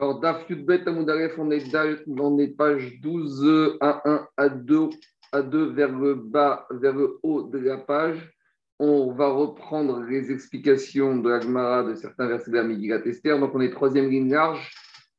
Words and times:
Alors, 0.00 0.18
Daf 0.18 0.50
Yudbet 0.50 0.88
Amoudaref, 0.88 1.38
on 1.38 1.52
est, 1.52 1.72
on 2.18 2.38
est 2.38 2.48
page 2.48 3.00
12, 3.00 3.76
à 3.80 4.02
1, 4.08 4.28
à 4.36 4.48
2, 4.48 4.88
à 5.30 5.40
2 5.40 5.66
vers 5.72 5.96
le 5.96 6.16
bas, 6.16 6.66
vers 6.70 6.94
le 6.94 7.18
haut 7.22 7.44
de 7.44 7.58
la 7.58 7.78
page. 7.78 8.32
On 8.80 9.12
va 9.12 9.28
reprendre 9.28 10.02
les 10.02 10.32
explications 10.32 11.16
de 11.18 11.30
l'Agmara 11.30 11.84
de 11.84 11.94
certains 11.94 12.26
versets 12.26 12.50
de 12.50 12.56
la 12.56 12.64
Megillat 12.64 13.06
Esther. 13.06 13.38
Donc, 13.38 13.54
on 13.54 13.60
est 13.60 13.70
troisième 13.70 14.10
ligne 14.10 14.32
large 14.32 14.68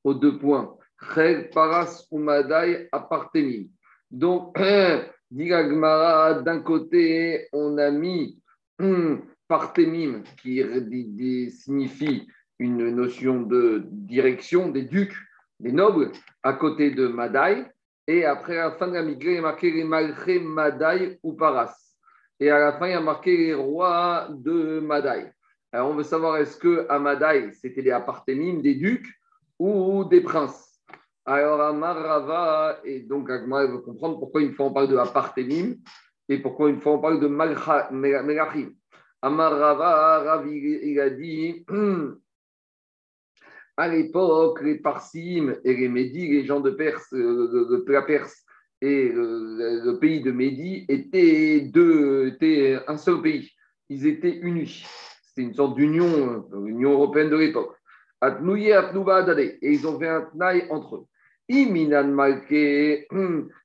aux 0.03 0.13
deux 0.13 0.37
points. 0.37 0.75
Chel 1.13 1.49
Paras 1.51 2.05
Umadai 2.11 2.89
Apartemim. 2.91 3.67
Donc, 4.11 4.57
dit 5.31 5.47
l'Agmara, 5.47 6.41
d'un 6.41 6.59
côté, 6.59 7.47
on 7.53 7.77
a 7.77 7.91
mis 7.91 8.41
Partemim, 9.47 10.23
qui 10.41 10.61
signifie 11.51 12.27
une 12.59 12.89
notion 12.89 13.41
de 13.41 13.83
direction 13.85 14.69
des 14.69 14.83
ducs, 14.83 15.15
des 15.59 15.71
nobles, 15.71 16.11
à 16.43 16.53
côté 16.53 16.91
de 16.91 17.07
Madaï. 17.07 17.65
Et 18.07 18.25
après, 18.25 18.57
à 18.57 18.69
la 18.69 18.71
fin 18.75 18.87
de 18.87 18.93
la 18.93 19.01
migrée, 19.01 19.31
il 19.31 19.35
y 19.35 19.39
a 19.39 19.41
marqué 19.41 19.71
les 19.71 19.83
Malchés 19.83 20.39
Madaï 20.39 21.19
ou 21.23 21.33
Paras. 21.33 21.75
Et 22.39 22.49
à 22.49 22.59
la 22.59 22.73
fin, 22.73 22.87
il 22.87 22.91
y 22.91 22.95
a 22.95 23.01
marqué 23.01 23.35
les 23.35 23.53
rois 23.53 24.27
de 24.29 24.79
Madaï. 24.79 25.31
Alors, 25.71 25.89
on 25.89 25.95
veut 25.95 26.03
savoir 26.03 26.37
est-ce 26.37 26.57
que 26.57 26.85
à 26.89 26.99
Madaï, 26.99 27.51
c'était 27.53 27.81
des 27.81 27.91
apartémimes, 27.91 28.61
des 28.61 28.75
ducs 28.75 29.07
ou 29.59 30.05
des 30.05 30.21
princes? 30.21 30.79
Alors, 31.25 31.59
à 31.61 31.73
Marava, 31.73 32.79
et 32.83 32.99
donc 32.99 33.29
Agma 33.31 33.65
veut 33.65 33.79
comprendre 33.79 34.19
pourquoi 34.19 34.41
une 34.41 34.53
fois 34.53 34.67
on 34.67 34.73
parle 34.73 34.87
de 34.87 34.97
apartémim 34.97 35.75
et 36.29 36.37
pourquoi 36.37 36.69
une 36.69 36.79
fois 36.79 36.93
on 36.93 36.99
parle 36.99 37.19
de 37.19 37.27
Melachim. 37.27 38.71
Amarava, 39.21 40.19
Ravi, 40.19 40.79
il 40.83 40.99
a 40.99 41.09
dit 41.09 41.65
à 43.77 43.87
l'époque, 43.87 44.61
les 44.61 44.75
Parsim 44.75 45.55
et 45.63 45.75
les 45.75 45.89
Médis, 45.89 46.29
les 46.29 46.45
gens 46.45 46.59
de 46.59 46.71
Perse, 46.71 47.11
euh, 47.13 47.83
la 47.87 48.01
Perse 48.01 48.45
et 48.81 49.09
le, 49.09 49.97
pays 49.99 50.21
de 50.21 50.31
Médie 50.31 50.85
étaient, 50.87 51.61
deux, 51.61 52.27
étaient 52.27 52.77
un 52.87 52.97
seul 52.97 53.21
pays. 53.21 53.51
Ils 53.89 54.07
étaient 54.07 54.37
unis. 54.37 54.85
C'était 55.23 55.47
une 55.47 55.53
sorte 55.53 55.75
d'union, 55.75 56.47
l'Union 56.63 56.93
européenne 56.93 57.29
de 57.29 57.37
l'époque. 57.37 57.75
Atnouye, 58.21 58.71
Atnouba, 58.71 59.25
Et 59.39 59.57
ils 59.61 59.85
ont 59.87 59.99
fait 59.99 60.07
un 60.07 60.21
tnaï 60.21 60.67
entre 60.69 60.95
eux. 60.95 61.05
Iminan 61.47 62.07
Malke, 62.07 63.07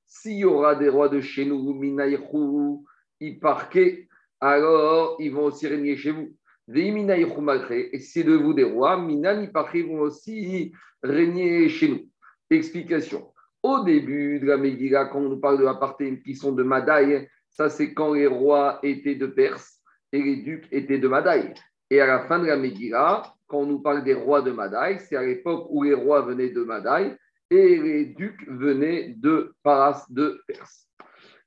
s'il 0.05 0.37
y 0.37 0.45
aura 0.45 0.75
des 0.75 0.89
rois 0.89 1.09
de 1.09 1.19
chez 1.19 1.45
nous, 1.45 1.73
Minaïchou, 1.73 2.85
Iparke, 3.19 4.07
alors 4.39 5.15
ils 5.19 5.31
vont 5.31 5.45
aussi 5.45 5.67
régner 5.67 5.95
chez 5.95 6.11
vous. 6.11 6.35
Et 6.73 7.99
c'est 7.99 8.23
de 8.23 8.33
vous 8.33 8.53
des 8.53 8.63
rois, 8.63 8.97
Minani 9.01 9.49
vont 9.53 10.01
aussi 10.01 10.71
régner 11.03 11.69
chez 11.69 11.89
nous. 11.89 12.09
Explication. 12.49 13.31
Au 13.63 13.83
début 13.83 14.39
de 14.39 14.47
la 14.47 14.57
Megillah, 14.57 15.05
quand 15.05 15.19
on 15.19 15.29
nous 15.29 15.39
parle 15.39 15.59
de 15.59 15.63
la 15.63 15.75
partie 15.75 16.21
qui 16.23 16.35
sont 16.35 16.51
de 16.51 16.63
Madaï, 16.63 17.27
ça 17.49 17.69
c'est 17.69 17.93
quand 17.93 18.13
les 18.13 18.27
rois 18.27 18.79
étaient 18.83 19.15
de 19.15 19.27
Perse 19.27 19.79
et 20.11 20.21
les 20.21 20.37
ducs 20.37 20.67
étaient 20.71 20.97
de 20.97 21.07
Madaï. 21.07 21.53
Et 21.89 22.01
à 22.01 22.07
la 22.07 22.21
fin 22.21 22.39
de 22.39 22.47
la 22.47 22.57
Megillah, 22.57 23.23
quand 23.47 23.59
on 23.59 23.65
nous 23.65 23.79
parle 23.79 24.03
des 24.03 24.13
rois 24.13 24.41
de 24.41 24.51
Madaï, 24.51 24.99
c'est 24.99 25.15
à 25.15 25.23
l'époque 25.23 25.67
où 25.69 25.83
les 25.83 25.93
rois 25.93 26.21
venaient 26.21 26.49
de 26.49 26.63
Madaï 26.63 27.15
et 27.49 27.77
les 27.77 28.05
ducs 28.05 28.47
venaient 28.47 29.13
de 29.17 29.53
Paras 29.61 30.05
de 30.09 30.41
Perse. 30.47 30.87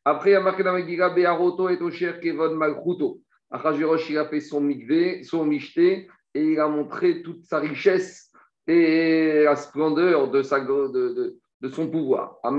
Après, 0.04 0.30
il 0.30 0.32
y 0.34 0.36
a 0.36 0.40
marqué 0.40 0.62
dans 0.62 0.72
la 0.72 0.78
Megillah, 0.78 1.10
Be'aroto 1.10 1.70
et 1.70 1.80
Osher 1.80 2.20
Kevon 2.20 2.54
Malchuto. 2.54 3.23
Achashverosh, 3.54 4.10
il 4.10 4.18
a 4.18 4.26
fait 4.26 4.40
son 4.40 4.60
mikvé, 4.60 5.22
son 5.22 5.46
michté, 5.46 6.08
et 6.34 6.42
il 6.42 6.58
a 6.58 6.66
montré 6.66 7.22
toute 7.22 7.44
sa 7.44 7.60
richesse 7.60 8.32
et 8.66 9.44
la 9.44 9.54
splendeur 9.54 10.28
de, 10.28 10.42
sa, 10.42 10.58
de, 10.58 10.88
de, 10.88 11.38
de 11.60 11.68
son 11.68 11.88
pouvoir. 11.88 12.40
De 12.42 12.50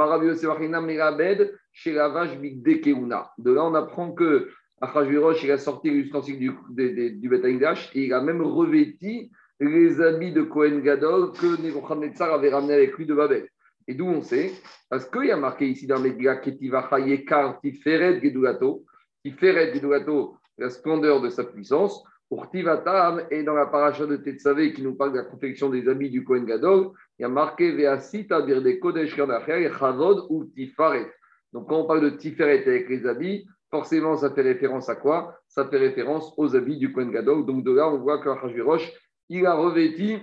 là, 3.52 3.66
on 3.66 3.76
apprend 3.76 4.14
que 4.14 4.50
Achashverosh, 4.80 5.44
il 5.44 5.52
a 5.52 5.58
sorti 5.58 5.90
l'ustensile 5.90 6.40
du, 6.40 6.52
du, 6.70 7.12
du 7.12 7.36
et 7.36 8.06
il 8.06 8.14
a 8.14 8.22
même 8.22 8.42
revêti 8.42 9.32
les 9.60 10.00
habits 10.00 10.32
de 10.32 10.44
Kohen 10.44 10.82
Gadol 10.82 11.34
que 11.34 11.62
Nebuchadnezzar 11.62 12.34
avait 12.34 12.52
ramené 12.52 12.74
avec 12.74 12.98
lui 12.98 13.06
de 13.06 13.14
Babel. 13.14 13.50
Et 13.88 13.96
d'où 13.96 14.06
on 14.06 14.22
sait 14.22 14.54
Parce 14.90 15.06
qu'il 15.10 15.26
y 15.26 15.32
a 15.32 15.38
marqué 15.38 15.68
ici 15.68 15.88
dans 15.88 16.02
les 16.02 16.16
Ketivacha 16.16 17.00
Yekar 17.00 17.60
Tiferet 17.60 18.22
Gedulato. 18.22 18.86
Tiferet 19.24 19.74
Gedulato, 19.74 20.38
la 20.58 20.70
splendeur 20.70 21.22
de 21.22 21.30
sa 21.30 21.44
puissance. 21.44 22.04
Pour 22.28 22.50
Tivatam, 22.50 23.22
et 23.30 23.44
dans 23.44 23.54
la 23.54 23.68
paracha 23.68 24.08
de 24.08 24.16
Tetsavé 24.16 24.74
qui 24.74 24.82
nous 24.82 24.96
parle 24.96 25.12
de 25.12 25.18
la 25.18 25.26
confection 25.26 25.70
des 25.70 25.88
habits 25.88 26.10
du 26.10 26.24
Kohen 26.24 26.46
Gadol, 26.46 26.92
il 27.20 27.22
y 27.22 27.26
a 27.26 27.30
marqué 27.30 27.72
Veasita 27.72 28.42
Birde 28.42 28.80
Kodesh 28.80 29.16
Chavod 29.16 30.26
ou 30.30 30.46
Tifaret. 30.46 31.12
Donc 31.54 31.70
quand 31.70 31.82
on 31.82 31.86
parle 31.86 32.02
de 32.02 32.10
Tiferet 32.10 32.68
avec 32.68 32.90
les 32.90 33.06
habits, 33.06 33.48
forcément 33.70 34.18
ça 34.18 34.32
fait 34.32 34.42
référence 34.42 34.90
à 34.90 34.96
quoi? 34.96 35.38
Ça 35.48 35.68
fait 35.68 35.78
référence 35.78 36.34
aux 36.38 36.56
habits 36.56 36.78
du 36.78 36.92
Kohen 36.92 37.12
Gadol. 37.12 37.46
Donc 37.46 37.64
de 37.64 37.72
là, 37.72 37.88
on 37.90 38.00
voit 38.00 38.22
qu'Achashverosh, 38.24 38.92
il 39.30 39.46
a 39.46 39.54
revêti 39.54 40.18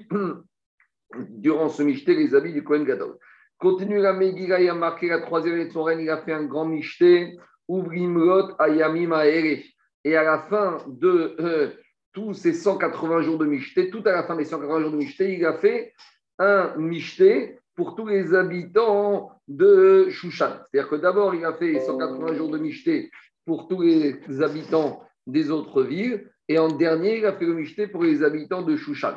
durant 1.28 1.68
ce 1.68 1.84
michté 1.84 2.14
les 2.14 2.34
habits 2.34 2.52
du 2.52 2.64
Kohen 2.64 2.84
Gadol. 2.84 3.16
Continue 3.58 4.00
la 4.00 4.12
Megillah, 4.12 4.60
il 4.60 4.68
a 4.68 4.74
marqué 4.74 5.06
la 5.06 5.20
troisième 5.20 5.54
année 5.54 5.66
de 5.66 5.72
son 5.72 5.84
règne, 5.84 6.00
il 6.00 6.10
a 6.10 6.18
fait 6.18 6.32
un 6.32 6.44
grand 6.44 6.64
michté, 6.64 7.38
Ouvrimlot 7.68 8.56
Ayamim. 8.58 9.12
Et 10.04 10.16
à 10.16 10.22
la 10.22 10.38
fin 10.38 10.78
de 10.86 11.36
euh, 11.40 11.70
tous 12.12 12.34
ces 12.34 12.52
180 12.52 13.22
jours 13.22 13.38
de 13.38 13.46
Michté, 13.46 13.90
tout 13.90 14.02
à 14.04 14.12
la 14.12 14.24
fin 14.24 14.36
des 14.36 14.44
180 14.44 14.80
jours 14.80 14.90
de 14.90 14.96
Michté, 14.96 15.34
il 15.34 15.44
a 15.46 15.54
fait 15.54 15.94
un 16.38 16.74
Michté 16.76 17.58
pour 17.74 17.94
tous 17.94 18.06
les 18.06 18.34
habitants 18.34 19.32
de 19.48 20.08
Shushan. 20.10 20.50
C'est-à-dire 20.70 20.90
que 20.90 20.96
d'abord, 20.96 21.34
il 21.34 21.44
a 21.44 21.54
fait 21.54 21.80
180 21.80 22.34
jours 22.34 22.50
de 22.50 22.58
Michté 22.58 23.10
pour 23.46 23.68
tous 23.68 23.82
les 23.82 24.20
habitants 24.42 25.02
des 25.26 25.50
autres 25.50 25.82
villes, 25.82 26.28
et 26.48 26.58
en 26.58 26.68
dernier, 26.68 27.18
il 27.18 27.26
a 27.26 27.32
fait 27.32 27.46
le 27.46 27.54
Michté 27.54 27.86
pour 27.86 28.02
les 28.02 28.22
habitants 28.22 28.62
de 28.62 28.76
Shushan. 28.76 29.14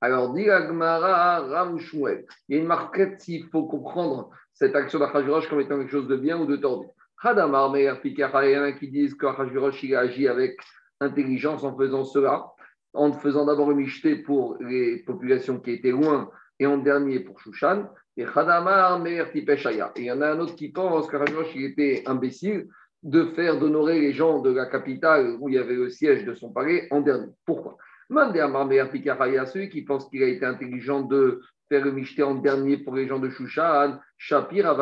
Alors, 0.00 0.32
dit 0.32 0.48
Agmara 0.48 1.44
Il 1.74 2.24
y 2.48 2.54
a 2.54 2.58
une 2.58 2.66
marquette 2.66 3.20
s'il 3.20 3.46
faut 3.48 3.64
comprendre 3.64 4.30
cette 4.54 4.76
action 4.76 5.00
d'Achashverosh 5.00 5.48
comme 5.48 5.60
étant 5.60 5.76
quelque 5.78 5.90
chose 5.90 6.08
de 6.08 6.16
bien 6.16 6.38
ou 6.38 6.46
de 6.46 6.56
tordu. 6.56 6.86
Hadamar 7.22 7.70
Meir 7.70 8.00
qui 8.00 8.88
disent 8.88 9.14
qu'Achashverosh 9.14 9.82
il 9.82 9.94
a 9.94 10.00
agi 10.00 10.28
avec 10.28 10.58
intelligence 11.00 11.64
en 11.64 11.76
faisant 11.76 12.04
cela, 12.04 12.46
en 12.94 13.12
faisant 13.12 13.46
d'abord 13.46 13.70
une 13.70 13.78
michté 13.78 14.16
pour 14.16 14.56
les 14.60 14.98
populations 15.04 15.58
qui 15.58 15.72
étaient 15.72 15.90
loin 15.90 16.30
et 16.58 16.66
en 16.66 16.78
dernier 16.78 17.20
pour 17.20 17.40
Shushan. 17.40 17.88
Et 18.16 18.24
Hadamar 18.24 18.98
Meir 19.00 19.30
Tipeshaya. 19.30 19.92
Et 19.96 20.02
il 20.02 20.04
y 20.06 20.12
en 20.12 20.20
a 20.20 20.32
un 20.32 20.40
autre 20.40 20.56
qui 20.56 20.70
pense 20.70 21.08
qu'Achashverosh 21.08 21.56
était 21.56 22.02
imbécile 22.06 22.68
de 23.02 23.26
faire 23.26 23.58
d'honorer 23.58 24.00
les 24.00 24.12
gens 24.12 24.40
de 24.40 24.50
la 24.50 24.66
capitale 24.66 25.36
où 25.40 25.48
il 25.48 25.54
y 25.54 25.58
avait 25.58 25.74
le 25.74 25.88
siège 25.88 26.24
de 26.24 26.34
son 26.34 26.52
palais 26.52 26.88
en 26.90 27.00
dernier. 27.00 27.32
Pourquoi? 27.46 27.76
Mandé 28.10 28.40
à 28.40 29.46
celui 29.46 29.68
qui 29.68 29.82
pense 29.82 30.08
qu'il 30.08 30.22
a 30.22 30.26
été 30.26 30.44
intelligent 30.44 31.02
de 31.02 31.40
faire 31.68 31.84
le 31.84 31.92
michté 31.92 32.22
en 32.22 32.34
dernier 32.34 32.78
pour 32.78 32.94
les 32.94 33.06
gens 33.06 33.18
de 33.18 33.28
Shushan, 33.28 33.98
Shapir 34.16 34.74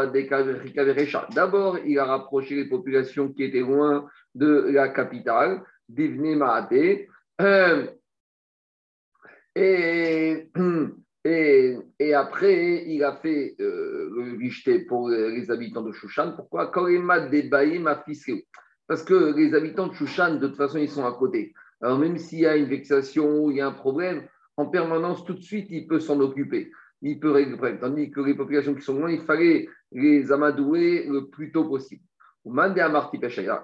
D'abord, 1.35 1.79
il 1.85 1.99
a 1.99 2.05
rapproché 2.05 2.55
les 2.55 2.69
populations 2.69 3.33
qui 3.33 3.45
étaient 3.45 3.61
loin 3.61 4.09
de 4.35 4.69
la 4.71 4.89
capitale, 4.89 5.63
Divne 5.89 6.37
Maate. 6.37 7.09
Euh, 7.41 7.87
et, 9.55 10.49
et, 11.25 12.15
après, 12.15 12.85
il 12.87 13.03
a 13.03 13.17
fait 13.17 13.57
euh, 13.61 14.11
le 14.15 14.37
michté 14.37 14.81
pour 14.81 15.09
les 15.09 15.51
habitants 15.51 15.83
de 15.83 15.93
Shushan. 15.93 16.33
Pourquoi? 16.37 16.71
Parce 18.89 19.03
que 19.03 19.35
les 19.37 19.55
habitants 19.55 19.89
de 19.89 19.95
Shushan, 19.95 20.37
de 20.37 20.47
toute 20.47 20.57
façon, 20.57 20.79
ils 20.79 20.91
sont 20.91 21.07
à 21.07 21.13
côté. 21.13 21.53
Alors 21.83 21.99
même 21.99 22.19
s'il 22.19 22.41
y 22.41 22.47
a 22.47 22.57
une 22.57 22.67
vexation, 22.67 23.51
il 23.51 23.59
y 23.59 23.61
a 23.61 23.67
un 23.67 23.73
problème, 23.73 24.27
en 24.57 24.67
permanence, 24.67 25.25
tout 25.25 25.35
de 25.35 25.43
suite, 25.43 25.67
il 25.71 25.87
peut 25.87 26.01
s'en 26.01 26.19
occuper. 26.21 26.71
Il 27.03 27.21
peut 27.21 27.31
régler 27.31 27.79
Tandis 27.79 28.11
que 28.11 28.21
les 28.21 28.35
populations 28.35 28.75
qui 28.75 28.83
sont 28.83 28.99
loin, 28.99 29.11
il 29.11 29.21
fallait 29.21 29.69
les 29.93 30.33
amadouer 30.33 31.07
le 31.07 31.27
plus 31.27 31.53
tôt 31.53 31.65
possible. 31.65 32.03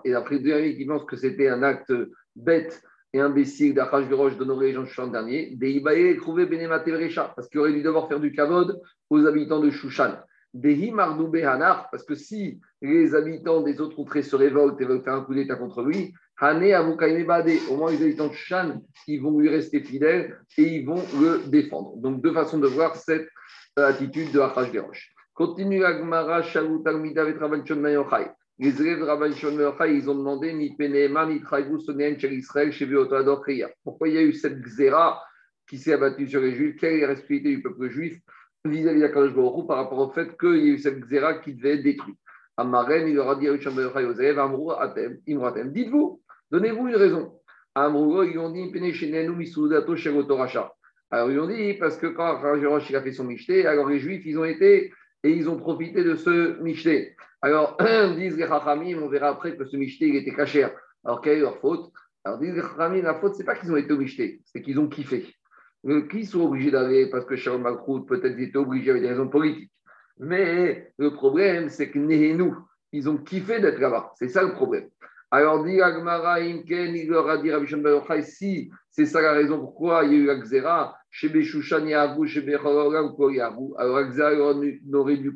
Et 0.05 0.15
après, 0.15 0.39
deux 0.41 0.73
qui 0.73 0.85
pensent 0.85 1.05
que 1.05 1.17
c'était 1.17 1.49
un 1.49 1.63
acte 1.63 1.93
bête 2.35 2.83
et 3.13 3.21
imbécile 3.21 3.75
d'Achashverosh 3.75 4.37
d'honorer 4.37 4.69
les 4.69 4.73
gens 4.73 4.83
de 4.83 4.87
Shushan 4.87 5.09
dernier, 5.09 5.55
des 5.55 5.83
trouvé 6.19 6.47
parce 6.47 7.49
qu'il 7.49 7.61
aurait 7.61 7.73
dû 7.73 7.83
devoir 7.83 8.09
faire 8.09 8.21
du 8.21 8.33
kavod 8.33 8.81
aux 9.11 9.27
habitants 9.27 9.61
de 9.61 9.71
Shushan. 9.71 10.17
Des 10.55 10.93
parce 10.95 12.05
que 12.05 12.15
si 12.15 12.61
les 12.81 13.15
habitants 13.15 13.63
des 13.63 13.81
autres 13.81 13.97
contrées 13.97 14.23
se 14.23 14.37
révoltent 14.37 14.81
et 14.81 14.85
veulent 14.85 15.03
faire 15.03 15.15
un 15.15 15.25
coup 15.25 15.35
d'État 15.35 15.57
contre 15.57 15.83
lui, 15.83 16.13
au 16.43 17.77
moins 17.77 17.93
les 17.93 18.03
habitants 18.03 18.27
de 18.27 18.33
Shan, 18.33 18.83
ils 19.07 19.23
vont 19.23 19.39
lui 19.39 19.49
rester 19.49 19.81
fidèles 19.81 20.37
et 20.59 20.63
ils 20.63 20.85
vont 20.85 21.03
le 21.21 21.49
défendre. 21.49 21.97
Donc, 21.99 22.21
deux 22.21 22.33
façons 22.33 22.59
de 22.59 22.67
voir 22.67 22.97
cette 22.97 23.29
euh, 23.79 23.87
attitude 23.87 24.33
de 24.33 24.41
Achashverosh. 24.41 25.15
Continue 25.35 25.85
Agmara, 25.85 26.43
Shalut, 26.43 26.83
Almida, 26.85 27.25
Vetravanchon, 27.25 27.77
Mayochai. 27.77 28.31
Les 28.59 28.81
élèves 28.83 28.99
de 28.99 29.05
Rabban 29.05 29.29
Mayochai, 29.29 29.97
ils 29.97 30.11
ont 30.11 30.17
demandé 30.17 30.53
Mi 30.53 30.77
Penema, 30.77 31.27
Mi 31.27 31.41
Traïvou, 31.41 31.79
Sonen, 31.79 32.19
Chel 32.19 32.33
Israël, 32.33 32.73
chez 32.73 32.89
Pourquoi 33.85 34.09
il 34.09 34.15
y 34.15 34.19
a 34.19 34.23
eu 34.23 34.33
cette 34.33 34.61
xéra 34.61 35.23
qui 35.69 35.79
s'est 35.79 35.93
abattue 35.93 36.29
sur 36.29 36.41
les 36.41 36.55
Juifs? 36.55 36.77
Quelle 36.79 36.95
est 36.95 37.01
la 37.03 37.09
responsabilité 37.09 37.51
du 37.51 37.63
peuple 37.63 37.89
juif 37.89 38.19
vis-à-vis 38.65 39.01
d'Akadosh 39.01 39.35
Baruch 39.35 39.67
par 39.69 39.77
rapport 39.77 39.99
au 39.99 40.11
fait 40.11 40.37
qu'il 40.39 40.57
y 40.57 40.71
a 40.71 40.75
eu 40.75 40.79
cette 40.79 41.01
xéra 41.01 41.35
qui 41.35 41.55
devait 41.55 41.75
être 41.75 41.83
détruite? 41.85 42.19
Amaren, 42.57 43.09
il 43.09 43.15
leur 43.15 43.31
a 43.31 43.37
dit 43.37 43.49
à 43.49 43.53
Richard 43.53 43.73
Yosef, 43.75 44.37
Amrou, 44.39 44.73
Atem, 44.73 45.19
Imratem, 45.27 45.73
dites-vous, 45.73 46.22
donnez-vous 46.53 46.89
une 46.89 46.97
raison. 46.97 47.41
Ils 47.77 48.39
ont 48.39 48.51
dit. 48.51 48.73
Alors 51.11 51.31
ils 51.31 51.41
ont 51.41 51.47
dit, 51.47 51.75
parce 51.75 51.97
que 51.97 52.07
quand 52.07 52.39
Rajirosh 52.39 52.95
a 52.95 53.03
fait 53.03 53.13
son 53.13 53.25
michté, 53.25 53.67
alors 53.67 53.89
les 53.89 53.99
Juifs, 53.99 54.25
ils 54.25 54.39
ont 54.39 54.45
été 54.45 54.93
et 55.25 55.31
ils 55.31 55.49
ont 55.49 55.57
profité 55.57 56.05
de 56.05 56.15
ce 56.15 56.61
michté. 56.63 57.17
Alors, 57.41 57.77
disent 58.17 58.37
les 58.37 58.47
Chachamim, 58.47 59.03
on 59.03 59.09
verra 59.09 59.29
après 59.29 59.57
que 59.57 59.65
ce 59.65 59.77
michté, 59.77 60.09
il 60.09 60.17
était 60.17 60.35
caché. 60.35 60.67
Alors, 61.05 61.21
quelle 61.21 61.39
est 61.39 61.41
leur 61.41 61.59
faute? 61.59 61.93
Alors, 62.25 62.39
disent 62.39 62.55
les 62.55 62.63
Chachamim, 62.63 63.03
la 63.03 63.15
faute, 63.15 63.35
c'est 63.35 63.45
pas 63.45 63.57
qu'ils 63.57 63.73
ont 63.73 63.77
été 63.77 63.93
au 63.93 63.99
michté, 63.99 64.41
c'est 64.45 64.63
qu'ils 64.63 64.79
ont 64.79 64.89
kiffé. 64.89 65.35
Qui 66.11 66.25
sont 66.25 66.43
obligés 66.43 66.71
d'aller 66.71 67.11
parce 67.11 67.25
que 67.25 67.35
Sharon 67.35 67.59
Malchut, 67.59 68.07
peut-être, 68.07 68.39
ils 68.39 68.45
étaient 68.45 68.59
obligés 68.59 68.91
avec 68.91 69.03
des 69.03 69.09
raisons 69.09 69.29
politiques. 69.29 69.73
Mais 70.19 70.93
le 70.99 71.13
problème, 71.13 71.69
c'est 71.69 71.91
que 71.91 71.99
nous, 71.99 72.57
ils 72.93 73.09
ont 73.09 73.17
kiffé 73.17 73.61
d'être 73.61 73.81
là-bas. 73.81 74.13
C'est 74.17 74.29
ça 74.29 74.43
le 74.45 74.53
problème. 74.53 74.89
Alors, 75.35 75.65
dit 75.65 75.81
Agmara, 75.81 76.41
Imken, 76.41 76.95
il 76.95 77.09
leur 77.09 77.27
a 77.27 77.39
dit 77.39 77.51
Rabbi 77.51 77.67
si 78.23 78.71
c'est 78.91 79.07
ça 79.07 79.23
la 79.23 79.33
raison 79.33 79.59
pourquoi 79.59 80.05
il 80.05 80.13
y 80.13 80.29
a 80.29 80.35
eu 80.35 80.41
Xéra, 80.43 80.95
chez 81.11 81.31
Béchouchan 81.31 81.87
Yahu, 81.87 82.27
chez 82.27 82.45
ou 82.45 83.31
Yahu. 83.31 83.73
Alors, 83.79 84.03
Xéra 84.03 84.33
n'aurait 84.85 85.17
dû 85.17 85.35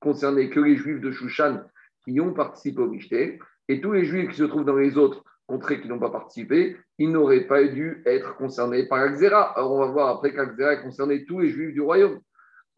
concerner 0.00 0.50
que 0.50 0.58
les 0.58 0.74
Juifs 0.74 1.00
de 1.00 1.12
Shushan 1.12 1.62
qui 2.02 2.20
ont 2.20 2.32
participé 2.32 2.82
au 2.82 2.88
Michté, 2.88 3.38
et 3.68 3.80
tous 3.80 3.92
les 3.92 4.04
Juifs 4.04 4.30
qui 4.30 4.36
se 4.36 4.42
trouvent 4.42 4.64
dans 4.64 4.74
les 4.74 4.98
autres 4.98 5.22
contrées 5.46 5.80
qui 5.80 5.86
n'ont 5.86 6.00
pas 6.00 6.10
participé, 6.10 6.76
ils 6.98 7.12
n'auraient 7.12 7.46
pas 7.46 7.62
dû 7.62 8.02
être 8.06 8.34
concernés 8.34 8.88
par 8.88 9.08
Xéra. 9.10 9.56
Alors, 9.56 9.70
on 9.70 9.78
va 9.78 9.92
voir 9.92 10.08
après 10.08 10.32
qu'la 10.32 10.46
Xéra 10.46 10.74
concernait 10.78 11.24
tous 11.24 11.38
les 11.38 11.50
Juifs 11.50 11.72
du 11.72 11.80
royaume. 11.80 12.18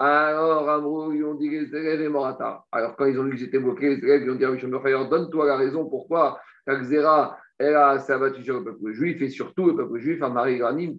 Alors, 0.05 0.69
Amrou, 0.69 1.13
ils 1.13 1.23
ont 1.23 1.35
dit 1.35 1.49
les 1.49 1.73
élèves 1.77 2.01
et 2.01 2.09
Morata. 2.09 2.65
Alors, 2.73 2.97
quand 2.97 3.05
ils 3.05 3.17
ont 3.21 3.23
vu 3.23 3.37
qu'ils 3.37 3.47
étaient 3.47 3.61
bloqués, 3.61 3.95
les 3.95 4.05
élèves, 4.05 4.23
ils 4.25 4.31
ont 4.33 4.35
dit 4.35 4.45
à 4.45 5.05
donne-toi 5.05 5.47
la 5.47 5.57
raison 5.57 5.89
pourquoi 5.89 6.41
la 6.67 6.75
Xéra, 6.75 7.39
elle 7.57 8.01
s'est 8.01 8.15
abattue 8.15 8.43
sur 8.43 8.59
le 8.59 8.65
peuple 8.65 8.91
juif 8.91 9.23
et 9.23 9.29
surtout 9.29 9.67
le 9.67 9.77
peuple 9.77 10.01
juif, 10.01 10.21
à 10.21 10.29
Marie 10.29 10.59
Granim, 10.59 10.97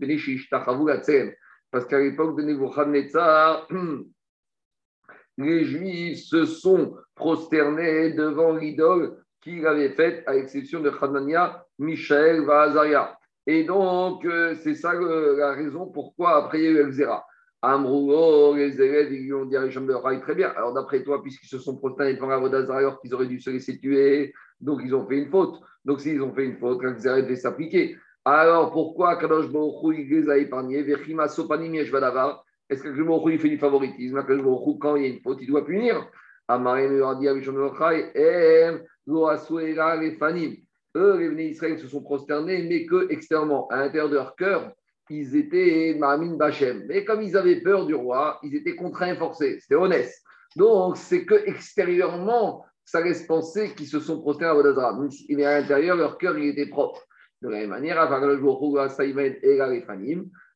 Parce 1.69 1.85
qu'à 1.85 1.99
l'époque 1.99 2.37
de 2.37 2.43
Nebuchadnezzar, 2.43 3.67
les 5.37 5.65
Juifs 5.65 6.19
se 6.19 6.45
sont 6.45 6.95
prosternés 7.13 8.13
devant 8.13 8.55
l'idole 8.55 9.17
qu'il 9.41 9.67
avait 9.67 9.89
faite, 9.89 10.23
à 10.27 10.33
l'exception 10.33 10.79
de 10.79 10.89
Hanania, 10.89 11.65
Michel, 11.77 12.45
Vahazaria. 12.45 13.19
Et 13.47 13.65
donc, 13.65 14.23
euh, 14.23 14.55
c'est 14.63 14.75
ça 14.75 14.93
la 14.93 15.51
raison 15.51 15.87
pourquoi 15.87 16.37
après 16.37 16.59
il 16.59 16.63
y 16.63 16.67
a 16.77 16.81
eu 16.83 16.89
Xéra. 16.89 17.25
Amrougo, 17.65 18.57
les 18.57 18.81
élèves, 18.81 19.13
ils 19.13 19.33
ont 19.33 19.45
dit 19.45 19.55
à 19.55 19.65
de 19.65 20.19
très 20.19 20.35
bien. 20.35 20.49
Alors, 20.49 20.73
d'après 20.73 21.01
toi, 21.01 21.23
puisqu'ils 21.23 21.47
se 21.47 21.57
sont 21.59 21.77
prosternés 21.77 22.15
devant 22.15 22.27
la 22.27 22.37
Vodazara 22.37 22.79
alors 22.79 22.99
qu'ils 22.99 23.13
auraient 23.13 23.25
dû 23.25 23.39
se 23.39 23.49
laisser 23.49 23.79
tuer, 23.79 24.33
donc 24.59 24.81
ils 24.83 24.93
ont 24.93 25.07
fait 25.07 25.15
une 25.15 25.29
faute. 25.29 25.61
Donc, 25.85 26.01
s'ils 26.01 26.21
ont 26.21 26.33
fait 26.33 26.43
une 26.43 26.57
faute, 26.57 26.81
quand 26.81 26.93
ils 26.93 27.23
devait 27.23 27.37
s'appliquer. 27.37 27.95
Alors, 28.25 28.73
pourquoi 28.73 29.15
Kadosh 29.15 29.49
Baruch 29.49 29.97
il 29.97 30.09
les 30.09 30.29
a 30.29 30.37
épargnés? 30.37 30.83
Vechima 30.83 31.29
Sopanim 31.29 31.73
Yeshvadavar 31.73 32.43
Est-ce 32.69 32.83
que 32.83 32.89
Kadosh 32.89 33.07
Baruch 33.07 33.33
il 33.33 33.39
fait 33.39 33.49
du 33.49 33.57
favoritisme? 33.57 34.21
Kadosh 34.25 34.43
quand 34.81 34.97
il 34.97 35.03
y 35.03 35.05
a 35.05 35.09
une 35.09 35.21
faute, 35.21 35.37
il 35.39 35.47
doit 35.47 35.65
punir 35.65 36.05
Amaré 36.49 36.89
lui 36.89 37.01
a 37.01 37.15
dit 37.15 37.29
à 37.29 37.33
Mishon 37.33 37.55
Em, 37.55 38.81
Loasuera, 39.07 39.95
les 39.95 40.15
Fanim. 40.15 40.53
Eux, 40.97 41.29
les 41.29 41.45
Israël 41.45 41.79
se 41.79 41.87
sont 41.87 42.03
prosternés, 42.03 42.67
mais 42.67 42.85
que 42.85 43.09
extérieurement, 43.09 43.69
à 43.69 43.77
l'intérieur 43.77 44.09
de 44.09 44.15
leur 44.15 44.35
cœur, 44.35 44.73
ils 45.09 45.35
étaient 45.35 45.95
Mahamin 45.97 46.35
Bachem. 46.35 46.85
Mais 46.87 47.03
comme 47.05 47.21
ils 47.21 47.35
avaient 47.37 47.61
peur 47.61 47.85
du 47.85 47.95
roi, 47.95 48.39
ils 48.43 48.55
étaient 48.55 48.75
contraints 48.75 49.13
et 49.13 49.17
forcés. 49.17 49.59
C'était 49.59 49.75
honnête. 49.75 50.11
Donc, 50.55 50.97
c'est 50.97 51.25
que 51.25 51.35
extérieurement, 51.47 52.65
ça 52.85 53.01
laisse 53.01 53.25
penser 53.25 53.73
qu'ils 53.75 53.87
se 53.87 53.99
sont 53.99 54.21
prosternés 54.21 54.51
à 54.51 54.53
Vodazra. 54.53 54.97
Mais 55.29 55.45
à 55.45 55.59
l'intérieur, 55.59 55.97
leur 55.97 56.17
cœur, 56.17 56.37
il 56.37 56.49
était 56.49 56.67
propre. 56.67 57.01
De 57.41 57.49
la 57.49 57.59
même 57.59 57.69
manière, 57.69 57.99
à 57.99 58.19
le 58.25 58.39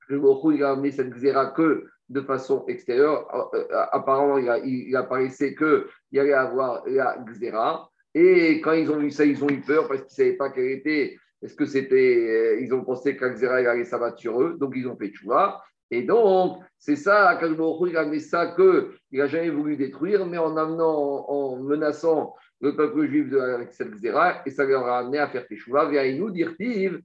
et 0.09 0.13
le 0.13 0.53
il 0.53 0.63
a 0.63 0.71
amené 0.71 0.91
cette 0.91 1.09
xéra 1.09 1.47
que 1.47 1.85
de 2.09 2.21
façon 2.21 2.65
extérieure. 2.67 3.27
Euh, 3.53 3.57
euh, 3.57 3.85
apparemment, 3.91 4.37
il, 4.37 4.49
a, 4.49 4.59
il 4.59 4.95
apparaissait 4.95 5.53
qu'il 5.53 5.83
y 6.11 6.19
avoir 6.19 6.83
la 6.87 7.17
xéra. 7.29 7.89
Et 8.13 8.61
quand 8.61 8.71
ils 8.71 8.89
ont 8.89 8.99
vu 8.99 9.11
ça, 9.11 9.25
ils 9.25 9.43
ont 9.43 9.49
eu 9.49 9.61
peur 9.61 9.87
parce 9.87 10.01
qu'ils 10.01 10.23
ne 10.23 10.29
savaient 10.29 10.37
pas 10.37 10.49
quelle 10.49 10.71
était 10.71 11.17
est-ce 11.41 11.55
que 11.55 11.65
c'était. 11.65 12.55
Euh, 12.55 12.61
ils 12.61 12.73
ont 12.73 12.83
pensé 12.83 13.15
qu'Axera 13.15 13.55
allait 13.55 13.85
s'abattre 13.85 14.19
sur 14.19 14.41
eux, 14.41 14.57
donc 14.59 14.73
ils 14.75 14.87
ont 14.87 14.97
fait 14.97 15.11
vois. 15.23 15.61
Et 15.89 16.03
donc, 16.03 16.61
c'est 16.77 16.95
ça, 16.95 17.29
Akashbaruch, 17.29 17.91
il 17.91 17.97
a 17.97 18.05
mis 18.05 18.19
ça 18.19 18.53
qu'il 18.55 19.19
n'a 19.19 19.27
jamais 19.27 19.49
voulu 19.49 19.77
détruire, 19.77 20.25
mais 20.25 20.37
en 20.37 20.57
amenant, 20.57 21.29
en 21.29 21.57
menaçant 21.57 22.35
le 22.59 22.75
peuple 22.75 23.07
juif 23.07 23.29
de, 23.29 23.39
avec 23.39 23.71
cette 23.71 23.91
Xéra, 23.91 24.41
et 24.45 24.51
ça 24.51 24.65
leur 24.65 24.85
a 24.85 24.99
amené 24.99 25.19
à 25.19 25.29
faire 25.29 25.47
Teshuvah, 25.47 25.89
via 25.89 26.11
nous 26.13 26.29
dire-t-il, 26.29 27.01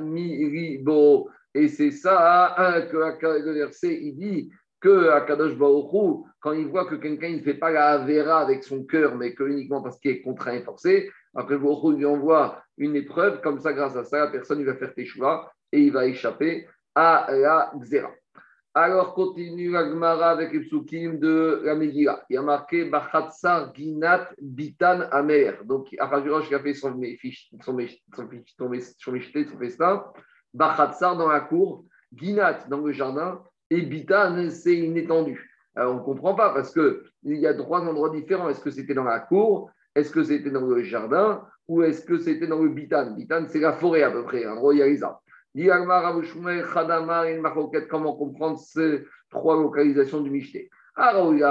miribo. 0.00 1.28
Et 1.54 1.68
c'est 1.68 1.90
ça 1.90 2.54
hein, 2.56 2.82
que 2.82 2.96
le 2.96 3.52
verset, 3.52 3.98
il 4.00 4.16
dit 4.16 4.50
que 4.80 5.08
Akadosh 5.08 5.56
Baruch 5.56 6.24
quand 6.40 6.52
il 6.52 6.68
voit 6.68 6.86
que 6.86 6.94
quelqu'un 6.94 7.30
ne 7.30 7.40
fait 7.40 7.54
pas 7.54 7.70
la 7.70 7.88
Avera 7.88 8.40
avec 8.40 8.62
son 8.62 8.84
cœur, 8.84 9.16
mais 9.16 9.34
que 9.34 9.44
uniquement 9.44 9.82
parce 9.82 9.98
qu'il 9.98 10.12
est 10.12 10.22
contraint 10.22 10.54
et 10.54 10.62
forcé, 10.62 11.10
après, 11.34 11.58
Baruch 11.58 11.96
lui 11.96 12.06
envoie 12.06 12.62
une 12.80 12.96
épreuve, 12.96 13.40
comme 13.42 13.60
ça, 13.60 13.72
grâce 13.72 13.94
à 13.94 14.04
ça, 14.04 14.20
la 14.20 14.26
personne 14.28 14.64
va 14.64 14.74
faire 14.74 14.94
Teshuvah 14.94 15.52
et 15.70 15.82
il 15.82 15.92
va 15.92 16.06
échapper 16.06 16.66
à 16.94 17.26
la 17.30 17.70
Xéra. 17.76 18.10
Alors, 18.72 19.14
continue 19.14 19.70
la 19.70 19.84
Gemara 19.84 20.30
avec 20.30 20.52
les 20.52 20.60
psukim 20.60 21.18
de 21.18 21.60
la 21.64 21.74
Megillah. 21.74 22.24
Il 22.30 22.34
y 22.34 22.36
a 22.36 22.42
marqué 22.42 22.84
Bachatsar 22.86 23.74
Ginat 23.74 24.30
Bitan 24.40 25.00
Amer. 25.10 25.64
Donc, 25.64 25.88
Arajurosh 25.98 26.48
qui 26.48 26.54
a 26.54 26.60
fait 26.60 26.74
son 26.74 26.98
son 27.64 27.78
son 28.98 29.58
festin. 29.58 30.04
Bachatsar 30.54 31.16
dans 31.16 31.28
la 31.28 31.40
cour, 31.40 31.84
Ginat 32.14 32.66
dans 32.68 32.80
le 32.80 32.92
jardin, 32.92 33.42
et 33.68 33.82
Bitan, 33.82 34.48
c'est 34.50 34.76
une. 34.76 34.96
Alors, 35.76 35.94
on 35.94 35.98
ne 35.98 36.04
comprend 36.04 36.34
pas 36.34 36.54
parce 36.54 36.72
qu'il 36.72 37.36
y 37.36 37.46
a 37.46 37.54
trois 37.54 37.80
endroits 37.80 38.10
différents. 38.10 38.48
Est-ce 38.48 38.60
que 38.60 38.70
c'était 38.70 38.94
dans 38.94 39.04
la 39.04 39.20
cour 39.20 39.70
est-ce 39.94 40.10
que 40.10 40.22
c'était 40.22 40.50
dans 40.50 40.66
le 40.66 40.82
jardin 40.82 41.44
ou 41.70 41.84
est-ce 41.84 42.04
que 42.04 42.18
c'était 42.18 42.48
dans 42.48 42.60
le 42.60 42.70
bitan? 42.70 43.12
Bitan, 43.12 43.44
c'est 43.46 43.60
la 43.60 43.72
forêt 43.72 44.02
à 44.02 44.10
peu 44.10 44.24
près, 44.24 44.44
un 44.44 44.54
royaliza. 44.54 45.20
Comment 47.88 48.16
comprendre 48.16 48.58
ces 48.58 49.04
trois 49.30 49.54
localisations 49.54 50.20
du 50.20 50.30
Michté 50.30 50.68
Alors, 50.96 51.32
il 51.32 51.38
y 51.38 51.44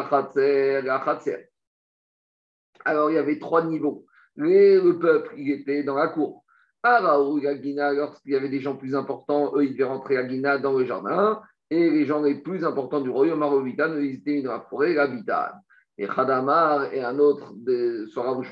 avait 3.18 3.40
trois 3.40 3.64
niveaux. 3.64 4.06
le 4.36 4.92
peuple, 5.00 5.36
il 5.38 5.52
était 5.52 5.84
dans 5.84 5.96
la 5.96 6.10
cour. 6.10 6.44
lorsqu'il 6.84 8.34
y 8.34 8.36
avait 8.36 8.50
des 8.50 8.60
gens 8.60 8.76
plus 8.76 8.96
importants, 8.96 9.54
eux, 9.56 9.64
ils 9.64 9.72
devaient 9.72 9.86
rentrer 9.86 10.18
à 10.18 10.24
Guina 10.24 10.58
dans 10.58 10.78
le 10.78 10.84
jardin. 10.84 11.42
Et 11.70 11.90
les 11.90 12.06
gens 12.06 12.22
les 12.22 12.36
plus 12.36 12.66
importants 12.66 13.00
du 13.00 13.10
royaume 13.10 13.40
Marovitan, 13.40 13.98
ils 13.98 14.16
étaient 14.16 14.42
dans 14.42 14.52
la 14.52 14.66
forêt, 14.70 14.96
la. 14.96 15.62
Et 15.98 16.08
Khadamar 16.08 16.94
et 16.94 17.02
un 17.02 17.20
autre 17.20 17.54
de 17.56 18.06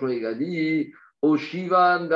il 0.10 0.26
a 0.26 0.34
dit 0.34 0.94
au 1.22 1.38
Shivan 1.38 2.10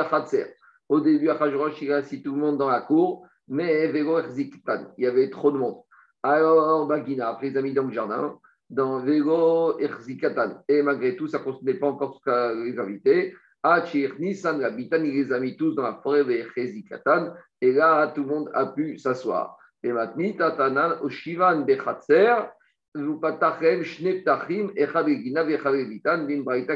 Au 0.88 1.00
début, 1.00 1.28
à 1.28 1.38
il 1.80 1.92
a 1.92 2.02
tout 2.02 2.34
le 2.34 2.40
monde 2.40 2.58
dans 2.58 2.68
la 2.68 2.80
cour, 2.80 3.26
mais 3.48 3.88
Vego 3.88 4.20
Il 4.36 5.04
y 5.04 5.06
avait 5.06 5.30
trop 5.30 5.50
de 5.50 5.58
monde. 5.58 5.82
Alors, 6.22 6.86
Bagina, 6.86 7.30
après, 7.30 7.50
les 7.50 7.56
amis 7.56 7.72
dans 7.72 7.84
le 7.84 7.92
jardin, 7.92 8.38
dans 8.70 9.00
Vego 9.00 9.78
Erzikatan. 9.78 10.62
Et 10.68 10.82
malgré 10.82 11.16
tout, 11.16 11.26
ça 11.26 11.38
ne 11.38 11.72
pas 11.72 11.86
encore 11.88 12.20
les 12.26 12.78
invités. 12.78 13.34
Achir 13.62 14.14
Nissan, 14.18 14.60
la 14.60 14.70
il 14.70 14.88
les 14.88 15.32
a 15.32 15.38
mis 15.38 15.56
tous 15.56 15.74
dans 15.74 15.82
la 15.82 16.00
forêt 16.02 16.24
Erzikatan. 16.56 17.32
Et 17.60 17.72
là, 17.72 18.08
tout 18.08 18.22
le 18.22 18.28
monde 18.28 18.50
a 18.54 18.66
pu 18.66 18.98
s'asseoir. 18.98 19.56
Et 19.82 19.92
maintenant, 19.92 20.32
Tatanan, 20.32 20.98
au 21.02 21.08
Shivan 21.08 21.64
Bechatser, 21.64 22.34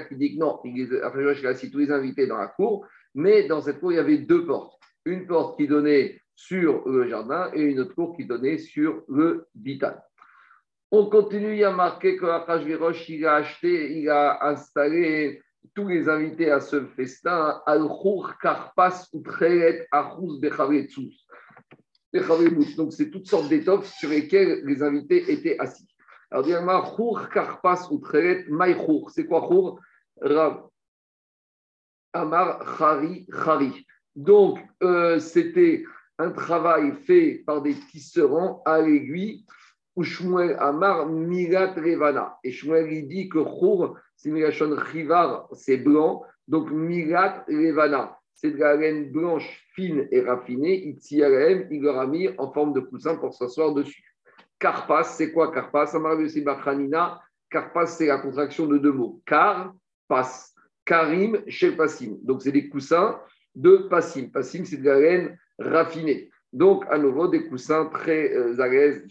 qui 0.09 0.17
dit 0.17 0.35
que 0.35 0.41
non, 0.41 0.61
il 0.65 1.47
a 1.47 1.49
assis 1.49 1.71
tous 1.71 1.79
les 1.79 1.91
invités 1.91 2.27
dans 2.27 2.39
la 2.39 2.49
cour, 2.49 2.87
mais 3.15 3.47
dans 3.47 3.61
cette 3.61 3.81
cour, 3.81 3.93
il 3.93 3.97
y 3.97 3.99
avait 3.99 4.19
deux 4.19 4.47
portes. 4.47 4.81
Une 5.05 5.27
porte 5.27 5.59
qui 5.59 5.69
donnait 5.69 6.21
sur 6.35 6.89
le 6.89 7.09
jardin 7.09 7.51
et 7.55 7.63
une 7.63 7.81
autre 7.81 7.95
cour 7.95 8.17
qui 8.17 8.25
donnait 8.25 8.59
sur 8.59 9.03
le 9.09 9.47
bitan. 9.55 9.95
On 10.91 11.07
continue, 11.07 11.53
il 11.53 11.59
y 11.59 11.65
a 11.65 11.71
marqué 11.71 12.17
que 12.17 12.27
il 13.11 13.27
a 13.27 13.35
acheté, 13.35 13.99
il 13.99 14.09
a 14.09 14.47
installé 14.47 15.43
tous 15.75 15.89
les 15.89 16.09
invités 16.09 16.51
à 16.51 16.61
ce 16.61 16.85
festin, 16.87 17.61
Al-Khur 17.67 18.37
Karpas 18.41 19.09
Utrelet 19.13 19.87
Achuz 19.91 20.41
Donc, 22.77 22.93
c'est 22.93 23.11
toutes 23.11 23.27
sortes 23.27 23.49
d'étoffes 23.49 23.93
sur 23.99 24.11
lesquelles 24.11 24.63
les 24.65 24.83
invités 24.83 25.31
étaient 25.31 25.59
assis. 25.59 25.87
Alors, 26.31 26.97
Khour 26.97 27.29
Karpas 27.29 27.89
ou. 27.91 28.03
C'est 29.11 29.27
quoi 29.27 29.41
Khour 29.43 29.81
Rav. 30.21 30.69
Amar 32.13 32.79
Khari 32.79 33.27
Khari. 33.27 33.87
Donc, 34.15 34.59
euh, 34.83 35.19
c'était 35.19 35.85
un 36.19 36.31
travail 36.31 36.93
fait 37.05 37.43
par 37.47 37.61
des 37.61 37.75
tisserands 37.75 38.63
à 38.65 38.81
l'aiguille 38.81 39.45
ou 39.97 40.05
Amar 40.59 41.07
Mirat 41.07 41.75
Revana. 41.75 42.39
Et 42.45 42.53
Shmuel, 42.53 42.93
il 42.93 43.09
dit 43.09 43.29
que 43.29 43.43
Chour, 43.43 43.99
c'est 44.17 44.31
Milachon 44.31 44.75
Rivar, 44.77 45.49
c'est 45.53 45.79
blanc. 45.79 46.23
Donc 46.49 46.71
Mirat 46.71 47.45
Revana, 47.49 48.19
c'est 48.35 48.51
de 48.51 48.59
la 48.59 48.77
laine 48.77 49.11
blanche 49.11 49.67
fine 49.75 50.07
et 50.11 50.21
raffinée. 50.21 50.87
Itziarem, 50.89 51.69
il 51.71 51.83
leur 51.83 51.99
a 51.99 52.07
mis 52.07 52.29
en 52.39 52.53
forme 52.53 52.75
de 52.75 52.81
coussin 52.81 53.17
pour 53.17 53.35
s'asseoir 53.35 53.73
dessus. 53.75 54.06
Karpas, 54.59 55.05
c'est 55.05 55.33
quoi 55.33 55.53
Bachanina. 55.53 57.21
Karpas, 57.51 57.87
c'est 57.87 58.07
la 58.07 58.19
contraction 58.19 58.67
de 58.67 58.79
deux 58.79 58.93
mots. 58.93 59.23
Car, 59.27 59.75
pas. 60.09 60.29
Karim, 60.87 61.43
chez 61.49 61.73
Passim. 61.73 62.17
Donc, 62.23 62.43
c'est 62.43 62.53
des 62.53 62.69
coussins 62.69 63.21
de 63.55 63.89
Passim. 63.91 64.31
Passim, 64.31 64.65
c'est 64.65 64.79
de 64.79 64.85
la 64.85 65.01
laine 65.01 65.39
raffinée. 65.59 66.31
Donc, 66.53 66.85
à 66.89 66.97
nouveau, 66.97 67.29
des 67.29 67.49
coussins 67.49 67.87
très 67.87 68.33
euh, 68.33 68.59
à 68.61 68.69
l'aise 68.69 69.05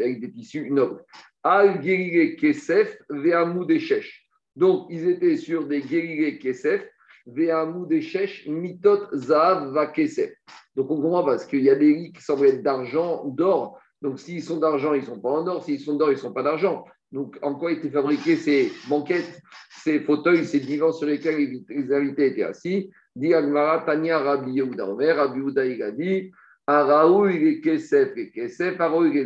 avec 0.00 0.20
des 0.20 0.32
tissus 0.32 0.70
nobles. 0.70 1.04
Al 1.44 1.82
Gerire 1.82 2.36
Kesef, 2.36 2.98
Veamou 3.10 3.66
Deshesh. 3.66 4.26
Donc, 4.56 4.86
ils 4.90 5.08
étaient 5.08 5.36
sur 5.36 5.66
des 5.68 5.82
Gerire 5.82 6.38
Kesef, 6.38 6.82
Veamou 7.26 7.86
Deshesh, 7.86 8.48
Mitot 8.48 9.14
Zav 9.14 9.72
Va 9.72 9.86
Kesef. 9.88 10.32
Donc, 10.74 10.90
on 10.90 11.00
comprend 11.00 11.24
parce 11.24 11.44
qu'il 11.44 11.60
y 11.60 11.70
a 11.70 11.76
des 11.76 11.92
lits 11.92 12.12
qui 12.12 12.22
semblent 12.22 12.46
être 12.46 12.62
d'argent, 12.62 13.24
d'or. 13.26 13.78
Donc, 14.02 14.20
s'ils 14.20 14.42
sont 14.42 14.58
d'argent, 14.58 14.94
ils 14.94 15.00
ne 15.00 15.06
sont 15.06 15.20
pas 15.20 15.30
en 15.30 15.46
or. 15.46 15.64
S'ils 15.64 15.80
sont 15.80 15.96
d'or, 15.96 16.10
ils 16.10 16.14
ne 16.14 16.20
sont 16.20 16.32
pas 16.32 16.42
d'argent. 16.42 16.84
Donc, 17.10 17.38
en 17.42 17.54
quoi 17.54 17.72
étaient 17.72 17.90
fabriqués 17.90 18.36
ces 18.36 18.70
banquettes, 18.88 19.40
ces 19.82 20.00
fauteuils, 20.00 20.44
ces 20.44 20.60
divans 20.60 20.92
sur 20.92 21.06
lesquels 21.06 21.64
les 21.68 21.92
invités 21.92 22.26
étaient 22.26 22.42
assis? 22.42 22.90
Dit 23.16 23.34
Agmara, 23.34 23.80
Tania 23.80 24.18
Rabbi 24.18 24.52
Yehuda 24.52 24.86
Omer, 24.86 25.16
Rabbi 25.16 25.40
Yehuda 25.40 25.66
il 25.66 25.82
a 25.82 25.90
dit 25.90 26.30
Araou 26.66 27.28
il 27.28 27.46
est 27.46 27.60
Kesef, 27.60 28.16
et 28.16 28.30
Kesef, 28.30 28.76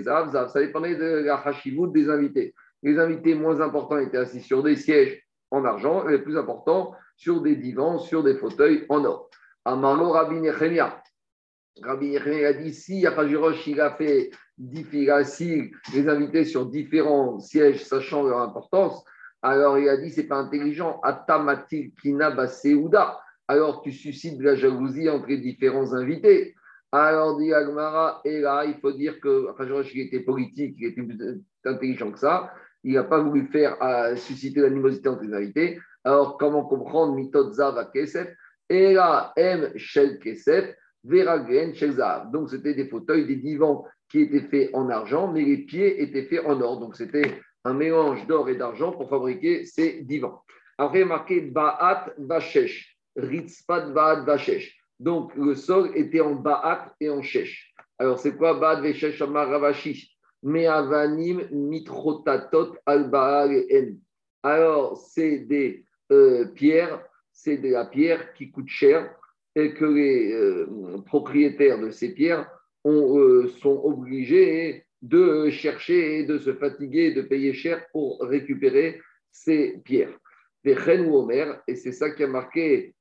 Zav. 0.02 0.48
Ça 0.48 0.60
dépendait 0.60 0.94
de 0.94 1.24
la 1.24 1.36
Hashivut 1.36 1.90
des 1.92 2.08
invités. 2.08 2.54
Les 2.82 2.98
invités 2.98 3.34
moins 3.34 3.60
importants 3.60 3.98
étaient 3.98 4.18
assis 4.18 4.40
sur 4.40 4.62
des 4.62 4.76
sièges 4.76 5.26
en 5.50 5.64
argent, 5.64 6.08
et 6.08 6.12
les 6.12 6.18
plus 6.20 6.38
importants 6.38 6.94
sur 7.16 7.42
des 7.42 7.56
divans, 7.56 7.98
sur 7.98 8.22
des 8.22 8.36
fauteuils 8.36 8.86
en 8.88 9.04
or. 9.04 9.28
Amarlo 9.64 10.10
Rabbi 10.10 10.36
Nechemia. 10.36 11.02
Rabbi 11.82 12.12
Nechemia 12.12 12.48
a 12.48 12.52
dit 12.52 12.72
si 12.72 13.04
Achajirosh 13.06 13.66
il 13.66 13.80
a 13.80 13.90
fait 13.90 14.30
assis 15.10 15.72
les 15.94 16.08
invités 16.08 16.44
sur 16.44 16.66
différents 16.66 17.38
sièges, 17.38 17.84
sachant 17.84 18.24
leur 18.24 18.40
importance, 18.40 19.04
alors 19.42 19.78
il 19.78 19.88
a 19.88 19.96
dit 19.96 20.10
c'est 20.10 20.28
pas 20.28 20.36
intelligent. 20.36 21.00
Atamatil 21.02 21.92
Kina 22.00 22.34
alors 23.48 23.82
tu 23.82 23.92
suscites 23.92 24.38
de 24.38 24.44
la 24.44 24.54
jalousie 24.54 25.08
entre 25.08 25.28
les 25.28 25.38
différents 25.38 25.92
invités. 25.94 26.54
Alors, 26.94 27.38
dit 27.38 27.52
Agmara, 27.54 28.20
et 28.22 28.40
là, 28.40 28.64
il 28.66 28.74
faut 28.74 28.92
dire 28.92 29.18
que 29.18 29.48
il 29.94 30.00
était 30.02 30.20
politique, 30.20 30.76
il 30.78 30.88
était 30.88 31.02
plus 31.02 31.42
intelligent 31.64 32.12
que 32.12 32.18
ça. 32.18 32.52
Il 32.84 32.94
n'a 32.94 33.04
pas 33.04 33.22
voulu 33.22 33.46
faire 33.46 33.82
euh, 33.82 34.14
susciter 34.16 34.60
l'animosité 34.60 35.08
entre 35.08 35.22
les 35.22 35.32
invités. 35.32 35.80
Alors, 36.04 36.36
comment 36.36 36.64
comprendre 36.64 37.14
Mitotza 37.14 37.90
Kesef? 37.94 38.28
Et 38.68 38.92
là, 38.92 39.32
M 39.36 39.72
Shel 39.76 40.18
Kesef, 40.18 40.74
Donc, 41.04 42.50
c'était 42.50 42.74
des 42.74 42.88
fauteuils, 42.88 43.26
des 43.26 43.36
divans 43.36 43.86
qui 44.12 44.20
étaient 44.20 44.46
faits 44.48 44.70
en 44.74 44.88
argent, 44.90 45.32
mais 45.32 45.42
les 45.42 45.56
pieds 45.56 46.00
étaient 46.02 46.26
faits 46.26 46.44
en 46.46 46.60
or. 46.60 46.78
Donc, 46.78 46.94
c'était 46.94 47.40
un 47.64 47.74
mélange 47.74 48.24
d'or 48.28 48.48
et 48.48 48.54
d'argent 48.54 48.92
pour 48.92 49.08
fabriquer 49.08 49.64
ces 49.64 50.02
divans. 50.02 50.42
Après, 50.78 51.04
marqué 51.04 51.40
Ba'at 51.40 52.12
Vashesh. 52.18 52.96
Ritzpat 53.16 53.92
Ba'at 53.92 54.24
Vashesh. 54.24 54.78
Donc 55.02 55.34
le 55.34 55.56
sol 55.56 55.90
était 55.96 56.20
en 56.20 56.36
Ba'at 56.36 56.94
et 57.00 57.10
en 57.10 57.22
Shesh. 57.22 57.74
Alors 57.98 58.20
c'est 58.20 58.36
quoi 58.36 58.54
Ba'at 58.54 58.80
Vashesh 58.80 59.20
Amar 59.20 59.48
Me'avanim 60.44 61.48
Mitrotatot 61.50 62.76
Al 62.86 63.10
En. 63.12 63.96
Alors 64.44 64.96
c'est 64.96 65.40
des 65.40 65.84
euh, 66.12 66.46
pierres, 66.54 67.04
c'est 67.32 67.56
de 67.56 67.70
la 67.70 67.84
pierre 67.86 68.32
qui 68.34 68.52
coûte 68.52 68.68
cher 68.68 69.12
et 69.56 69.74
que 69.74 69.84
les 69.84 70.32
euh, 70.32 70.66
propriétaires 71.04 71.80
de 71.80 71.90
ces 71.90 72.14
pierres 72.14 72.48
euh, 72.84 73.48
sont 73.60 73.80
obligés 73.84 74.84
de 75.00 75.50
chercher 75.50 76.24
de 76.24 76.38
se 76.38 76.52
fatiguer, 76.54 77.12
de 77.12 77.22
payer 77.22 77.52
cher 77.52 77.84
pour 77.92 78.20
récupérer 78.20 79.00
ces 79.30 79.78
pierres. 79.84 80.16
Des 80.64 80.76
ou 81.00 81.16
Omer, 81.16 81.60
et 81.66 81.74
c'est 81.74 81.92
ça 81.92 82.10
qui 82.10 82.22
a 82.22 82.28
marqué 82.28 82.94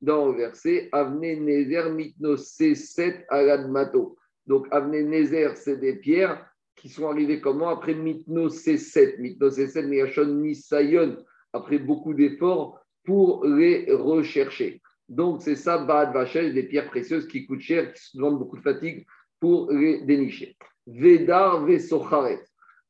dans 0.00 0.28
le 0.28 0.36
verset 0.36 0.88
Avne 0.92 1.44
Nezer 1.44 1.90
Mitno 1.90 2.36
C7 2.36 3.24
Aladmato. 3.28 4.16
Donc 4.46 4.66
Avne 4.70 5.08
Nezer, 5.08 5.56
c'est 5.56 5.78
des 5.78 5.96
pierres 5.96 6.46
qui 6.76 6.88
sont 6.88 7.08
arrivées 7.08 7.40
comment? 7.40 7.68
Après 7.68 7.94
Mitno 7.94 8.48
C7. 8.48 9.18
Mitno 9.18 9.48
C7, 9.48 9.86
Miachon 9.86 10.26
Nisayon, 10.26 11.16
après 11.52 11.78
beaucoup 11.78 12.12
d'efforts 12.12 12.80
pour 13.04 13.44
les 13.46 13.86
rechercher. 13.90 14.82
Donc 15.08 15.42
c'est 15.42 15.56
ça, 15.56 15.78
Baad 15.78 16.12
Vachel, 16.12 16.54
des 16.54 16.62
pierres 16.62 16.88
précieuses 16.88 17.26
qui 17.26 17.46
coûtent 17.46 17.60
cher, 17.60 17.92
qui 17.92 18.02
se 18.02 18.16
demandent 18.16 18.38
beaucoup 18.38 18.56
de 18.56 18.62
fatigue 18.62 19.06
pour 19.40 19.70
les 19.70 20.00
dénicher. 20.02 20.56
Vedar 20.86 21.64
Vesocharet. 21.64 22.40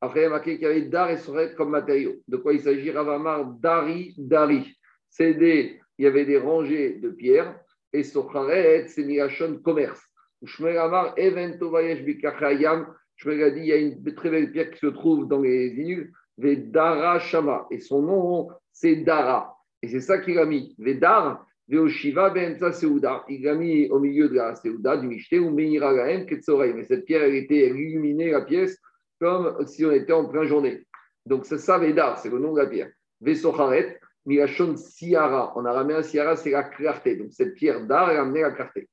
Après, 0.01 0.29
il 0.45 0.61
y 0.61 0.65
avait 0.65 0.81
Dar 0.83 1.09
et 1.09 1.17
Socharet 1.17 1.55
comme 1.55 1.71
matériaux. 1.71 2.15
De 2.27 2.37
quoi 2.37 2.53
il 2.53 2.61
s'agit? 2.61 2.91
Ravamar 2.91 3.45
Dari 3.59 4.13
Dari. 4.17 4.77
C'est 5.09 5.33
des 5.33 5.79
il 5.97 6.03
y 6.03 6.07
avait 6.07 6.25
des 6.25 6.37
rangées 6.37 6.95
de 6.99 7.09
pierres, 7.09 7.57
et 7.93 8.03
Socharet, 8.03 8.87
c'est 8.87 9.03
Mirachon 9.03 9.59
commerce. 9.63 10.01
Shmuel 10.43 10.77
Amar, 10.77 11.13
Evento 11.17 11.71
Vayesh 11.71 12.03
Bikachayam, 12.03 12.87
Shmuel 13.15 13.43
a 13.43 13.51
dit, 13.51 13.61
il 13.61 13.65
y 13.67 13.71
a 13.71 13.77
une 13.77 14.03
très 14.13 14.29
belle 14.29 14.51
pierre 14.51 14.71
qui 14.71 14.79
se 14.79 14.87
trouve 14.87 15.27
dans 15.27 15.41
les 15.41 15.67
îles, 15.67 16.11
Vedara 16.37 17.19
Shama, 17.19 17.65
et 17.71 17.79
son 17.79 18.01
nom, 18.01 18.49
c'est 18.71 18.97
Dara. 18.97 19.55
Et 19.81 19.87
c'est 19.87 20.01
ça 20.01 20.17
qu'il 20.17 20.37
a 20.37 20.45
mis, 20.45 20.75
Vedar, 20.77 21.44
Il 21.67 22.13
l'a 22.13 23.55
mis 23.55 23.89
au 23.89 23.99
milieu 23.99 24.29
de 24.29 24.35
la 24.35 24.55
Seuda, 24.55 24.97
du 24.97 25.07
Mishte, 25.07 25.33
ou 25.33 25.49
Meira 25.49 25.95
Gaem 25.95 26.25
Ketsorei. 26.25 26.73
Mais 26.73 26.83
cette 26.83 27.05
pierre, 27.05 27.23
elle 27.23 27.35
était 27.35 27.69
illuminée, 27.69 28.31
la 28.31 28.41
pièce, 28.41 28.79
comme 29.19 29.65
si 29.65 29.83
on 29.85 29.91
était 29.91 30.13
en 30.13 30.25
pleine 30.25 30.45
journée. 30.45 30.85
Donc 31.25 31.45
c'est 31.45 31.57
ça, 31.57 31.79
Vedar, 31.79 32.19
c'est 32.19 32.29
le 32.29 32.37
nom 32.37 32.53
de 32.53 32.59
la 32.59 32.67
pierre. 32.67 32.91
Vesocharet, 33.21 33.99
Milachon 34.25 34.75
Siara. 34.75 35.55
En 35.55 35.65
araméen, 35.65 36.01
Siara, 36.01 36.35
c'est 36.35 36.51
la 36.51 36.63
clarté. 36.63 37.15
Donc, 37.15 37.31
cette 37.31 37.53
pierre 37.53 37.85
d'art 37.85 38.09
a 38.09 38.19
amené 38.19 38.41
la 38.41 38.51
clarté. 38.51 38.89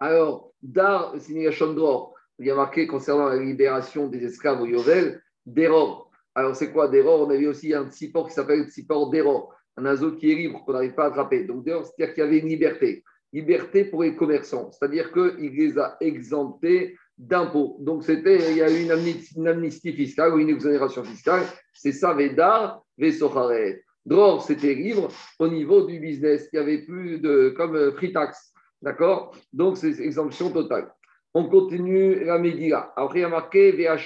Alors, 0.00 0.52
Dar, 0.62 1.14
c'est 1.18 1.32
Milachon 1.32 1.72
Dror. 1.74 2.14
Il 2.38 2.46
y 2.46 2.50
a 2.50 2.54
marqué 2.54 2.86
concernant 2.86 3.28
la 3.28 3.36
libération 3.36 4.08
des 4.08 4.24
esclaves 4.24 4.60
au 4.62 4.66
Yovel, 4.66 5.22
d'Eror. 5.46 6.10
Alors, 6.34 6.56
c'est 6.56 6.72
quoi? 6.72 6.88
d'Eror 6.88 7.26
On 7.26 7.30
a 7.30 7.36
vu 7.36 7.46
aussi 7.46 7.74
un 7.74 7.90
Tsipor 7.90 8.28
qui 8.28 8.34
s'appelle 8.34 8.64
Tsipor 8.68 9.10
d'Eror, 9.10 9.54
un 9.76 9.84
oiseau 9.84 10.12
qui 10.12 10.30
est 10.30 10.34
libre, 10.34 10.64
qu'on 10.64 10.72
n'arrive 10.72 10.94
pas 10.94 11.04
à 11.04 11.08
attraper. 11.08 11.44
Donc, 11.44 11.64
d'Eror, 11.64 11.84
c'est-à-dire 11.86 12.14
qu'il 12.14 12.24
y 12.24 12.26
avait 12.26 12.38
une 12.38 12.48
liberté. 12.48 13.04
Liberté 13.32 13.84
pour 13.84 14.02
les 14.02 14.14
commerçants, 14.14 14.70
c'est-à-dire 14.72 15.12
qu'il 15.12 15.52
les 15.52 15.78
a 15.78 15.96
exemptés 16.00 16.96
d'impôts. 17.16 17.76
Donc, 17.80 18.04
c'était, 18.04 18.50
il 18.50 18.56
y 18.56 18.62
a 18.62 18.70
eu 18.70 18.82
une 18.82 19.46
amnistie, 19.48 19.92
fiscale 19.92 20.34
ou 20.34 20.38
une 20.38 20.50
exonération 20.50 21.04
fiscale. 21.04 21.44
C'est 21.74 21.92
ça, 21.92 22.12
Védar, 22.14 22.82
Vesocharet. 22.98 23.82
Dror, 24.04 24.42
c'était 24.42 24.74
libre 24.74 25.08
au 25.38 25.48
niveau 25.48 25.86
du 25.86 26.00
business. 26.00 26.48
Il 26.52 26.58
n'y 26.58 26.62
avait 26.62 26.82
plus 26.82 27.20
de, 27.20 27.54
comme 27.56 27.76
euh, 27.76 27.92
free 27.92 28.12
tax. 28.12 28.52
D'accord? 28.80 29.34
Donc, 29.52 29.76
c'est 29.76 30.00
exemption 30.00 30.50
totale. 30.50 30.92
On 31.34 31.48
continue 31.48 32.24
la 32.24 32.38
Megillah. 32.38 32.94
Il 32.96 33.20
y 33.20 33.86
a. 33.86 33.98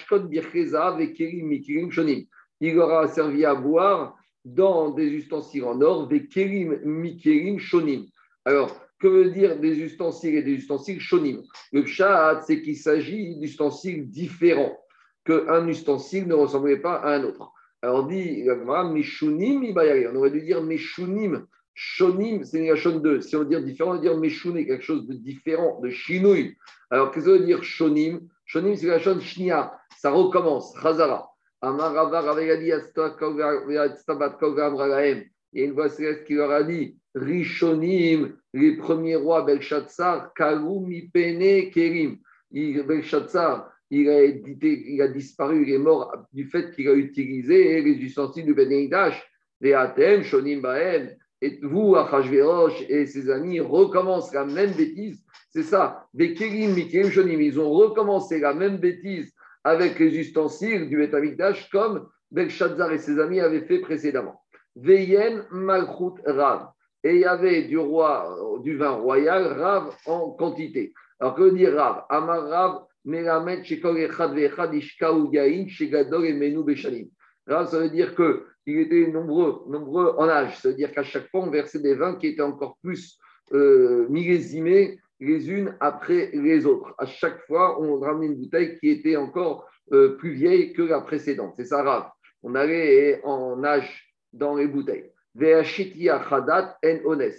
Il 2.61 2.79
aura 2.79 3.09
servi 3.09 3.45
à 3.45 3.55
boire 3.55 4.17
dans 4.45 4.91
des 4.91 5.09
ustensiles 5.09 5.65
en 5.65 5.81
or, 5.81 6.09
Vekerim, 6.09 6.81
Mikirim, 6.85 7.59
Shonim. 7.59 8.07
Alors, 8.45 8.81
que 8.99 9.09
veut 9.09 9.31
dire 9.31 9.59
des 9.59 9.79
ustensiles 9.81 10.37
et 10.37 10.43
des 10.43 10.53
ustensiles 10.53 11.01
shonim? 11.01 11.43
Le 11.73 11.85
pshat, 11.85 12.43
c'est 12.47 12.63
qu'il 12.63 12.77
s'agit 12.77 13.37
d'ustensiles 13.37 14.09
différents, 14.09 14.79
qu'un 15.25 15.67
ustensile 15.69 16.27
ne 16.27 16.35
ressemblait 16.35 16.79
pas 16.79 16.95
à 16.95 17.17
un 17.17 17.25
autre. 17.25 17.53
Alors 17.83 18.07
dit, 18.07 18.45
Meshunim, 18.93 19.75
on 19.77 20.17
aurait 20.17 20.31
dû 20.31 20.41
dire 20.43 20.63
Meshunim. 20.63 21.47
Shonim, 21.79 22.43
c'est 22.43 22.65
une 22.65 22.75
Shon 22.75 23.01
2. 23.01 23.21
Si 23.21 23.37
on 23.37 23.41
veut 23.41 23.45
dire 23.45 23.63
différent, 23.63 23.91
on 23.91 23.95
veut 23.97 24.01
dire 24.01 24.17
Meshuné, 24.17 24.67
quelque 24.67 24.83
chose 24.83 25.07
de 25.07 25.13
différent, 25.13 25.79
de 25.83 25.91
chinouille. 25.91 26.57
Alors 26.91 27.11
qu'est-ce 27.11 27.27
que 27.27 27.33
ça 27.33 27.39
veut 27.39 27.45
dire 27.45 27.63
Shonim? 27.63 28.27
Shonim, 28.47 28.75
c'est 28.77 28.87
la 28.87 28.99
Shon 28.99 29.21
Shnia. 29.21 29.79
Ça 29.99 30.11
recommence, 30.11 30.75
Chazara. 30.81 31.31
Il 31.63 31.69
y 35.53 35.63
a 35.63 35.65
une 35.65 35.73
voix 35.73 35.89
céleste 35.91 36.25
qui 36.25 36.35
leur 36.35 36.51
a 36.51 36.63
dit 36.63 36.97
Rishonim, 37.15 38.37
les 38.55 38.77
premiers 38.77 39.17
rois, 39.17 39.43
Belshazzar, 39.43 40.33
Kalum, 40.35 40.91
Ipene, 40.91 41.71
Kerim. 41.71 42.19
Belshazzar, 42.51 43.71
il 43.91 44.09
a, 44.09 44.25
il 44.25 45.03
a 45.03 45.09
disparu, 45.09 45.63
il 45.67 45.75
est 45.75 45.79
mort 45.79 46.27
du 46.33 46.47
fait 46.47 46.75
qu'il 46.75 46.89
a 46.89 46.95
utilisé 46.95 47.83
les 47.83 47.97
ustensiles 47.97 48.47
du 48.47 48.55
Benéidash, 48.55 49.23
les 49.61 49.75
Atem, 49.75 50.23
Shonim 50.23 50.61
Baem. 50.61 51.11
Et 51.43 51.61
vous, 51.63 51.97
Achashverosh 51.97 52.85
et 52.89 53.07
ses 53.07 53.31
amis 53.31 53.61
recommencent 53.61 54.33
la 54.33 54.45
même 54.45 54.73
bêtise, 54.73 55.23
C'est 55.51 55.63
ça. 55.63 56.07
Ils 56.19 57.61
ont 57.61 57.71
recommencé 57.71 58.41
la 58.41 58.55
même 58.55 58.79
bêtise 58.79 59.33
avec 59.65 59.99
les 59.99 60.17
ustensiles 60.19 60.89
du 60.89 60.97
Betamikdash 60.97 61.69
comme 61.71 62.09
Belshazzar 62.31 62.93
et 62.93 62.99
ses 62.99 63.19
amis 63.19 63.41
avaient 63.41 63.67
fait 63.67 63.81
précédemment. 63.81 64.41
Veyen 64.77 65.45
Malchut 65.51 66.21
Rav. 66.25 66.69
Et 67.05 67.15
il 67.15 67.21
y 67.21 67.25
avait 67.25 67.63
du 67.65 67.79
roi, 67.79 68.37
du 68.63 68.77
vin 68.77 68.91
royal, 68.91 69.61
Rav 69.61 69.95
en 70.07 70.31
quantité. 70.31 70.93
Alors 71.21 71.35
que 71.35 71.51
dire 71.51 71.75
Rav? 71.75 72.05
Amar 72.09 72.49
Rav, 72.49 72.83
et 76.25 76.33
Menou 76.33 76.65
Beshalim. 76.65 77.09
Rav, 77.47 77.69
ça 77.69 77.79
veut 77.79 77.91
dire 77.91 78.15
qu'il 78.67 78.81
était 78.81 79.07
nombreux, 79.07 79.63
nombreux 79.69 80.15
en 80.19 80.29
âge. 80.29 80.59
Ça 80.61 80.69
veut 80.69 80.75
dire 80.75 80.93
qu'à 80.93 81.05
chaque 81.05 81.31
fois, 81.31 81.41
on 81.43 81.51
versait 81.51 81.79
des 81.79 81.95
vins 81.95 82.17
qui 82.17 82.27
étaient 82.27 82.43
encore 82.43 82.77
plus 82.83 83.17
euh, 83.53 84.09
millésimés 84.09 84.99
les 85.21 85.49
unes 85.49 85.77
après 85.79 86.31
les 86.33 86.67
autres. 86.67 86.93
À 86.99 87.07
chaque 87.07 87.41
fois, 87.47 87.81
on 87.81 88.01
ramenait 88.01 88.27
une 88.27 88.35
bouteille 88.35 88.77
qui 88.79 88.89
était 88.91 89.17
encore 89.17 89.69
euh, 89.93 90.17
plus 90.17 90.33
vieille 90.33 90.73
que 90.73 90.83
la 90.83 91.01
précédente. 91.01 91.55
C'est 91.57 91.65
ça, 91.65 91.83
Rav. 91.83 92.11
On 92.43 92.57
allait 92.57 93.21
en 93.25 93.63
âge 93.63 94.13
dans 94.33 94.57
les 94.57 94.67
bouteilles. 94.67 95.13
Khadat 95.39 96.79
en. 96.85 97.31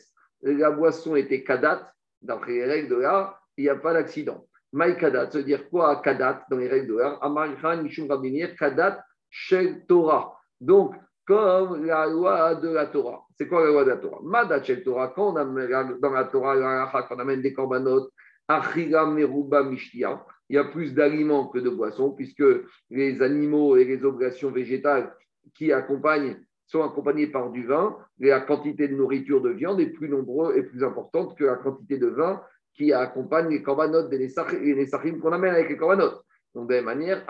La 0.42 0.72
boisson 0.72 1.16
était 1.16 1.44
kadat, 1.44 1.92
d'après 2.22 2.54
les 2.54 2.66
règles 2.66 2.90
de 2.90 2.96
l'art, 2.96 3.42
il 3.58 3.64
n'y 3.64 3.70
a 3.70 3.76
pas 3.76 3.94
d'accident. 3.94 4.48
Maï 4.72 4.98
kadat, 4.98 5.32
ça 5.32 5.40
veut 5.40 5.44
dire 5.44 5.70
quoi 5.70 6.02
kadat 6.02 6.46
dans 6.50 6.58
les 6.58 6.68
règles 6.68 6.88
de 6.88 6.98
l'art 6.98 7.20
Rabinir, 7.22 8.56
kadat, 8.56 9.04
shel 9.30 9.86
Torah. 9.88 10.38
Donc, 10.62 10.96
comme 11.28 11.86
la 11.86 12.08
loi 12.08 12.56
de 12.56 12.70
la 12.70 12.86
Torah. 12.88 13.26
C'est 13.36 13.48
quoi 13.48 13.66
la 13.66 13.72
loi 13.72 13.84
de 13.84 13.90
la 13.90 13.98
Torah? 13.98 14.20
Madat 14.24 14.64
shel 14.64 14.84
Torah, 14.84 15.10
quand 15.10 15.34
on 15.34 15.36
amène 15.36 16.00
dans 16.00 16.12
la 16.12 16.24
Torah, 16.24 16.90
quand 16.92 17.16
on 17.16 17.20
amène 17.20 17.42
des 17.42 17.54
korbanot, 17.54 18.10
Achiram 18.48 19.14
Meruba 19.14 19.62
Mishtia, 19.64 20.26
il 20.50 20.56
y 20.56 20.60
a 20.60 20.64
plus 20.64 20.94
d'aliments 20.94 21.48
que 21.50 21.60
de 21.60 21.70
boissons, 21.70 22.12
puisque 22.12 22.46
les 22.90 23.22
animaux 23.22 23.76
et 23.76 23.84
les 23.84 24.06
obligations 24.06 24.52
végétales 24.52 25.14
qui 25.54 25.74
accompagnent 25.74 26.38
sont 26.66 26.84
accompagnés 26.84 27.28
par 27.28 27.50
du 27.52 27.66
vin, 27.66 27.98
et 28.22 28.28
la 28.28 28.42
quantité 28.42 28.88
de 28.88 28.96
nourriture 28.96 29.42
de 29.42 29.50
viande 29.50 29.80
est 29.82 29.88
plus 29.90 30.10
nombreuse 30.10 30.58
et 30.58 30.64
plus 30.64 30.84
importante 30.84 31.38
que 31.38 31.44
la 31.44 31.56
quantité 31.56 31.98
de 31.98 32.08
vin 32.08 32.42
qui 32.74 32.94
accompagne 32.94 33.50
les 33.50 33.64
corbanotes 33.64 34.12
et 34.14 34.18
les 34.18 35.20
qu'on 35.20 35.32
amène 35.32 35.54
avec 35.54 35.70
les 35.70 35.78
corbanotes. 35.78 36.22
Donc, 36.56 36.70
de 36.70 36.76
la 36.76 36.82
même 36.82 36.98
manière, 36.98 37.24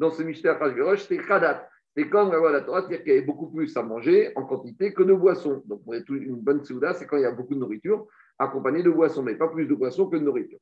dans 0.00 0.10
ce 0.10 0.22
mystère 0.22 0.58
c'est 0.98 1.18
Khadat. 1.18 1.68
C'est 1.96 2.08
comme 2.08 2.30
la 2.30 2.38
loi 2.38 2.50
de 2.50 2.54
la 2.54 2.60
Torah, 2.62 2.80
c'est-à-dire 2.80 3.02
qu'il 3.02 3.12
y 3.12 3.16
avait 3.16 3.26
beaucoup 3.26 3.50
plus 3.50 3.76
à 3.76 3.82
manger 3.82 4.32
en 4.36 4.44
quantité 4.44 4.94
que 4.94 5.02
de 5.02 5.12
boissons. 5.12 5.62
Donc, 5.66 5.82
pour 5.84 5.94
une 5.94 6.36
bonne 6.36 6.64
Souda, 6.64 6.94
c'est 6.94 7.06
quand 7.06 7.16
il 7.16 7.22
y 7.22 7.26
a 7.26 7.32
beaucoup 7.32 7.54
de 7.54 7.58
nourriture 7.58 8.06
accompagnée 8.38 8.82
de 8.82 8.90
boissons, 8.90 9.22
mais 9.22 9.34
pas 9.34 9.48
plus 9.48 9.66
de 9.66 9.74
boissons 9.74 10.08
que 10.08 10.16
de 10.16 10.22
nourriture. 10.22 10.58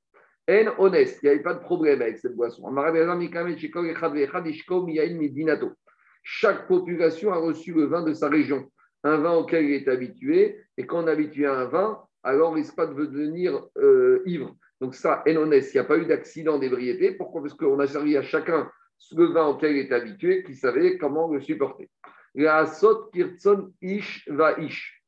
En 0.48 0.84
honnête, 0.84 1.18
il 1.22 1.26
n'y 1.26 1.30
avait 1.30 1.42
pas 1.42 1.54
de 1.54 1.60
problème 1.60 2.00
avec 2.00 2.18
cette 2.18 2.34
boisson. 2.34 2.64
Chaque 6.22 6.66
population 6.66 7.32
a 7.32 7.36
reçu 7.36 7.72
le 7.74 7.84
vin 7.84 8.02
de 8.02 8.14
sa 8.14 8.28
région, 8.28 8.70
un 9.04 9.18
vin 9.18 9.34
auquel 9.34 9.66
il 9.66 9.74
est 9.74 9.88
habitué, 9.88 10.58
et 10.78 10.86
quand 10.86 11.04
on 11.04 11.06
est 11.06 11.12
habitué 11.12 11.44
à 11.46 11.60
un 11.60 11.66
vin, 11.66 12.00
alors 12.24 12.56
il 12.56 12.62
risque 12.62 12.74
pas 12.74 12.86
de 12.86 12.94
devenir 12.94 13.62
euh, 13.76 14.22
ivre. 14.24 14.56
Donc 14.80 14.94
ça, 14.94 15.22
en 15.28 15.36
honnête, 15.36 15.68
il 15.72 15.76
n'y 15.76 15.80
a 15.80 15.84
pas 15.84 15.98
eu 15.98 16.06
d'accident 16.06 16.58
d'ébriété. 16.58 17.12
Pourquoi? 17.12 17.42
Parce 17.42 17.54
qu'on 17.54 17.78
a 17.78 17.86
servi 17.86 18.16
à 18.16 18.22
chacun 18.22 18.70
le 19.12 19.26
vin 19.26 19.46
auquel 19.46 19.76
il 19.76 19.86
est 19.86 19.92
habitué, 19.92 20.42
qui 20.44 20.54
savait 20.54 20.98
comment 20.98 21.28
le 21.32 21.40
supporter. 21.40 21.88
La 22.34 22.66
sot 22.66 23.10
kirtson 23.12 23.72
ish 23.80 24.28
va 24.28 24.58
ish. 24.60 25.02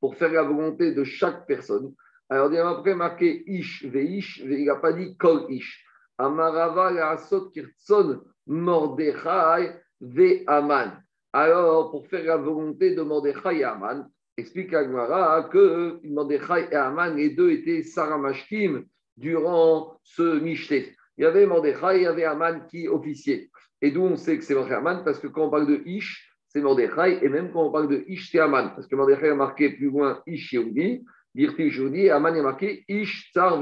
Pour 0.00 0.16
faire 0.16 0.32
la 0.32 0.42
volonté 0.42 0.92
de 0.92 1.04
chaque 1.04 1.46
personne, 1.46 1.94
alors, 2.30 2.52
il 2.52 2.58
a 2.58 2.68
après 2.68 2.94
marqué 2.94 3.42
Ish, 3.48 3.84
Veish, 3.86 4.38
il 4.38 4.64
n'a 4.64 4.76
pas 4.76 4.92
dit 4.92 5.16
Kol 5.16 5.46
Ish. 5.48 5.84
Amarava 6.16 7.10
Asot 7.10 7.50
Kirtson 7.50 8.20
Mordechai 8.46 9.74
Ve 10.00 10.44
Aman. 10.46 10.92
Alors, 11.32 11.90
pour 11.90 12.06
faire 12.06 12.24
la 12.24 12.36
volonté 12.36 12.94
de 12.94 13.02
Mordechai 13.02 13.58
et 13.58 13.64
Aman, 13.64 14.08
explique 14.36 14.72
Agmara 14.72 15.48
que 15.50 15.98
Mordechai 16.04 16.68
et 16.70 16.76
Aman, 16.76 17.16
les 17.16 17.30
deux 17.30 17.50
étaient 17.50 17.82
Saramashkim 17.82 18.84
durant 19.16 19.98
ce 20.04 20.38
Mishté. 20.38 20.94
Il 21.20 21.24
y 21.24 21.26
avait 21.26 21.44
Mordechai, 21.44 21.96
il 21.96 22.02
y 22.04 22.06
avait 22.06 22.24
Aman 22.24 22.66
qui 22.70 22.88
officiait. 22.88 23.50
Et 23.82 23.90
d'où 23.90 24.00
on 24.00 24.16
sait 24.16 24.38
que 24.38 24.42
c'est 24.42 24.54
Mordechai 24.54 24.76
Aman 24.76 25.04
Parce 25.04 25.18
que 25.18 25.26
quand 25.26 25.48
on 25.48 25.50
parle 25.50 25.66
de 25.66 25.82
Ish, 25.84 26.34
c'est 26.48 26.62
Mordechai, 26.62 27.22
et 27.22 27.28
même 27.28 27.52
quand 27.52 27.66
on 27.66 27.70
parle 27.70 27.88
de 27.88 28.04
Ish, 28.08 28.30
c'est 28.32 28.38
Aman. 28.38 28.72
Parce 28.74 28.86
que 28.86 28.96
Mordechai 28.96 29.28
a 29.28 29.34
marqué 29.34 29.68
plus 29.68 29.90
loin 29.90 30.22
Ish 30.26 30.54
Yehudi, 30.54 31.04
Birti 31.34 31.68
Joudi, 31.68 32.08
Aman 32.08 32.34
est 32.34 32.42
marqué 32.42 32.84
Ish 32.88 33.32
Tsar 33.34 33.60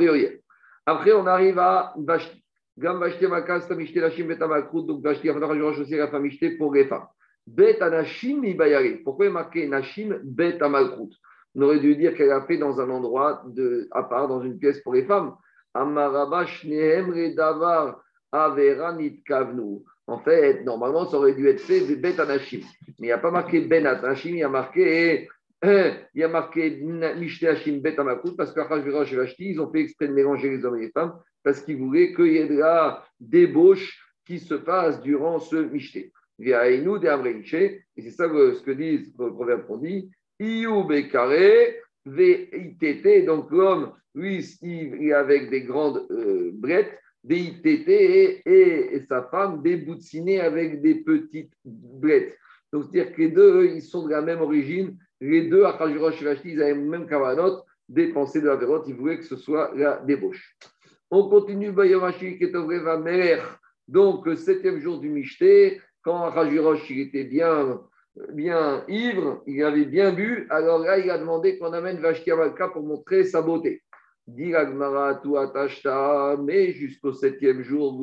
Après, 0.86 1.12
on 1.12 1.26
arrive 1.26 1.58
à 1.58 1.94
Vashti. 1.98 2.44
Gam 2.78 3.00
Vashti 3.00 3.26
Makas, 3.26 3.66
donc 3.66 5.02
Vashti, 5.02 5.28
Rajuraj 5.28 5.80
aussi 5.80 5.96
la 5.96 6.06
famille 6.06 6.38
pour. 6.58 6.72
Bet. 7.44 7.80
Pourquoi 9.02 9.26
il 9.26 9.32
marqué 9.32 9.66
Nashim 9.66 10.20
Bet 10.22 10.62
Amalkrout 10.62 11.10
On 11.56 11.62
aurait 11.62 11.80
dû 11.80 11.96
dire 11.96 12.14
qu'elle 12.14 12.30
a 12.30 12.42
fait 12.42 12.56
dans 12.56 12.80
un 12.80 12.88
endroit 12.88 13.42
à 13.90 14.04
part, 14.04 14.28
dans 14.28 14.42
une 14.42 14.58
pièce 14.58 14.80
pour 14.82 14.94
les 14.94 15.04
femmes. 15.06 15.34
En 20.06 20.18
fait, 20.20 20.64
normalement, 20.64 21.06
ça 21.06 21.16
aurait 21.18 21.34
dû 21.34 21.48
être 21.48 21.60
fait 21.60 21.80
Bet 21.96 22.18
Anashim. 22.18 22.60
Mais 22.60 22.94
il 22.98 23.04
n'y 23.06 23.12
a 23.12 23.18
pas 23.18 23.30
marqué 23.30 23.60
Ben 23.60 23.86
Anashim, 23.86 24.30
il 24.30 24.38
y 24.38 24.42
a 24.42 24.48
marqué 24.48 25.28
il 25.62 26.06
y 26.14 26.22
a 26.22 26.28
marqué 26.28 26.70
Mishneh 27.16 27.80
Bet 27.80 27.98
Amakut 27.98 28.36
parce 28.36 28.52
qu'Achashverosh 28.52 29.12
et 29.12 29.16
Vashti, 29.16 29.50
ils 29.50 29.60
ont 29.60 29.70
fait 29.70 29.80
exprès 29.80 30.06
de 30.06 30.12
mélanger 30.12 30.50
les 30.50 30.64
hommes 30.64 30.76
et 30.76 30.82
les 30.82 30.90
femmes 30.90 31.18
parce 31.42 31.60
qu'ils 31.62 31.78
voulaient 31.78 32.14
qu'il 32.14 32.32
y 32.32 32.36
ait 32.36 32.46
de 32.46 32.58
la 32.58 33.04
débauche 33.18 34.00
qui 34.24 34.38
se 34.38 34.54
passe 34.54 35.02
durant 35.02 35.40
ce 35.40 35.56
de 35.56 35.72
et 37.96 38.02
c'est 38.02 38.10
ça 38.10 38.28
ce 38.28 38.62
que 38.62 38.70
disent 38.70 39.12
le 39.18 39.32
proverbe 39.32 39.66
qu'on 39.66 39.78
dit 39.78 40.10
Bekare, 40.84 41.74
VITT, 42.10 43.24
donc 43.26 43.50
l'homme, 43.50 43.92
lui, 44.14 44.44
il 44.62 45.08
est 45.08 45.12
avec 45.12 45.50
des 45.50 45.62
grandes 45.62 46.06
euh, 46.10 46.50
brettes, 46.52 46.98
VITT 47.24 47.88
et, 47.88 48.42
et, 48.46 49.00
sa 49.08 49.22
femme 49.24 49.62
déboutinées 49.62 50.40
avec 50.40 50.80
des 50.80 50.96
petites 50.96 51.52
brettes. 51.64 52.36
Donc, 52.72 52.84
c'est-à-dire 52.84 53.14
que 53.14 53.22
les 53.22 53.28
deux, 53.30 53.64
ils 53.74 53.82
sont 53.82 54.04
de 54.06 54.10
la 54.10 54.22
même 54.22 54.40
origine 54.40 54.96
les 55.20 55.48
deux, 55.48 55.64
Achajurosh 55.64 56.22
et 56.22 56.38
ils 56.44 56.62
avaient 56.62 56.74
le 56.74 56.80
même 56.80 57.06
kavanot, 57.06 57.62
des 57.88 58.08
pensées 58.08 58.40
de 58.40 58.46
la 58.46 58.56
vérote, 58.56 58.84
ils 58.86 58.94
voulaient 58.94 59.18
que 59.18 59.24
ce 59.24 59.36
soit 59.36 59.72
la 59.74 59.98
débauche. 59.98 60.56
On 61.10 61.28
continue, 61.28 61.72
donc 63.88 64.26
le 64.26 64.36
septième 64.36 64.78
jour 64.78 65.00
du 65.00 65.08
Michté, 65.08 65.80
quand 66.02 66.24
Achajurosh 66.24 66.90
il 66.90 67.00
était 67.00 67.24
bien, 67.24 67.80
bien 68.33 68.85
ivre, 68.88 69.42
il 69.46 69.62
avait 69.62 69.85
bien 69.85 70.12
bu, 70.12 70.46
alors 70.50 70.78
là, 70.78 70.98
il 70.98 71.11
a 71.11 71.18
demandé 71.18 71.59
qu'on 71.59 71.72
amène 71.72 72.00
Vashti 72.00 72.31
Amalka 72.31 72.68
pour 72.68 72.83
montrer 72.83 73.24
sa 73.24 73.42
beauté. 73.42 73.83
Dit 74.26 74.52
mais 76.44 76.72
jusqu'au 76.72 77.12
septième 77.12 77.62
jour, 77.62 77.98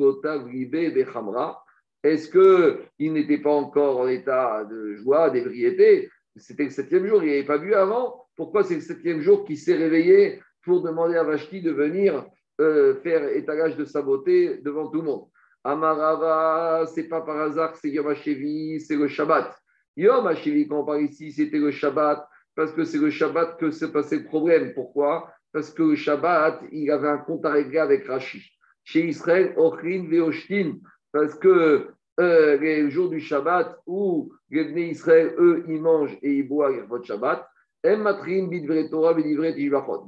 est-ce 2.02 2.30
qu'il 2.30 3.12
n'était 3.12 3.38
pas 3.38 3.52
encore 3.52 4.00
en 4.00 4.08
état 4.08 4.64
de 4.64 4.94
joie, 4.94 5.30
d'ébriété? 5.30 6.10
C'était 6.36 6.64
le 6.64 6.70
septième 6.70 7.06
jour, 7.06 7.22
il 7.22 7.30
n'avait 7.30 7.44
pas 7.44 7.58
bu 7.58 7.74
avant. 7.74 8.26
Pourquoi 8.36 8.64
c'est 8.64 8.74
le 8.74 8.80
septième 8.80 9.20
jour 9.20 9.44
qu'il 9.44 9.56
s'est 9.56 9.76
réveillé 9.76 10.42
pour 10.62 10.82
demander 10.82 11.16
à 11.16 11.22
Vashti 11.22 11.62
de 11.62 11.70
venir 11.70 12.26
euh, 12.60 12.94
faire 12.96 13.28
étalage 13.28 13.76
de 13.76 13.84
sa 13.84 14.02
beauté 14.02 14.58
devant 14.58 14.88
tout 14.88 14.98
le 14.98 15.06
monde? 15.06 15.28
Amarava, 15.64 16.86
c'est 16.86 17.08
pas 17.08 17.22
par 17.22 17.40
hasard 17.40 17.72
que 17.72 17.78
c'est 17.78 17.90
Yom 17.90 18.14
c'est 18.14 18.96
le 18.96 19.08
Shabbat. 19.08 19.56
Yom 19.96 20.26
HaShevi, 20.26 20.68
quand 20.68 20.80
on 20.80 20.84
parle 20.84 21.02
ici, 21.02 21.32
c'était 21.32 21.58
le 21.58 21.70
Shabbat, 21.70 22.28
parce 22.54 22.72
que 22.72 22.84
c'est 22.84 22.98
le 22.98 23.10
Shabbat 23.10 23.58
que 23.58 23.70
s'est 23.70 23.92
passé 23.92 24.18
le 24.18 24.24
problème. 24.24 24.72
Pourquoi? 24.74 25.30
Parce 25.52 25.70
que 25.70 25.82
le 25.82 25.96
Shabbat, 25.96 26.62
il 26.70 26.90
avait 26.90 27.08
un 27.08 27.18
compte 27.18 27.46
à 27.46 27.52
régler 27.52 27.78
avec 27.78 28.06
Rashi. 28.06 28.42
Chez 28.84 29.06
Israël, 29.06 29.54
Ochrin 29.56 30.06
Veoshtin, 30.08 30.74
parce 31.12 31.34
que 31.34 31.88
euh, 32.20 32.56
les 32.58 32.90
jours 32.90 33.10
du 33.10 33.20
Shabbat 33.20 33.78
où 33.86 34.32
les 34.50 34.90
Israël, 34.90 35.34
eux, 35.38 35.64
ils 35.68 35.80
mangent 35.80 36.16
et 36.22 36.32
ils 36.32 36.48
boivent 36.48 36.86
votre 36.88 37.06
Shabbat. 37.06 37.46
Torah, 37.82 39.14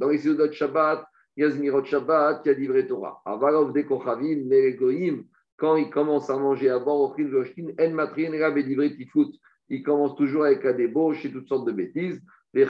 Dans 0.01 0.09
les 0.09 0.19
de 0.19 0.53
Shabbat, 0.53 1.05
il 1.37 1.43
y 1.43 1.47
a 1.47 1.51
Zmirot 1.51 1.85
Shabbat, 1.85 2.43
il 2.45 2.49
y 2.49 2.51
a 2.51 2.55
Divrei 2.55 2.87
Torah. 2.87 3.21
Avalov 3.25 3.73
de 3.73 3.83
Kochavim, 3.83 4.49
Meregoim, 4.49 5.25
quand 5.57 5.77
ils 5.77 5.91
commencent 5.91 6.31
à 6.31 6.37
manger 6.37 6.71
à 6.71 6.79
bord, 6.79 7.17
En 7.19 7.91
Matrin, 7.91 8.31
Divrei 8.63 8.97
Tifut, 8.97 9.33
ils 9.69 9.83
commencent 9.83 10.17
toujours 10.17 10.45
avec 10.45 10.65
la 10.65 10.73
débauche 10.73 11.25
et 11.25 11.33
toutes 11.33 11.49
sortes 11.49 11.67
de 11.67 11.73
bêtises. 11.73 12.21
De 12.55 12.65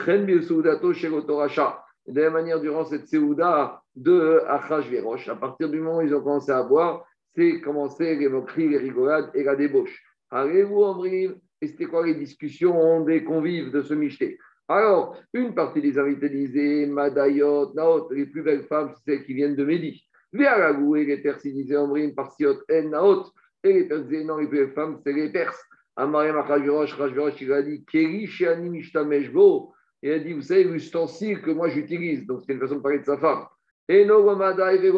la 2.21 2.29
manière, 2.29 2.59
durant 2.59 2.85
cette 2.85 3.07
Seouda 3.07 3.81
de 3.95 4.41
Achashverosh, 4.47 5.29
à 5.29 5.35
partir 5.35 5.69
du 5.69 5.79
moment 5.79 5.97
où 5.97 6.01
ils 6.01 6.13
ont 6.13 6.21
commencé 6.21 6.51
à 6.51 6.63
boire, 6.63 7.05
c'est 7.35 7.61
commencer 7.61 8.15
les 8.15 8.27
moqueries, 8.27 8.69
les 8.69 8.77
rigolades 8.77 9.29
et 9.33 9.43
la 9.43 9.55
débauche. 9.55 10.03
Allez-vous, 10.31 11.05
et 11.05 11.31
c'était 11.61 11.85
quoi 11.85 12.05
les 12.05 12.15
discussions 12.15 13.01
des 13.01 13.23
convives 13.23 13.71
de 13.71 13.81
ce 13.81 13.93
michté? 13.93 14.37
Alors, 14.67 15.17
une 15.33 15.55
partie 15.55 15.81
des 15.81 15.97
invités 15.97 16.29
disaient 16.29 16.85
Madayot, 16.85 17.73
Naot, 17.73 18.11
les 18.11 18.27
plus 18.27 18.43
belles 18.43 18.65
femmes, 18.65 18.91
c'est 18.93 19.03
celles 19.11 19.25
qui 19.25 19.33
viennent 19.33 19.55
de 19.55 19.65
Médi. 19.65 20.07
Viaragou 20.31 20.95
et 20.95 21.05
les 21.05 21.17
Perses 21.17 21.41
disaient 21.41 21.77
Omrim, 21.77 22.13
Parsiot, 22.13 22.59
En, 22.71 22.89
Naot. 22.89 23.31
Et 23.63 23.73
les 23.73 23.83
Perses 23.85 24.05
disaient 24.05 24.23
non, 24.23 24.37
les 24.37 24.47
plus 24.47 24.59
belles 24.59 24.73
femmes, 24.73 24.99
c'est 25.03 25.13
les 25.13 25.31
Perses. 25.31 25.59
Rajverosh, 26.05 27.41
il 27.41 27.53
a 27.53 27.61
dit 27.61 27.83
Keri, 27.85 28.27
Mishtameshbo. 28.69 29.73
Il 30.01 30.11
a 30.11 30.19
dit, 30.19 30.33
vous 30.33 30.41
savez, 30.41 30.63
l'ustensile 30.63 31.41
que 31.41 31.51
moi 31.51 31.67
j'utilise. 31.67 32.25
Donc, 32.25 32.41
c'est 32.45 32.53
une 32.53 32.59
façon 32.59 32.75
de 32.75 32.81
parler 32.81 32.99
de 32.99 33.05
sa 33.05 33.17
femme. 33.17 33.45
Et 33.87 34.07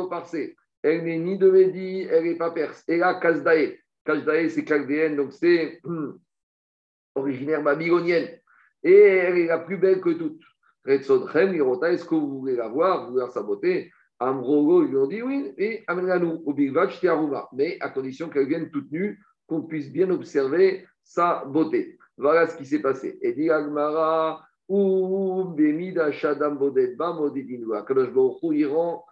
Parse. 0.10 0.36
Elle 0.84 1.04
n'est 1.04 1.18
ni 1.18 1.38
de 1.38 1.50
Médi, 1.50 2.08
elle 2.10 2.26
n'est 2.26 2.36
pas 2.36 2.52
perse. 2.52 2.84
Et 2.88 2.98
là, 2.98 3.20
Kazdae. 3.20 3.78
Kazdae, 4.04 4.50
c'est 4.50 4.68
chaldéenne, 4.68 5.16
donc 5.16 5.32
c'est 5.32 5.80
originaire 7.16 7.64
babylonienne. 7.64 8.30
Et 8.84 8.94
elle 8.94 9.38
est 9.38 9.48
la 9.48 9.60
plus 9.60 9.78
belle 9.78 10.02
que 10.02 10.10
toutes. 10.10 10.42
Est-ce 10.86 12.06
que 12.06 12.16
vous 12.16 12.40
voulez 12.40 12.56
la 12.56 12.68
voir, 12.68 13.06
vous 13.06 13.14
voulez 13.14 13.30
sa 13.30 13.44
beauté 13.44 13.92
Amrogo, 14.20 14.84
ils 14.84 14.90
lui 14.90 14.98
ont 14.98 15.08
dit 15.08 15.22
oui, 15.22 15.52
et 15.58 15.84
amène-la-nous 15.88 16.44
au 16.46 16.54
Big 16.54 16.72
Batch, 16.72 17.04
mais 17.54 17.78
à 17.80 17.90
condition 17.90 18.30
qu'elle 18.30 18.48
vienne 18.48 18.70
toute 18.70 18.92
nue, 18.92 19.20
qu'on 19.48 19.64
puisse 19.64 19.92
bien 19.92 20.10
observer 20.12 20.86
sa 21.14 21.44
beauté. 21.46 21.98
Voilà 22.18 22.48
ce 22.48 22.58
qui 22.58 22.66
s'est 22.66 22.82
passé. 22.82 23.18
Et 23.22 23.34
dit 23.34 23.50
Agmara, 23.50 24.44
Bemida 24.70 26.12
Shadam 26.12 26.58
Bodet 26.58 26.96
Bam 26.96 27.20
Odidinwa. 27.20 27.84
Kadosh 27.84 28.12
Baruch 28.12 28.38
il 28.54 28.68
rend 28.68 29.04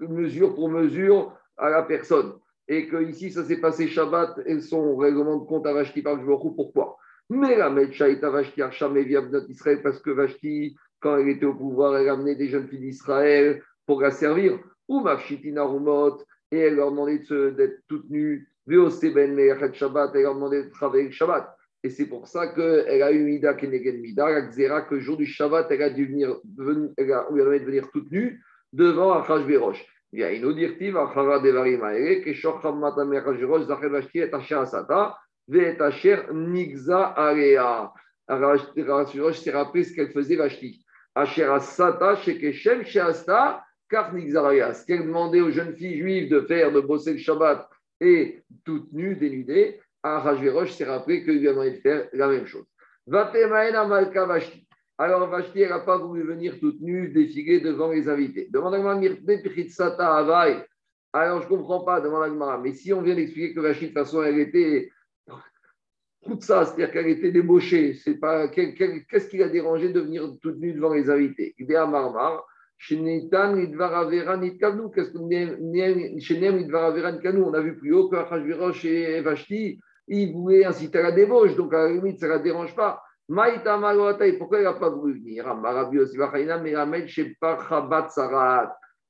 mesure 0.00 0.54
pour 0.54 0.68
mesure 0.68 1.34
à 1.56 1.70
la 1.70 1.82
personne. 1.82 2.34
Et 2.68 2.86
que 2.86 3.02
ici, 3.02 3.30
ça 3.30 3.44
s'est 3.44 3.60
passé 3.60 3.88
Shabbat 3.88 4.40
et 4.44 4.60
son 4.60 4.96
règlement 4.96 5.38
de 5.38 5.46
compte 5.46 5.66
à 5.66 5.72
Vashti 5.72 6.02
par 6.02 6.16
Baruch 6.16 6.54
Pourquoi? 6.54 6.98
Mais 7.30 7.56
la 7.56 7.70
Medchaïta 7.70 8.30
Vashti 8.30 8.60
Arsham 8.60 8.94
notre 8.94 9.50
Israël, 9.50 9.80
parce 9.82 10.00
que 10.00 10.10
Vashti, 10.10 10.76
quand 11.00 11.16
elle 11.16 11.28
était 11.28 11.46
au 11.46 11.54
pouvoir, 11.54 11.96
elle 11.96 12.08
amenait 12.08 12.36
des 12.36 12.48
jeunes 12.48 12.68
filles 12.68 12.80
d'Israël 12.80 13.62
pour 13.86 14.02
la 14.02 14.10
servir. 14.10 14.58
Ou 14.88 15.00
Mafshitina 15.00 15.64
Rumot, 15.64 16.18
et 16.50 16.58
elle 16.58 16.76
leur 16.76 16.90
demandait 16.90 17.22
d'être 17.52 17.80
toutes 17.88 18.08
nues. 18.10 18.48
Ben 18.68 19.72
Shabbat, 19.72 20.10
elle 20.14 20.22
leur 20.22 20.34
demandait 20.34 20.64
de 20.64 20.70
travailler 20.70 21.04
le 21.04 21.10
Shabbat. 21.10 21.56
Et 21.82 21.90
c'est 21.90 22.06
pour 22.06 22.26
ça 22.26 22.48
qu'elle 22.48 23.02
a 23.02 23.12
eu 23.12 23.24
Mida 23.24 23.54
Kenegen 23.54 24.00
Mida, 24.00 24.28
la 24.30 24.42
Xera, 24.42 24.82
que 24.82 24.96
le 24.96 25.00
jour 25.00 25.16
du 25.16 25.26
Shabbat, 25.26 25.68
elle 25.70 25.82
a 25.82 25.90
dû 25.90 26.06
venir, 26.06 26.36
elle 26.96 27.12
a, 27.12 27.26
de 27.30 27.64
venir 27.64 27.88
toute 27.92 28.10
nue 28.10 28.42
devant 28.72 29.12
Achashverosh. 29.14 29.84
Il 30.12 30.20
y 30.20 30.24
a 30.24 30.32
une 30.32 30.44
audirtive, 30.44 30.96
Achara 30.96 31.38
Devarim 31.38 31.82
Aere, 31.84 32.22
que 32.22 32.34
Shocham 32.34 32.80
Matam 32.80 33.12
Achashverosh, 33.12 33.66
Zachel 33.66 33.90
Vashti, 33.90 34.18
et 34.18 34.34
Asher 34.34 34.56
Asata, 34.56 35.16
ve 35.46 35.56
et 35.58 35.80
Asher 35.80 36.22
Nigza 36.32 37.14
Area. 37.16 37.92
Achashverosh 38.26 39.38
s'est 39.38 39.52
rappelé 39.52 39.84
ce 39.84 39.94
qu'elle 39.94 40.10
faisait 40.10 40.36
Vashti. 40.36 40.84
Asher 41.14 41.44
Asata, 41.44 42.16
Shekeshem, 42.16 42.84
Sheasta, 42.84 43.62
Kar 43.88 44.12
Nigza 44.12 44.44
Area. 44.44 44.74
Ce 44.74 44.84
qu'elle 44.84 45.06
demandait 45.06 45.40
aux 45.40 45.50
jeunes 45.50 45.76
filles 45.76 45.98
juives 45.98 46.30
de 46.30 46.40
faire, 46.40 46.72
de 46.72 46.80
bosser 46.80 47.12
le 47.12 47.18
Shabbat 47.18 47.68
et 48.00 48.42
toutes 48.64 48.92
nues, 48.92 49.16
dénudées, 49.16 49.80
Achashverosh 50.02 50.72
s'est 50.72 50.84
rappelé 50.84 51.24
qu'il 51.24 51.40
lui 51.40 51.48
a 51.48 51.52
demandé 51.52 51.72
de 51.72 51.76
faire 51.76 52.08
la 52.12 52.28
même 52.28 52.46
chose. 52.46 52.66
Alors 55.00 55.28
Vashti, 55.28 55.60
elle 55.60 55.70
n'a 55.70 55.80
pas 55.80 55.98
voulu 55.98 56.22
venir 56.22 56.58
toute 56.60 56.80
nue 56.80 57.08
défiler 57.08 57.60
devant 57.60 57.90
les 57.90 58.08
invités. 58.08 58.48
Demande 58.50 58.74
à. 58.74 58.80
Alors 61.12 61.40
je 61.40 61.44
ne 61.44 61.48
comprends 61.48 61.80
pas, 61.80 62.00
demande 62.00 62.62
Mais 62.62 62.72
si 62.72 62.92
on 62.92 63.02
vient 63.02 63.14
d'expliquer 63.14 63.54
que 63.54 63.60
Vashti, 63.60 63.84
de 63.84 63.86
toute 63.88 63.98
façon, 63.98 64.22
elle 64.22 64.38
était 64.38 64.90
tout 66.24 66.40
ça, 66.40 66.64
c'est-à-dire 66.64 66.90
qu'elle 66.90 67.08
était 67.08 67.30
débauchée. 67.30 67.94
C'est 67.94 68.18
pas 68.18 68.48
qu'est-ce 68.48 69.28
qui 69.28 69.38
l'a 69.38 69.48
dérangé 69.48 69.90
de 69.90 70.00
venir 70.00 70.30
toute 70.42 70.58
nue 70.58 70.72
devant 70.72 70.92
les 70.92 71.08
invités? 71.08 71.54
Il 71.58 71.70
est 71.70 71.76
à 71.76 71.86
Marmar. 71.86 72.44
On 72.90 72.94
a 77.54 77.60
vu 77.60 77.76
plus 77.76 77.92
haut 77.92 78.08
que 78.08 78.16
Achashverosh 78.16 78.84
et 78.84 79.20
Vashti, 79.20 79.80
ils 80.06 80.32
voulaient 80.32 80.64
inciter 80.64 80.98
à 80.98 81.02
la 81.02 81.12
débauche, 81.12 81.56
donc 81.56 81.74
à 81.74 81.84
la 81.84 81.90
limite, 81.90 82.20
ça 82.20 82.26
ne 82.26 82.32
la 82.32 82.38
dérange 82.38 82.74
pas. 82.76 83.02
Pourquoi 83.26 84.58
il 84.58 84.64
n'a 84.64 84.72
pas 84.72 84.88
voulu 84.90 85.18
venir? 85.18 85.44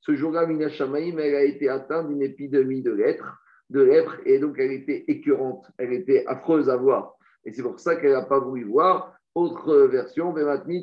Ce 0.01 0.15
jour-là, 0.15 0.47
Mina 0.47 0.69
Shamaïm, 0.69 1.19
elle 1.19 1.35
a 1.37 1.45
été 1.45 1.69
atteinte 1.69 2.09
d'une 2.09 2.23
épidémie 2.23 2.83
de 2.83 2.93
lèpre, 2.93 3.39
de 3.71 3.83
lèpre, 3.83 4.17
et 4.25 4.39
donc 4.39 4.57
elle 4.59 4.73
était 4.73 5.05
écœurante, 5.09 5.71
elle 5.77 5.93
était 5.93 6.25
affreuse 6.27 6.71
à 6.71 6.77
voir. 6.77 7.15
Et 7.45 7.53
c'est 7.53 7.63
pour 7.63 7.79
ça 7.79 7.97
qu'elle 7.97 8.13
n'a 8.13 8.23
pas 8.25 8.41
voulu 8.41 8.65
voir. 8.65 9.15
Autre 9.35 9.77
version, 9.87 10.35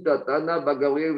Tatana 0.03 0.59
Gabriel 0.75 1.15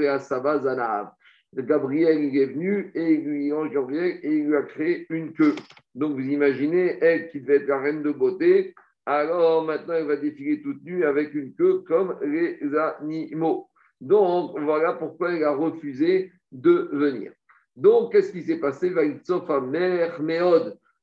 Gabriel 1.56 2.36
est 2.36 2.46
venu 2.46 2.92
et 2.94 3.14
il 3.14 3.24
lui, 3.24 3.50
et 3.50 4.20
il 4.24 4.46
lui 4.46 4.56
a 4.56 4.64
créé 4.64 5.06
une 5.10 5.34
queue. 5.34 5.56
Donc 5.96 6.14
vous 6.14 6.28
imaginez, 6.30 6.98
elle 7.02 7.30
qui 7.30 7.40
devait 7.42 7.58
être 7.58 7.68
la 7.68 7.80
reine 7.80 8.04
de 8.04 8.12
beauté, 8.12 8.76
alors 9.06 9.64
maintenant 9.64 9.96
elle 9.96 10.06
va 10.06 10.18
défiler 10.18 10.62
toute 10.62 10.84
nue 10.84 11.06
avec 11.06 11.34
une 11.34 11.56
queue 11.56 11.84
comme 11.88 12.18
les 12.22 12.60
animaux. 12.76 13.70
Donc 14.02 14.60
voilà 14.60 14.94
pourquoi 14.94 15.34
elle 15.34 15.44
a 15.46 15.56
refusé 15.56 16.32
de 16.52 16.90
venir. 16.92 17.32
Donc 17.76 18.12
qu'est-ce 18.12 18.32
qui 18.32 18.44
s'est 18.44 18.60
passé? 18.60 18.94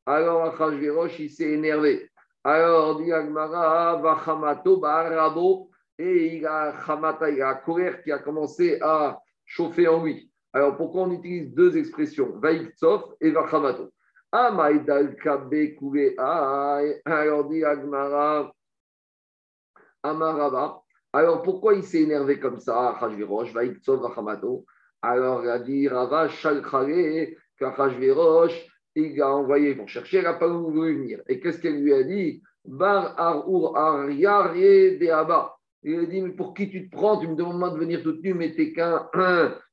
Alors 0.06 0.44
Achashverosh 0.44 1.18
il 1.20 1.30
s'est 1.30 1.52
énervé. 1.52 2.10
Alors 2.44 3.00
dit 3.00 3.10
Agmara, 3.10 3.96
Vachamato 4.02 4.76
Barabo, 4.76 5.70
et 5.98 6.36
il 6.36 6.46
a 6.46 6.74
Chamata, 6.84 7.30
il 7.30 7.40
a 7.40 7.54
colère 7.54 8.02
qui 8.02 8.12
a 8.12 8.18
commencé 8.18 8.78
à 8.82 9.18
chauffer 9.46 9.88
en 9.88 10.04
lui. 10.04 10.30
Alors 10.54 10.76
pourquoi 10.76 11.02
on 11.02 11.10
utilise 11.10 11.52
deux 11.52 11.76
expressions, 11.76 12.38
Vaiktsov 12.38 13.16
et 13.20 13.30
Vachamato 13.32 13.90
alors 17.04 17.48
dit 17.48 17.64
Agmara, 17.64 18.52
Amarava. 20.02 20.82
Alors 21.12 21.42
pourquoi 21.42 21.74
il 21.74 21.84
s'est 21.84 22.02
énervé 22.02 22.40
comme 22.40 22.58
ça, 22.58 22.90
Achashverosh, 22.90 23.52
Vaiktsov, 23.52 24.02
Vachamato 24.02 24.66
Alors 25.02 25.44
il 25.44 25.50
a 25.50 25.60
dit 25.60 25.86
Rava, 25.86 26.28
Shalchare, 26.28 27.28
qu'Achashverosh, 27.56 28.66
il 28.96 29.22
a 29.22 29.28
envoyé 29.28 29.76
pour 29.76 29.88
chercher, 29.88 30.18
il 30.18 30.24
n'a 30.24 30.34
pas 30.34 30.48
voulu 30.48 30.96
venir. 30.96 31.20
Et 31.28 31.38
qu'est-ce 31.38 31.60
qu'elle 31.60 31.80
lui 31.80 31.94
a 31.94 32.02
dit? 32.02 32.42
Bar 32.64 33.14
Arur 33.16 33.76
Aryare 33.76 34.98
Il 35.84 35.98
a 35.98 36.06
dit, 36.06 36.22
mais 36.22 36.30
pour 36.30 36.54
qui 36.54 36.70
tu 36.70 36.88
te 36.88 36.96
prends? 36.96 37.18
Tu 37.18 37.28
me 37.28 37.36
demandes 37.36 37.74
de 37.74 37.78
venir 37.78 38.02
toute 38.02 38.22
nue, 38.22 38.34
mais 38.34 38.54
t'es 38.54 38.72
qu'un 38.72 39.08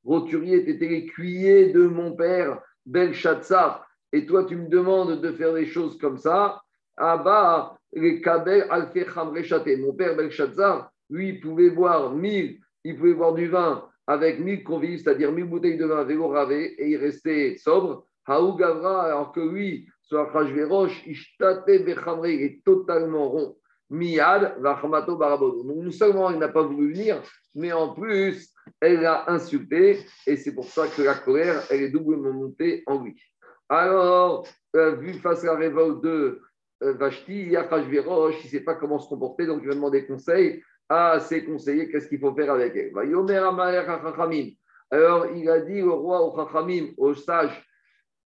roturier, 0.04 0.64
t'étais 0.66 0.88
l'écuyer 0.88 1.72
de 1.72 1.88
mon 1.88 2.14
père, 2.14 2.62
Belshazzar 2.86 3.88
et 4.14 4.26
toi 4.26 4.44
tu 4.46 4.56
me 4.56 4.68
demandes 4.68 5.22
de 5.22 5.32
faire 5.32 5.54
des 5.54 5.66
choses 5.66 5.98
comme 5.98 6.18
ça, 6.18 6.62
ah 6.98 7.18
bah, 7.18 7.78
les 7.94 8.22
Kabel 8.22 8.68
Mon 8.70 9.94
père 9.94 10.16
Belshazzar, 10.16 10.92
lui, 11.10 11.30
il 11.30 11.40
pouvait 11.40 11.70
boire 11.70 12.14
mille, 12.14 12.60
il 12.84 12.98
pouvait 12.98 13.14
boire 13.14 13.34
du 13.34 13.48
vin 13.48 13.88
avec 14.08 14.40
mille 14.40 14.64
convives, 14.64 15.00
c'est-à-dire 15.00 15.32
mille 15.32 15.46
bouteilles 15.46 15.78
de 15.78 15.86
vin 15.86 16.04
vélo 16.04 16.28
ravé, 16.28 16.74
et 16.82 16.90
il 16.90 16.98
restait 16.98 17.56
sobre. 17.58 18.06
Haou 18.28 18.56
Gavra, 18.56 19.06
alors 19.06 19.32
que 19.32 19.40
lui, 19.40 19.88
Ishtate 21.08 21.66
Bechamre, 21.66 22.28
il 22.28 22.42
est 22.42 22.64
totalement 22.64 23.30
rond. 23.30 23.58
Miad, 23.92 24.56
Vachamato 24.60 25.18
Barabodo. 25.18 25.64
Donc, 25.64 25.84
non 25.84 25.92
seulement 25.92 26.32
il 26.32 26.40
n'a 26.40 26.48
pas 26.48 26.64
voulu 26.64 26.94
venir, 26.94 27.22
mais 27.54 27.74
en 27.74 27.94
plus, 27.94 28.54
elle 28.80 29.02
l'a 29.02 29.26
insulté, 29.28 30.00
et 30.26 30.38
c'est 30.38 30.56
pour 30.56 30.66
ça 30.66 30.88
que 30.88 31.02
la 31.02 31.16
colère, 31.16 31.62
elle 31.70 31.84
est 31.84 31.90
doublement 31.90 32.32
montée 32.32 32.84
en 32.88 33.04
lui. 33.04 33.22
Alors, 33.68 34.48
euh, 34.76 34.96
vu 34.96 35.14
face 35.16 35.44
à 35.44 35.48
la 35.48 35.56
révolte 35.56 36.04
de 36.04 36.42
euh, 36.84 36.94
Vashti, 36.94 37.50
Yachashverosh, 37.50 38.36
il 38.42 38.46
ne 38.46 38.50
sait 38.50 38.62
pas 38.62 38.76
comment 38.76 39.00
se 39.00 39.10
comporter, 39.10 39.46
donc 39.46 39.60
il 39.62 39.68
va 39.68 39.76
demander 39.76 40.06
conseil 40.06 40.64
à 40.88 41.20
ses 41.20 41.46
conseillers, 41.46 41.90
qu'est-ce 41.90 42.08
qu'il 42.08 42.20
faut 42.20 42.34
faire 42.34 42.52
avec 42.52 42.76
elle. 42.76 42.92
Alors, 44.94 45.26
il 45.34 45.50
a 45.50 45.60
dit 45.62 45.82
au 45.82 45.96
roi, 45.96 46.22
au 46.22 46.36
Chachamim, 46.36 46.92
au 46.98 47.14
sage, 47.14 47.66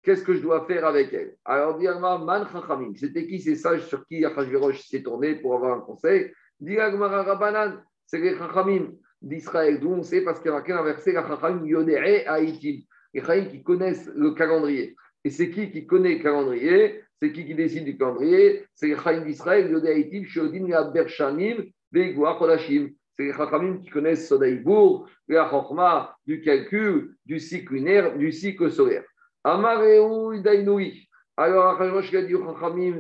qu'est-ce 0.09 0.23
que 0.23 0.33
je 0.33 0.41
dois 0.41 0.65
faire 0.65 0.87
avec 0.87 1.13
elle? 1.13 1.35
Alors, 1.45 1.77
dit 1.77 1.85
Man 1.85 2.47
Chachamim, 2.51 2.95
c'était 2.95 3.27
qui 3.27 3.39
ces 3.39 3.55
sages 3.55 3.85
sur 3.85 4.03
qui 4.07 4.21
Yachashverosh 4.21 4.87
s'est 4.87 5.03
tourné 5.03 5.35
pour 5.35 5.53
avoir 5.53 5.77
un 5.77 5.81
conseil? 5.81 6.31
Dit 6.59 6.79
Rabanan, 6.79 7.83
c'est 8.07 8.17
les 8.17 8.35
Chachamim 8.35 8.93
d'Israël, 9.21 9.79
d'où 9.79 9.91
on 9.91 10.01
sait 10.01 10.21
parce 10.21 10.39
qu'il 10.39 10.47
y 10.47 10.49
a 10.49 10.53
marqué 10.53 10.73
verset, 10.73 11.11
les 11.11 11.17
Chachamim 11.17 11.63
Yodere 11.63 12.27
Haïtim, 12.27 12.81
les 13.13 13.21
Chachamim 13.21 13.49
qui 13.49 13.61
connaissent 13.61 14.09
le 14.15 14.31
calendrier. 14.31 14.95
Et 15.23 15.29
c'est 15.29 15.51
qui 15.51 15.69
qui 15.69 15.85
connaît 15.85 16.15
le 16.15 16.23
calendrier? 16.23 17.03
C'est 17.21 17.31
qui 17.31 17.45
qui 17.45 17.53
décide 17.53 17.85
du 17.85 17.95
calendrier? 17.95 18.65
C'est 18.73 18.87
les 18.87 18.95
Chaim 18.95 19.21
d'Israël, 19.21 19.69
Yodéaïtim, 19.69 20.23
Shodim, 20.25 20.91
Bershamim, 20.91 21.65
Veigua, 21.91 22.35
Kodashim. 22.39 22.89
C'est 23.15 23.25
les 23.25 23.33
Chachamim 23.33 23.77
qui 23.77 23.91
connaissent 23.91 24.27
Sodaïbourg, 24.27 25.07
la 25.27 25.47
Chokma, 25.51 26.15
du 26.25 26.41
calcul, 26.41 27.15
du 27.27 27.39
cycle 27.39 27.75
lunaire, 27.75 28.17
du 28.17 28.31
cycle 28.31 28.71
solaire. 28.71 29.03
Amareu 29.43 30.35
Idainoui. 30.35 31.07
Alors, 31.37 31.77
Chachamim, 32.03 32.95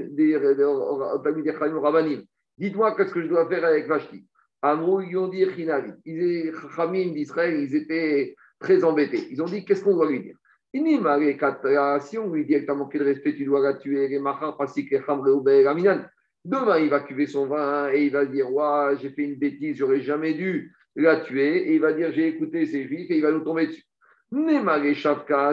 Chachamim 1.45 2.23
dites-moi 2.57 2.95
qu'est-ce 2.95 3.13
que 3.13 3.21
je 3.21 3.27
dois 3.27 3.47
faire 3.49 3.65
avec 3.65 3.87
Vashti. 3.87 4.25
Les 6.05 6.51
Khamim 6.75 7.11
d'Israël, 7.11 7.59
ils 7.59 7.75
étaient 7.75 8.35
très 8.59 8.83
embêtés. 8.83 9.27
Ils 9.31 9.41
ont 9.41 9.45
dit 9.45 9.65
Qu'est-ce 9.65 9.83
qu'on 9.83 9.95
doit 9.95 10.09
lui 10.09 10.21
dire? 10.21 10.37
Si 10.73 12.17
on 12.17 12.31
lui 12.31 12.45
dit 12.45 12.53
que 12.53 12.65
tu 12.65 12.71
as 12.71 12.75
manqué 12.75 12.99
de 12.99 13.03
respect, 13.03 13.35
tu 13.35 13.45
dois 13.45 13.59
la 13.61 13.73
tuer, 13.73 14.07
les 14.07 14.19
Mahar, 14.19 14.55
Pasik, 14.55 14.91
les 14.91 15.01
Demain, 16.45 16.79
il 16.79 16.89
va 16.89 17.01
cuver 17.01 17.27
son 17.27 17.47
vin 17.47 17.91
et 17.91 18.05
il 18.05 18.11
va 18.11 18.25
dire 18.25 18.51
Ouais, 18.51 18.95
j'ai 19.01 19.09
fait 19.09 19.23
une 19.23 19.35
bêtise, 19.35 19.75
j'aurais 19.77 20.01
jamais 20.01 20.33
dû 20.33 20.73
la 20.95 21.17
tuer. 21.21 21.69
Et 21.69 21.75
il 21.75 21.81
va 21.81 21.91
dire 21.91 22.11
J'ai 22.13 22.27
écouté 22.27 22.65
ces 22.65 22.85
juifs 22.87 23.11
et 23.11 23.17
il 23.17 23.21
va 23.21 23.31
nous 23.31 23.43
tomber 23.43 23.67
dessus. 23.67 23.83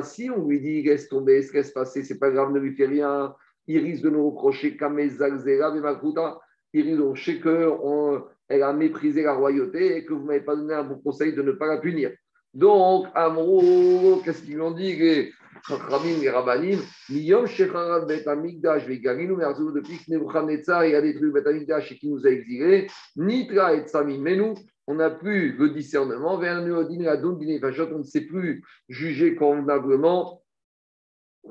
Si 0.03 0.31
on 0.31 0.47
lui 0.47 0.61
dit 0.61 0.83
Laisse 0.83 1.09
tomber, 1.09 1.43
ce 1.43 1.53
qui 1.53 1.65
se 1.65 1.73
passer, 1.73 2.03
c'est 2.03 2.19
pas 2.19 2.31
grave, 2.31 2.53
ne 2.53 2.59
lui 2.59 2.75
fait 2.75 2.87
rien, 2.87 3.35
il 3.67 3.79
risque 3.79 4.03
de 4.03 4.11
nous 4.11 4.31
reprocher 4.31 4.77
Kamezalzera, 4.77 5.71
Bemakuta. 5.71 6.39
Il 6.73 6.83
risque 6.83 6.99
de 6.99 7.03
reprocher 7.03 7.41
qu'elle 7.41 8.63
a 8.63 8.73
méprisé 8.73 9.23
la 9.23 9.35
royauté 9.35 9.97
et 9.97 10.05
que 10.05 10.13
vous 10.13 10.23
ne 10.23 10.27
m'avez 10.27 10.41
pas 10.41 10.57
donné 10.57 10.75
un 10.75 10.85
bon 10.85 10.99
conseil 10.99 11.33
de 11.33 11.43
ne 11.43 11.53
pas 11.53 11.67
la 11.67 11.79
punir. 11.79 12.13
Donc, 12.53 13.07
Amro, 13.15 14.21
qu'est-ce 14.25 14.43
qu'ils 14.43 14.61
ont 14.61 14.71
dit? 14.71 14.95
Les 14.97 15.33
Chachamim, 15.67 16.21
les 16.21 16.31
Rabbanim 16.31 16.79
Miyom 17.11 17.47
Shecharat 17.47 18.05
Bet 18.07 18.29
Amigdash, 18.29 18.87
Vegarinu 18.87 19.37
Merzou, 19.37 19.73
depuis 19.73 19.99
que 19.99 20.13
Nebuchadnezzar 20.13 20.81
a 20.81 21.01
détruit 21.01 21.33
Bet 21.33 21.47
Amigdash 21.47 21.93
et 21.93 21.99
qui 21.99 22.09
nous 22.09 22.27
a 22.27 22.31
exilés, 22.31 22.87
Nitra 23.17 23.75
et 23.75 23.87
Samim 23.89 24.21
Menou, 24.21 24.55
on 24.87 24.95
n'a 24.95 25.11
plus 25.11 25.57
le 25.57 25.71
discernement, 25.71 26.39
vers 26.39 26.61
on 26.61 27.99
ne 27.99 28.03
sait 28.05 28.21
plus 28.23 28.65
juger 28.89 29.35
convenablement 29.35 30.43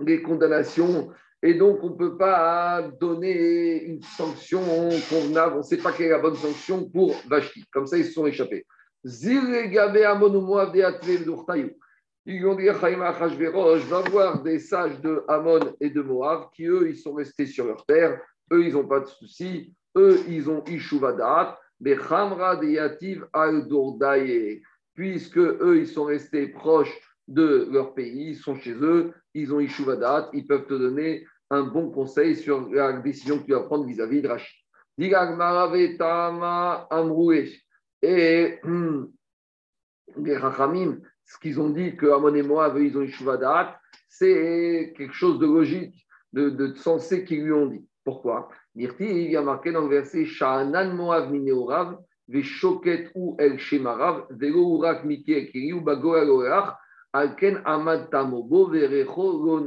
les 0.01 0.21
condamnations 0.21 1.11
et 1.47 1.53
donc, 1.53 1.83
on 1.83 1.91
ne 1.91 1.95
peut 1.95 2.17
pas 2.17 2.81
donner 2.99 3.83
une 3.83 4.01
sanction 4.01 4.61
convenable. 5.07 5.53
On 5.53 5.59
ne 5.59 5.63
sait 5.63 5.77
pas 5.77 5.91
quelle 5.91 6.07
est 6.07 6.09
la 6.09 6.17
bonne 6.17 6.35
sanction 6.35 6.89
pour 6.89 7.15
Vashti. 7.27 7.63
Comme 7.71 7.85
ça, 7.85 7.99
ils 7.99 8.05
se 8.05 8.13
sont 8.13 8.25
échappés. 8.25 8.65
Ils 9.03 9.37
ont 12.47 12.55
dit 12.55 12.65
va 13.85 14.01
voir 14.09 14.41
des 14.41 14.57
sages 14.57 14.99
de 15.01 15.23
Amon 15.27 15.75
et 15.79 15.91
de 15.91 16.01
Moab 16.01 16.49
qui, 16.55 16.65
eux, 16.65 16.89
ils 16.89 16.97
sont 16.97 17.13
restés 17.13 17.45
sur 17.45 17.67
leur 17.67 17.85
terre. 17.85 18.19
Eux, 18.51 18.65
ils 18.65 18.73
n'ont 18.73 18.87
pas 18.87 19.01
de 19.01 19.05
soucis. 19.05 19.71
Eux, 19.95 20.21
ils 20.27 20.49
ont 20.49 20.63
Ishuvadat. 20.63 21.59
Puisque 24.93 25.37
eux, 25.37 25.77
ils 25.77 25.87
sont 25.87 26.05
restés 26.05 26.47
proches 26.47 26.93
de 27.27 27.67
leur 27.71 27.93
pays, 27.93 28.29
ils 28.29 28.37
sont 28.37 28.55
chez 28.55 28.73
eux, 28.73 29.13
ils 29.33 29.53
ont 29.53 29.59
Ishuvadat, 29.59 30.29
ils 30.33 30.47
peuvent 30.47 30.67
te 30.67 30.73
donner 30.73 31.25
un 31.49 31.63
bon 31.63 31.91
conseil 31.91 32.35
sur 32.35 32.69
la 32.69 32.93
décision 32.93 33.39
que 33.39 33.45
tu 33.45 33.51
vas 33.51 33.61
prendre 33.61 33.85
vis-à-vis 33.85 34.21
de 34.21 34.27
Rachid. 34.27 34.55
Et 38.01 38.59
les 40.17 40.37
Rachamim, 40.37 41.01
ce 41.25 41.37
qu'ils 41.39 41.59
ont 41.59 41.69
dit 41.69 41.95
que 41.97 42.05
Amon 42.05 42.33
et 42.35 42.43
Moab, 42.43 42.77
ils 42.77 42.97
ont 42.97 43.01
eu 43.01 43.13
c'est 44.07 44.93
quelque 44.95 45.13
chose 45.13 45.39
de 45.39 45.45
logique, 45.45 46.07
de, 46.31 46.49
de 46.49 46.73
sensé 46.75 47.25
qu'ils 47.25 47.43
lui 47.43 47.51
ont 47.51 47.67
dit. 47.67 47.85
Pourquoi? 48.03 48.47
Mirti, 48.75 49.05
il 49.05 49.31
y 49.31 49.37
a 49.37 49.41
marqué 49.41 49.71
dans 49.71 49.81
le 49.81 49.87
verset 49.87 50.25
Sha'anan 50.25 50.93
Moab 50.93 51.31
mineorav, 51.31 51.97
Veshoket 52.27 53.11
ou 53.15 53.35
el 53.39 53.57
shemarav, 53.57 54.27
Velo 54.31 54.77
urak 54.77 55.05
miki 55.05 55.71
bago 55.81 56.15
alken 57.13 57.61
amad 57.65 58.09
tamobo, 58.09 58.67
verecho. 58.67 59.63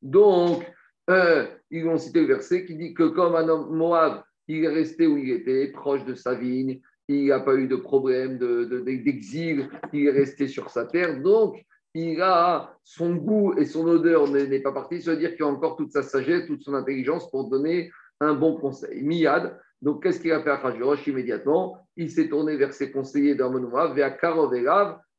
Donc, 0.00 0.64
euh, 1.10 1.46
ils 1.70 1.86
ont 1.86 1.98
cité 1.98 2.20
le 2.20 2.26
verset 2.26 2.64
qui 2.64 2.76
dit 2.76 2.94
que 2.94 3.08
comme 3.08 3.34
un 3.34 3.48
homme 3.48 3.76
Moab, 3.76 4.22
il 4.48 4.64
est 4.64 4.68
resté 4.68 5.06
où 5.06 5.18
il 5.18 5.30
était, 5.30 5.68
proche 5.72 6.04
de 6.04 6.14
sa 6.14 6.34
vigne, 6.34 6.80
il 7.08 7.26
n'a 7.26 7.40
pas 7.40 7.54
eu 7.54 7.68
de 7.68 7.76
problème 7.76 8.38
d'exil, 8.38 9.58
de, 9.58 9.68
il 9.92 10.06
est 10.06 10.10
resté 10.10 10.48
sur 10.48 10.70
sa 10.70 10.86
terre, 10.86 11.20
donc 11.20 11.62
il 11.94 12.20
a 12.22 12.76
son 12.82 13.14
goût 13.14 13.54
et 13.58 13.66
son 13.66 13.86
odeur 13.86 14.28
n'est 14.28 14.60
pas 14.60 14.72
parti, 14.72 15.00
ça 15.00 15.12
veut 15.12 15.18
dire 15.18 15.34
qu'il 15.36 15.44
a 15.44 15.48
encore 15.48 15.76
toute 15.76 15.92
sa 15.92 16.02
sagesse, 16.02 16.46
toute 16.46 16.62
son 16.62 16.74
intelligence 16.74 17.30
pour 17.30 17.48
donner 17.48 17.90
un 18.24 18.34
bon 18.34 18.56
conseil. 18.56 19.02
Miyad, 19.02 19.58
donc 19.80 20.02
qu'est-ce 20.02 20.20
qu'il 20.20 20.32
a 20.32 20.42
fait 20.42 20.50
à 20.50 20.56
Khajrosh 20.56 21.06
immédiatement? 21.06 21.78
Il 21.96 22.10
s'est 22.10 22.28
tourné 22.28 22.56
vers 22.56 22.72
ses 22.72 22.90
conseillers 22.90 23.34
Moab, 23.34 23.94
vers 23.94 24.16
Karov 24.18 24.52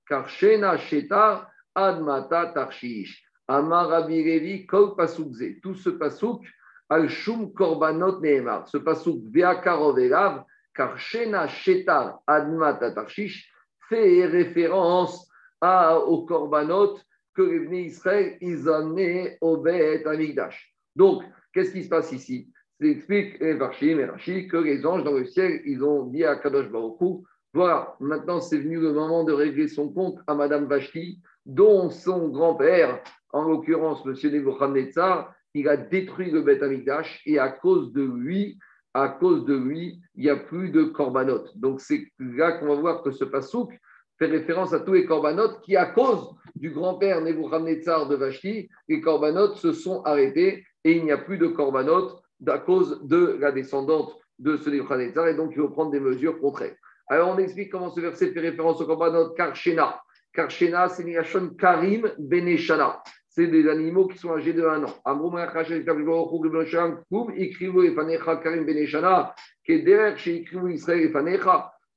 Karshena 0.08 0.78
Shetar, 0.78 1.50
Admata 1.74 2.48
Tarshish. 2.48 3.24
Amar 3.48 3.90
Rabbi 3.90 4.66
Kol 4.66 4.96
Pasukze. 4.96 5.60
Tout 5.62 5.76
ce 5.76 5.90
pasuk, 5.90 6.42
Al 6.90 7.10
Shum 7.10 7.54
Korbanot 7.54 8.20
Nehemar. 8.22 8.68
Ce 8.68 8.78
pasuk, 8.78 9.22
Veakarov 9.32 10.00
Elav, 10.00 10.44
car 10.76 10.98
Shena 10.98 11.48
Shetar 11.48 12.20
Admat 12.28 12.82
Atarshish 12.82 13.52
fait 13.90 14.26
référence 14.26 15.30
à, 15.62 15.98
aux 16.00 16.26
Korbanot 16.26 16.98
que 17.34 17.42
les 17.42 17.88
Israël 17.88 18.38
ils 18.42 18.68
amenaient 18.70 19.38
au 19.42 19.58
Bet 19.58 20.06
Amigdash. 20.06 20.74
Donc, 20.96 21.24
qu'est-ce 21.54 21.72
qui 21.72 21.84
se 21.84 21.90
passe 21.90 22.12
ici? 22.12 22.52
Explique 22.82 23.42
Varshim 23.42 24.00
et 24.28 24.48
que 24.48 24.58
les 24.58 24.86
anges 24.86 25.04
dans 25.04 25.14
le 25.14 25.26
ciel, 25.26 25.62
ils 25.66 25.84
ont 25.84 26.06
dit 26.06 26.24
à 26.24 26.36
Kadosh 26.36 26.70
Baruch 26.70 27.26
voilà, 27.56 27.96
maintenant 28.02 28.42
c'est 28.42 28.58
venu 28.58 28.82
le 28.82 28.92
moment 28.92 29.24
de 29.24 29.32
régler 29.32 29.70
son 29.70 29.88
compte 29.88 30.20
à 30.28 30.36
Madame 30.36 30.66
Vashti, 30.66 31.22
dont 31.46 31.90
son 31.90 32.28
grand-père 32.28 33.02
en 33.32 33.44
l'occurrence, 33.44 34.06
M. 34.06 34.14
Nebuchadnezzar, 34.30 35.34
il 35.54 35.70
a 35.70 35.78
détruit 35.78 36.32
le 36.32 36.42
Beth 36.42 36.62
Amikdash 36.62 37.22
et 37.26 37.40
à 37.40 37.48
cause 37.48 37.94
de 37.94 38.02
lui, 38.02 38.60
à 38.94 39.08
cause 39.08 39.46
de 39.46 39.56
lui, 39.56 40.02
il 40.16 40.24
n'y 40.24 40.30
a 40.30 40.36
plus 40.36 40.70
de 40.70 40.84
korbanot. 40.84 41.46
Donc 41.56 41.80
c'est 41.80 42.12
là 42.20 42.52
qu'on 42.52 42.68
va 42.68 42.76
voir 42.76 43.04
que 43.04 43.12
ce 43.12 43.24
pasouk 43.24 43.72
fait 44.20 44.26
référence 44.26 44.74
à 44.74 44.82
tous 44.82 44.92
les 44.92 45.06
korbanot 45.06 45.62
qui, 45.64 45.78
à 45.78 45.86
cause 45.86 46.36
du 46.56 46.72
grand-père 46.72 47.22
Nebuchadnezzar 47.22 48.10
de 48.10 48.18
Vashti, 48.18 48.68
les 48.90 49.00
korbanot 49.00 49.56
se 49.56 49.72
sont 49.72 50.02
arrêtés 50.04 50.66
et 50.84 50.98
il 50.98 51.06
n'y 51.06 51.12
a 51.14 51.18
plus 51.18 51.38
de 51.38 51.48
korbanot 51.48 52.20
à 52.48 52.60
cause 52.60 53.02
de 53.04 53.38
la 53.40 53.52
descendante 53.52 54.18
de 54.40 54.58
ce 54.58 54.70
Nebuchadnezzar 54.70 55.28
et 55.28 55.36
donc 55.36 55.52
il 55.52 55.62
faut 55.62 55.70
prendre 55.70 55.92
des 55.92 56.00
mesures 56.00 56.40
contraires. 56.40 56.76
Alors 57.08 57.30
on 57.30 57.38
explique 57.38 57.72
comment 57.72 57.90
ce 57.90 58.02
verset 58.02 58.32
fait 58.32 58.40
référence 58.40 58.82
au 58.82 58.86
korbanot 58.86 59.30
Karshena. 59.34 60.02
Karshena, 60.34 60.90
c'est 60.90 61.06
Niyashon 61.06 61.52
Karim 61.58 62.12
Beneshana 62.18 63.02
c'est 63.36 63.48
des 63.48 63.68
animaux 63.68 64.08
qui 64.08 64.18
sont 64.18 64.32
âgés 64.32 64.54
de 64.54 64.64
1 64.64 64.84
an. 64.86 64.94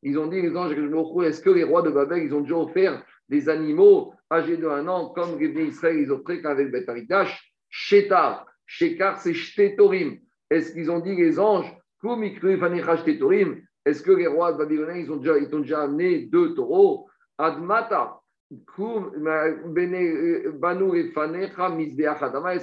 Ils 0.03 0.19
ont 0.19 0.27
dit, 0.27 0.43
les 0.43 0.57
anges, 0.57 0.73
est-ce 0.73 1.41
que 1.41 1.51
les 1.51 1.63
rois 1.63 1.83
de 1.83 1.91
Babel, 1.91 2.25
ils 2.25 2.35
ont 2.35 2.41
déjà 2.41 2.57
offert 2.57 3.05
des 3.29 3.49
animaux 3.49 4.15
âgés 4.33 4.57
de 4.57 4.67
1 4.67 4.89
an, 4.89 5.11
comme 5.11 5.39
les 5.39 5.67
Israël, 5.67 5.99
ils 6.01 6.11
offraient 6.11 6.43
qu'avec 6.43 6.73
Beth 6.73 6.89
Amikdash 6.89 7.55
Shetar. 7.69 8.45
Shekar, 8.67 9.19
c'est 9.19 9.33
Shtetorim. 9.33 10.19
Est-ce 10.51 10.73
qu'ils 10.73 10.91
ont 10.91 11.01
dit, 11.01 11.15
les 11.15 11.39
anges, 11.39 11.73
est-ce 13.85 14.03
que 14.03 14.13
les 14.13 14.27
rois 14.27 14.53
de 14.53 14.59
Babylone, 14.59 14.97
ils 14.97 15.11
ont 15.11 15.17
déjà, 15.17 15.39
ils 15.39 15.55
ont 15.55 15.61
déjà 15.61 15.83
amené 15.83 16.27
deux 16.27 16.55
taureaux? 16.55 17.09
Admata. 17.37 18.21
Est-ce 18.51 18.73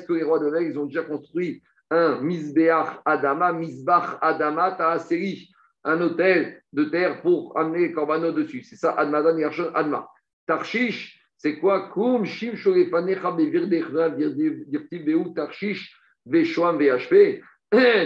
que 0.03 0.13
les 0.13 0.23
rois 0.23 0.39
de 0.39 0.47
l'Est, 0.47 0.65
ils 0.69 0.79
ont 0.79 0.85
déjà 0.85 1.03
construit 1.03 1.61
un 1.91 2.21
Misbeach 2.21 2.87
Adama, 3.05 3.53
Misbach 3.53 4.17
Adama 4.21 4.71
Taaseri, 4.71 5.49
un 5.83 6.01
hôtel 6.01 6.61
de 6.73 6.85
terre 6.85 7.21
pour 7.21 7.57
amener 7.57 7.89
les 7.89 8.33
dessus? 8.33 8.63
C'est 8.63 8.77
ça, 8.77 8.93
Admadan 8.93 9.37
Yarshon 9.37 9.71
Adma. 9.75 10.07
Tarshish, 10.47 11.21
c'est 11.37 11.59
quoi? 11.59 11.89
Kum 11.89 12.25
Shim 12.25 12.55
Shorefanecha 12.55 13.31
Bevirdechna 13.31 14.09
Dirtiv 14.09 15.05
Beu 15.05 15.33
Tarshish. 15.35 15.95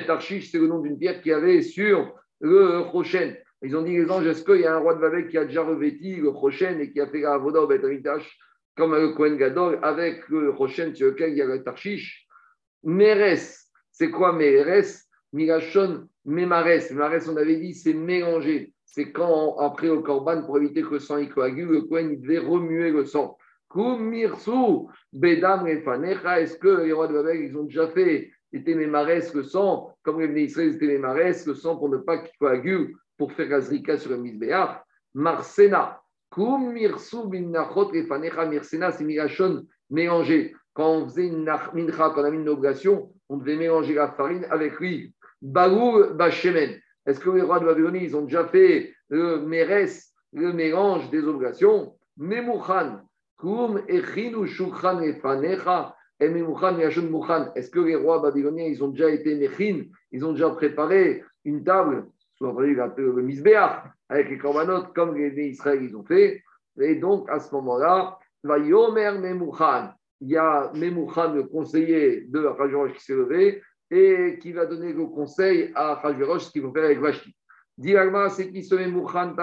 Tarshish, 0.05 0.51
c'est 0.51 0.59
le 0.59 0.67
nom 0.67 0.79
d'une 0.79 0.97
pierre 0.97 1.21
qui 1.21 1.31
avait 1.31 1.61
sur 1.61 2.13
le 2.39 2.79
Rochen. 2.79 3.35
Ils 3.61 3.75
ont 3.75 3.81
dit 3.81 3.97
les 3.97 4.09
anges, 4.09 4.25
est-ce 4.25 4.43
qu'il 4.43 4.61
y 4.61 4.65
a 4.65 4.75
un 4.75 4.79
roi 4.79 4.95
de 4.95 5.01
Babel 5.01 5.27
qui 5.27 5.37
a 5.37 5.45
déjà 5.45 5.63
revêti 5.63 6.15
le 6.15 6.29
Rochen 6.29 6.79
et 6.79 6.91
qui 6.91 7.01
a 7.01 7.07
fait 7.07 7.21
la 7.21 7.33
Avoda 7.33 7.61
au 7.61 7.67
comme 8.75 8.95
le 8.95 9.09
Kohen 9.09 9.35
Gadol 9.35 9.79
avec 9.81 10.27
le 10.29 10.51
Rochen 10.51 10.95
sur 10.95 11.07
lequel 11.07 11.31
il 11.31 11.37
y 11.37 11.41
a 11.41 11.45
le 11.45 11.61
Tarshish 11.63 12.25
Meres, 12.83 13.67
c'est 13.91 14.09
quoi 14.09 14.31
Meres? 14.31 15.03
Mirachon, 15.33 16.07
Memares. 16.25 16.91
Memares, 16.91 17.29
on 17.29 17.37
avait 17.37 17.57
dit, 17.57 17.73
c'est 17.73 17.93
mélangé. 17.93 18.73
C'est 18.85 19.11
quand, 19.11 19.57
après 19.57 19.87
le 19.87 19.99
Korban, 19.99 20.43
pour 20.43 20.57
éviter 20.57 20.81
que 20.81 20.93
le 20.93 20.99
sang 20.99 21.17
y 21.17 21.29
coagule, 21.29 21.69
le 21.69 21.81
Kohen 21.81 22.11
il 22.11 22.21
devait 22.21 22.39
remuer 22.39 22.91
le 22.91 23.05
sang. 23.05 23.37
Kumirsu, 23.69 24.87
Bedam 25.13 25.65
Refanecha, 25.65 26.41
est-ce 26.41 26.57
que 26.57 26.83
les 26.83 26.91
rois 26.91 27.07
de 27.07 27.13
Babel, 27.13 27.41
ils 27.41 27.55
ont 27.55 27.65
déjà 27.65 27.87
fait, 27.89 28.31
était 28.51 28.75
Memares 28.75 29.33
le 29.33 29.43
sang, 29.43 29.93
comme 30.03 30.21
les 30.21 30.43
Israël, 30.43 30.73
c'était 30.73 30.97
Memares 30.97 31.45
le 31.45 31.53
sang 31.53 31.77
pour 31.77 31.89
ne 31.89 31.97
pas 31.97 32.17
qu'il 32.17 32.37
coagule 32.39 32.95
pour 33.17 33.31
faire 33.33 33.53
Azrika 33.53 33.97
sur 33.97 34.11
le 34.11 34.17
Mizbeach? 34.17 34.81
Marsena, 35.13 35.99
Kum 36.29 36.73
Mirsu 36.73 37.27
Minnachot 37.27 37.87
Refanecha 37.87 38.45
Mirsena, 38.45 38.91
c'est 38.91 39.03
Mirachon 39.03 39.65
mélangé. 39.89 40.55
Quand 40.73 40.91
on 40.91 41.05
faisait 41.07 41.27
une 41.27 41.43
mincha, 41.43 42.11
quand 42.13 42.21
on 42.21 42.25
a 42.25 42.31
mis 42.31 42.37
une 42.37 42.49
obligation, 42.49 43.11
on 43.27 43.37
devait 43.37 43.55
mélanger 43.55 43.95
la 43.95 44.09
farine 44.09 44.45
avec 44.49 44.79
lui. 44.79 45.13
Bagour 45.41 46.13
Bachemen. 46.13 46.79
Est-ce 47.05 47.19
que 47.19 47.29
les 47.31 47.41
rois 47.41 47.59
de 47.59 47.65
Babylonie, 47.65 48.03
ils 48.03 48.15
ont 48.15 48.21
déjà 48.21 48.45
fait 48.45 48.93
le 49.09 49.41
méres, 49.41 49.89
le 50.33 50.53
mélange 50.53 51.09
des 51.09 51.23
obligations, 51.23 51.95
Memouchan, 52.17 53.01
Koum, 53.37 53.81
Echinu, 53.87 54.47
Shukran, 54.47 55.01
Efanecha, 55.01 55.95
est-ce 56.19 57.69
que 57.69 57.79
les 57.79 57.95
rois 57.95 58.21
babyloniens, 58.21 58.65
ils 58.65 58.83
ont 58.83 58.89
déjà 58.89 59.09
été 59.09 59.35
Mechin, 59.35 59.85
ils 60.11 60.25
ont 60.25 60.33
déjà 60.33 60.49
préparé 60.49 61.23
une 61.45 61.63
table, 61.63 62.07
soit 62.35 62.53
le 62.59 63.21
Misbéach, 63.21 63.83
avec 64.09 64.29
les 64.29 64.37
corbanotes, 64.37 64.93
comme 64.93 65.15
les 65.15 65.31
Israël 65.47 65.81
ils 65.81 65.95
ont 65.95 66.03
fait. 66.03 66.43
Et 66.81 66.95
donc, 66.95 67.29
à 67.29 67.39
ce 67.39 67.53
moment-là. 67.55 68.19
Il 68.41 70.29
y 70.29 70.37
a 70.37 70.71
Memouchan, 70.73 71.33
le 71.33 71.43
conseiller 71.43 72.21
de 72.21 72.39
Rajorosh, 72.39 72.93
qui 72.93 73.03
s'est 73.03 73.15
levé 73.15 73.61
et 73.91 74.39
qui 74.41 74.53
va 74.53 74.65
donner 74.65 74.93
le 74.93 75.05
conseil 75.07 75.71
à 75.75 75.95
Rajorosh 75.95 76.43
ce 76.43 76.51
qu'il 76.51 76.61
faut 76.61 76.71
faire 76.71 76.85
avec 76.85 76.99
Vashti. 76.99 77.35
C'est 77.81 78.51
qui 78.51 78.63
ce 78.63 78.75
Memouchan 78.75 79.35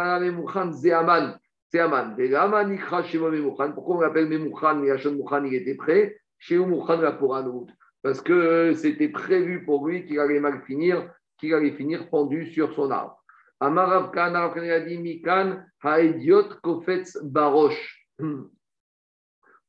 Memouchan. 3.31 3.73
Pourquoi 3.73 3.97
on 3.97 4.01
l'appelle 4.01 4.29
Memouchan 4.29 4.83
Et 4.83 4.91
Hachon 4.91 5.13
Mouchan, 5.17 5.45
il 5.45 5.55
était 5.55 5.75
prêt 5.75 6.17
chez 6.39 6.59
parce 8.03 8.21
que 8.21 8.73
c'était 8.75 9.09
prévu 9.09 9.65
pour 9.65 9.87
lui 9.87 10.07
qu'il 10.07 10.21
allait 10.21 10.41
mal 10.41 10.63
finir, 10.67 11.13
qu'il 11.39 11.55
allait 11.55 11.73
finir 11.73 12.09
pendu 12.09 12.47
sur 12.53 12.73
son 12.75 12.91
arbre. 12.91 13.23
Amarav 13.59 14.13
Mikan, 15.01 15.61
Kofetz 16.63 17.19
Barosh. 17.23 18.07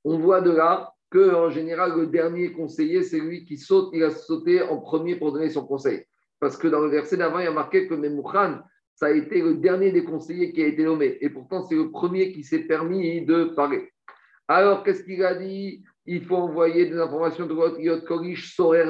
On 0.04 0.20
voit 0.20 0.42
de 0.42 0.52
là 0.52 0.94
que 1.10 1.34
en 1.34 1.50
général, 1.50 1.98
le 1.98 2.08
dernier 2.08 2.52
conseiller, 2.52 3.02
c'est 3.04 3.20
lui 3.20 3.46
qui 3.46 3.58
saute, 3.58 3.90
il 3.94 4.04
a 4.04 4.12
sauté 4.12 4.62
en 4.62 4.78
premier 4.78 5.16
pour 5.16 5.32
donner 5.32 5.50
son 5.50 5.66
conseil. 5.66 6.06
Parce 6.40 6.58
que 6.58 6.68
dans 6.68 6.82
le 6.82 6.90
verset 6.90 7.18
d'avant, 7.18 7.40
il 7.40 7.46
y 7.46 7.48
a 7.48 7.52
marqué 7.52 7.88
que 7.88 7.94
Memouchan, 7.94 8.60
ça 8.94 9.08
a 9.08 9.12
été 9.12 9.42
le 9.42 9.56
dernier 9.56 9.92
des 9.92 10.04
conseillers 10.04 10.52
qui 10.54 10.62
a 10.64 10.68
été 10.68 10.84
nommé. 10.84 11.18
Et 11.22 11.30
pourtant, 11.30 11.64
c'est 11.64 11.76
le 11.76 11.92
premier 11.92 12.32
qui 12.32 12.44
s'est 12.44 12.64
permis 12.68 13.26
de 13.26 13.46
parler. 13.46 13.92
Alors, 14.48 14.84
qu'est-ce 14.84 15.04
qu'il 15.04 15.24
a 15.24 15.36
dit? 15.36 15.84
Il 16.08 16.26
faut 16.26 16.38
envoyer 16.38 16.86
des 16.88 16.98
informations 16.98 17.46
de 17.46 17.54
votre 17.54 17.80
Yot 17.80 18.02
Korish 18.02 18.56
Sorer 18.56 18.86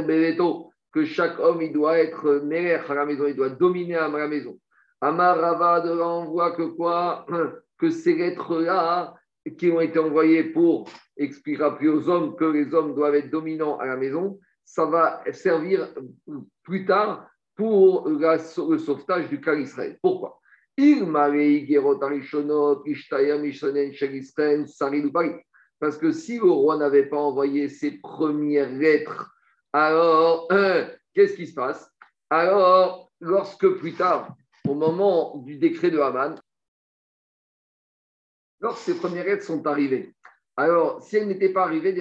que 0.93 1.03
chaque 1.03 1.39
homme, 1.39 1.62
il 1.62 1.73
doit 1.73 1.97
être 1.97 2.41
mère 2.45 2.89
à 2.89 2.95
la 2.95 3.06
maison, 3.06 3.25
il 3.27 3.36
doit 3.36 3.49
dominer 3.49 3.95
à 3.95 4.08
la 4.08 4.27
maison. 4.27 4.58
Là, 5.01 6.08
on 6.08 6.25
voit 6.25 6.51
que 6.51 6.63
quoi 6.63 7.25
Que 7.77 7.89
ces 7.91 8.15
lettres-là, 8.15 9.13
qui 9.58 9.69
ont 9.69 9.82
été 9.82 9.99
envoyées 9.99 10.45
pour 10.45 10.89
expliquer 11.15 11.69
plus 11.77 11.89
aux 11.89 12.10
hommes 12.10 12.36
que 12.36 12.45
les 12.45 12.73
hommes 12.73 12.95
doivent 12.95 13.15
être 13.15 13.30
dominants 13.30 13.77
à 13.77 13.86
la 13.86 13.95
maison, 13.95 14.39
ça 14.65 14.86
va 14.86 15.23
servir 15.32 15.93
plus 16.63 16.86
tard 16.86 17.30
pour 17.56 18.10
le 18.10 18.77
sauvetage 18.77 19.30
du 19.30 19.39
cas 19.39 19.56
Israël. 19.56 19.97
Pourquoi? 20.01 20.39
Il 20.75 21.06
parce 25.79 25.97
que 25.97 26.11
si 26.11 26.37
le 26.37 26.49
roi 26.49 26.77
n'avait 26.77 27.05
pas 27.05 27.17
envoyé 27.17 27.69
ses 27.69 27.91
premières 27.99 28.71
lettres, 28.71 29.35
alors 29.73 30.47
qu'est-ce 31.13 31.35
qui 31.35 31.47
se 31.47 31.53
passe 31.53 31.91
Alors, 32.29 33.11
lorsque 33.19 33.67
plus 33.77 33.93
tard, 33.93 34.35
au 34.67 34.73
moment 34.73 35.37
du 35.37 35.57
décret 35.57 35.91
de 35.91 35.99
Haman, 35.99 36.35
lorsque 38.59 38.83
ces 38.83 38.97
premières 38.97 39.25
lettres 39.25 39.45
sont 39.45 39.65
arrivées, 39.67 40.13
alors, 40.59 41.03
si 41.03 41.17
elles 41.17 41.27
n'étaient 41.27 41.53
pas 41.53 41.65
arrivées, 41.65 41.95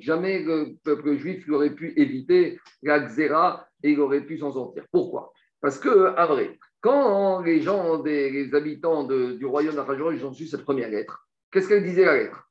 jamais 0.00 0.42
le 0.42 0.74
peuple 0.82 1.16
juif 1.16 1.48
aurait 1.48 1.76
pu 1.76 1.92
éviter 1.96 2.58
la 2.82 2.98
xéra 2.98 3.68
et 3.84 3.92
il 3.92 4.00
aurait 4.00 4.26
pu 4.26 4.36
s'en 4.38 4.50
sortir. 4.50 4.84
Pourquoi 4.90 5.32
Parce 5.60 5.78
que, 5.78 6.12
à 6.16 6.26
vrai, 6.26 6.58
quand 6.80 7.40
les 7.42 7.60
gens, 7.60 8.02
les 8.02 8.52
habitants 8.52 9.04
du 9.04 9.46
royaume 9.46 9.76
d'Arajor, 9.76 10.12
ils 10.12 10.26
ont 10.26 10.32
su 10.32 10.48
cette 10.48 10.64
première 10.64 10.90
lettre, 10.90 11.29
Qu'est-ce 11.50 11.68
qu'elle 11.68 11.82
disait 11.82 12.04
la 12.04 12.16
lettre? 12.16 12.48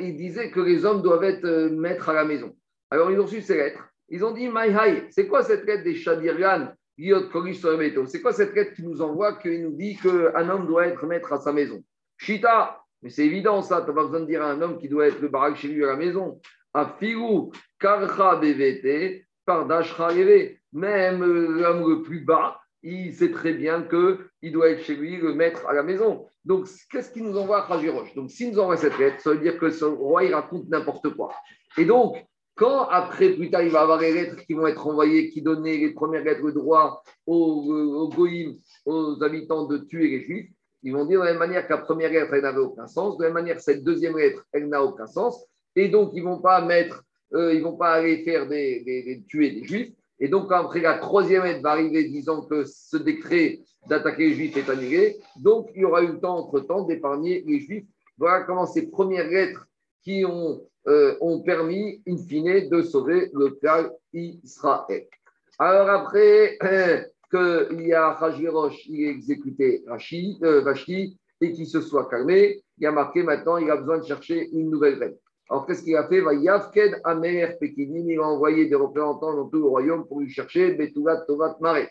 Il 0.00 0.16
disait 0.16 0.50
que 0.50 0.60
les 0.60 0.84
hommes 0.84 1.02
doivent 1.02 1.24
être 1.24 1.44
euh, 1.44 1.70
maîtres 1.70 2.08
à 2.08 2.12
la 2.12 2.24
maison. 2.24 2.56
Alors 2.90 3.10
ils 3.10 3.20
ont 3.20 3.24
reçu 3.24 3.40
ces 3.40 3.56
lettres. 3.56 3.88
Ils 4.08 4.24
ont 4.24 4.32
dit 4.32 4.48
Maïhaï, 4.48 5.06
c'est 5.10 5.28
quoi 5.28 5.42
cette 5.42 5.64
lettre 5.64 5.84
des 5.84 5.94
Shadirgan 5.94 6.74
C'est 6.98 8.20
quoi 8.20 8.32
cette 8.32 8.54
lettre 8.54 8.74
qui 8.74 8.82
nous 8.82 9.00
envoie, 9.00 9.36
qui 9.36 9.58
nous 9.58 9.72
dit 9.72 9.96
qu'un 9.96 10.48
homme 10.48 10.66
doit 10.66 10.86
être 10.86 11.06
maître 11.06 11.32
à 11.32 11.38
sa 11.38 11.52
maison? 11.52 11.82
Shita, 12.18 12.82
mais 13.00 13.10
c'est 13.10 13.24
évident 13.24 13.62
ça, 13.62 13.80
tu 13.80 13.88
n'as 13.88 13.94
pas 13.94 14.04
besoin 14.04 14.20
de 14.20 14.26
dire 14.26 14.42
à 14.42 14.50
un 14.50 14.60
homme 14.60 14.78
qui 14.78 14.88
doit 14.88 15.06
être 15.06 15.20
le 15.20 15.28
barak 15.28 15.56
chez 15.56 15.68
lui 15.68 15.84
à 15.84 15.88
la 15.88 15.96
maison. 15.96 16.40
Afigu, 16.74 17.50
Karcha 17.78 18.36
BVT, 18.36 19.26
Pardashra 19.46 20.12
Même 20.72 21.22
euh, 21.22 21.60
l'homme 21.60 21.88
le 21.88 22.02
plus 22.02 22.20
bas, 22.20 22.60
il 22.82 23.14
sait 23.14 23.30
très 23.30 23.52
bien 23.52 23.82
qu'il 23.82 24.52
doit 24.52 24.70
être 24.70 24.82
chez 24.82 24.94
lui, 24.94 25.16
le 25.16 25.34
maître 25.34 25.66
à 25.66 25.72
la 25.72 25.82
maison. 25.82 26.26
Donc, 26.44 26.66
qu'est-ce 26.90 27.10
qu'il 27.12 27.24
nous 27.24 27.36
envoie 27.38 27.64
à 27.64 27.68
Khajirosh 27.68 28.14
Donc, 28.14 28.30
s'il 28.30 28.50
nous 28.50 28.58
envoie 28.58 28.76
cette 28.76 28.98
lettre, 28.98 29.20
ça 29.20 29.30
veut 29.30 29.38
dire 29.38 29.58
que 29.58 29.70
ce 29.70 29.84
roi, 29.84 30.24
il 30.24 30.34
raconte 30.34 30.68
n'importe 30.68 31.10
quoi. 31.10 31.32
Et 31.78 31.84
donc, 31.84 32.16
quand 32.54 32.88
après, 32.88 33.30
plus 33.30 33.50
tard, 33.50 33.62
il 33.62 33.70
va 33.70 33.82
avoir 33.82 34.00
les 34.00 34.12
lettres 34.12 34.36
qui 34.44 34.54
vont 34.54 34.66
être 34.66 34.86
envoyées, 34.86 35.30
qui 35.30 35.42
donnaient 35.42 35.78
les 35.78 35.92
premières 35.92 36.24
lettres 36.24 36.44
de 36.44 36.50
droit 36.50 37.02
aux, 37.26 38.10
aux 38.14 38.26
aux 38.86 39.22
habitants 39.22 39.66
de 39.66 39.78
tuer 39.78 40.08
les 40.08 40.20
juifs, 40.22 40.50
ils 40.82 40.92
vont 40.92 41.06
dire 41.06 41.20
de 41.20 41.24
la 41.24 41.30
même 41.30 41.38
manière 41.38 41.66
que 41.66 41.72
la 41.72 41.78
première 41.78 42.10
lettre, 42.10 42.34
elle 42.34 42.42
n'avait 42.42 42.58
aucun 42.58 42.86
sens, 42.86 43.16
de 43.16 43.22
la 43.22 43.28
même 43.28 43.44
manière 43.44 43.60
cette 43.60 43.84
deuxième 43.84 44.16
lettre, 44.16 44.44
elle 44.52 44.68
n'a 44.68 44.82
aucun 44.82 45.06
sens. 45.06 45.46
Et 45.76 45.88
donc, 45.88 46.10
ils 46.14 46.24
ne 46.24 46.28
vont 46.28 46.40
pas 46.40 46.60
mettre, 46.60 47.04
euh, 47.34 47.54
ils 47.54 47.62
vont 47.62 47.76
pas 47.76 47.92
aller 47.92 48.24
faire 48.24 48.48
des, 48.48 49.22
tuer 49.28 49.50
des 49.52 49.64
juifs. 49.64 49.92
Et 50.22 50.28
donc, 50.28 50.52
après 50.52 50.80
la 50.80 50.98
troisième 50.98 51.42
lettre 51.42 51.62
va 51.62 51.72
arriver 51.72 52.04
disant 52.04 52.42
que 52.42 52.64
ce 52.64 52.96
décret 52.96 53.58
d'attaquer 53.88 54.28
les 54.28 54.34
Juifs 54.34 54.56
est 54.56 54.70
annulé, 54.70 55.16
donc 55.40 55.68
il 55.74 55.82
y 55.82 55.84
aura 55.84 56.00
eu 56.04 56.12
le 56.12 56.20
temps 56.20 56.38
entre-temps 56.38 56.84
d'épargner 56.84 57.42
les 57.44 57.58
Juifs. 57.58 57.86
Voilà 58.18 58.44
comment 58.44 58.64
ces 58.64 58.88
premières 58.88 59.26
lettres 59.26 59.66
qui 60.04 60.24
ont, 60.24 60.62
euh, 60.86 61.16
ont 61.20 61.40
permis, 61.40 62.00
in 62.06 62.16
fine, 62.16 62.68
de 62.68 62.82
sauver 62.82 63.30
le 63.34 63.56
peuple 63.56 63.90
Israël. 64.12 65.08
Alors 65.58 65.90
après 65.90 66.56
qu'il 67.30 67.84
y 67.84 67.92
a 67.92 68.12
Rajirosh, 68.12 68.86
il 68.86 69.08
a 69.08 69.10
exécuté 69.10 69.82
Rashi, 69.88 70.38
euh, 70.44 70.72
et 71.40 71.52
qu'il 71.52 71.66
se 71.66 71.80
soit 71.80 72.08
calmé, 72.08 72.62
il 72.78 72.86
a 72.86 72.92
marqué 72.92 73.24
maintenant, 73.24 73.56
il 73.56 73.68
a 73.68 73.76
besoin 73.76 73.98
de 73.98 74.04
chercher 74.04 74.50
une 74.52 74.70
nouvelle 74.70 75.00
reine. 75.00 75.16
Alors, 75.52 75.66
qu'est-ce 75.66 75.82
qu'il 75.82 75.94
a 75.96 76.08
fait? 76.08 76.22
Yavked 76.40 77.02
Amer 77.04 77.58
Pekinim, 77.58 78.08
il 78.10 78.18
a 78.18 78.22
envoyé 78.22 78.70
des 78.70 78.74
représentants 78.74 79.34
dans 79.34 79.48
tout 79.50 79.58
le 79.58 79.66
royaume 79.66 80.06
pour 80.06 80.20
lui 80.20 80.30
chercher 80.30 80.72
Betulat 80.72 81.26
Tovat 81.26 81.58
Mare. 81.60 81.88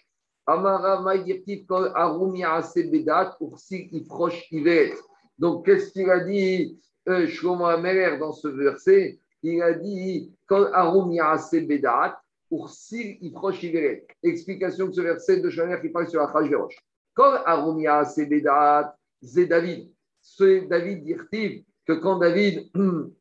Amara 0.48 1.00
Maïdirtif 1.02 1.68
Kol 1.68 1.92
Arumi 1.94 2.42
Bedat 2.42 3.38
Ursi 3.40 3.88
Ifrosh 3.92 4.52
Ivet. 4.52 4.96
Donc, 5.38 5.64
qu'est-ce 5.64 5.92
qu'il 5.92 6.10
a 6.10 6.22
dit 6.22 6.82
euh, 7.08 7.28
Shlomo 7.28 7.66
Amer 7.66 8.18
dans 8.18 8.32
ce 8.32 8.48
verset? 8.48 9.20
Il 9.44 9.62
a 9.62 9.74
dit 9.74 10.34
Kol 10.48 10.72
Arumi 10.74 11.20
Bedat 11.54 12.20
Ursi 12.50 13.20
Ifrosh 13.22 13.62
Ivet. 13.62 14.08
Explication 14.24 14.88
de 14.88 14.94
ce 14.94 15.02
verset 15.02 15.40
de 15.40 15.52
Shlomo 15.52 15.80
qui 15.80 15.90
parle 15.90 16.08
sur 16.08 16.24
Achashverosh. 16.24 16.80
Kol 17.14 17.42
Arumi 17.46 17.86
Bedat, 18.28 18.98
c'est 19.22 19.46
David. 19.46 19.88
C'est 20.20 20.62
David 20.62 21.04
Dirtiv 21.04 21.64
que 21.86 21.94
quand 21.94 22.18
David 22.18 22.68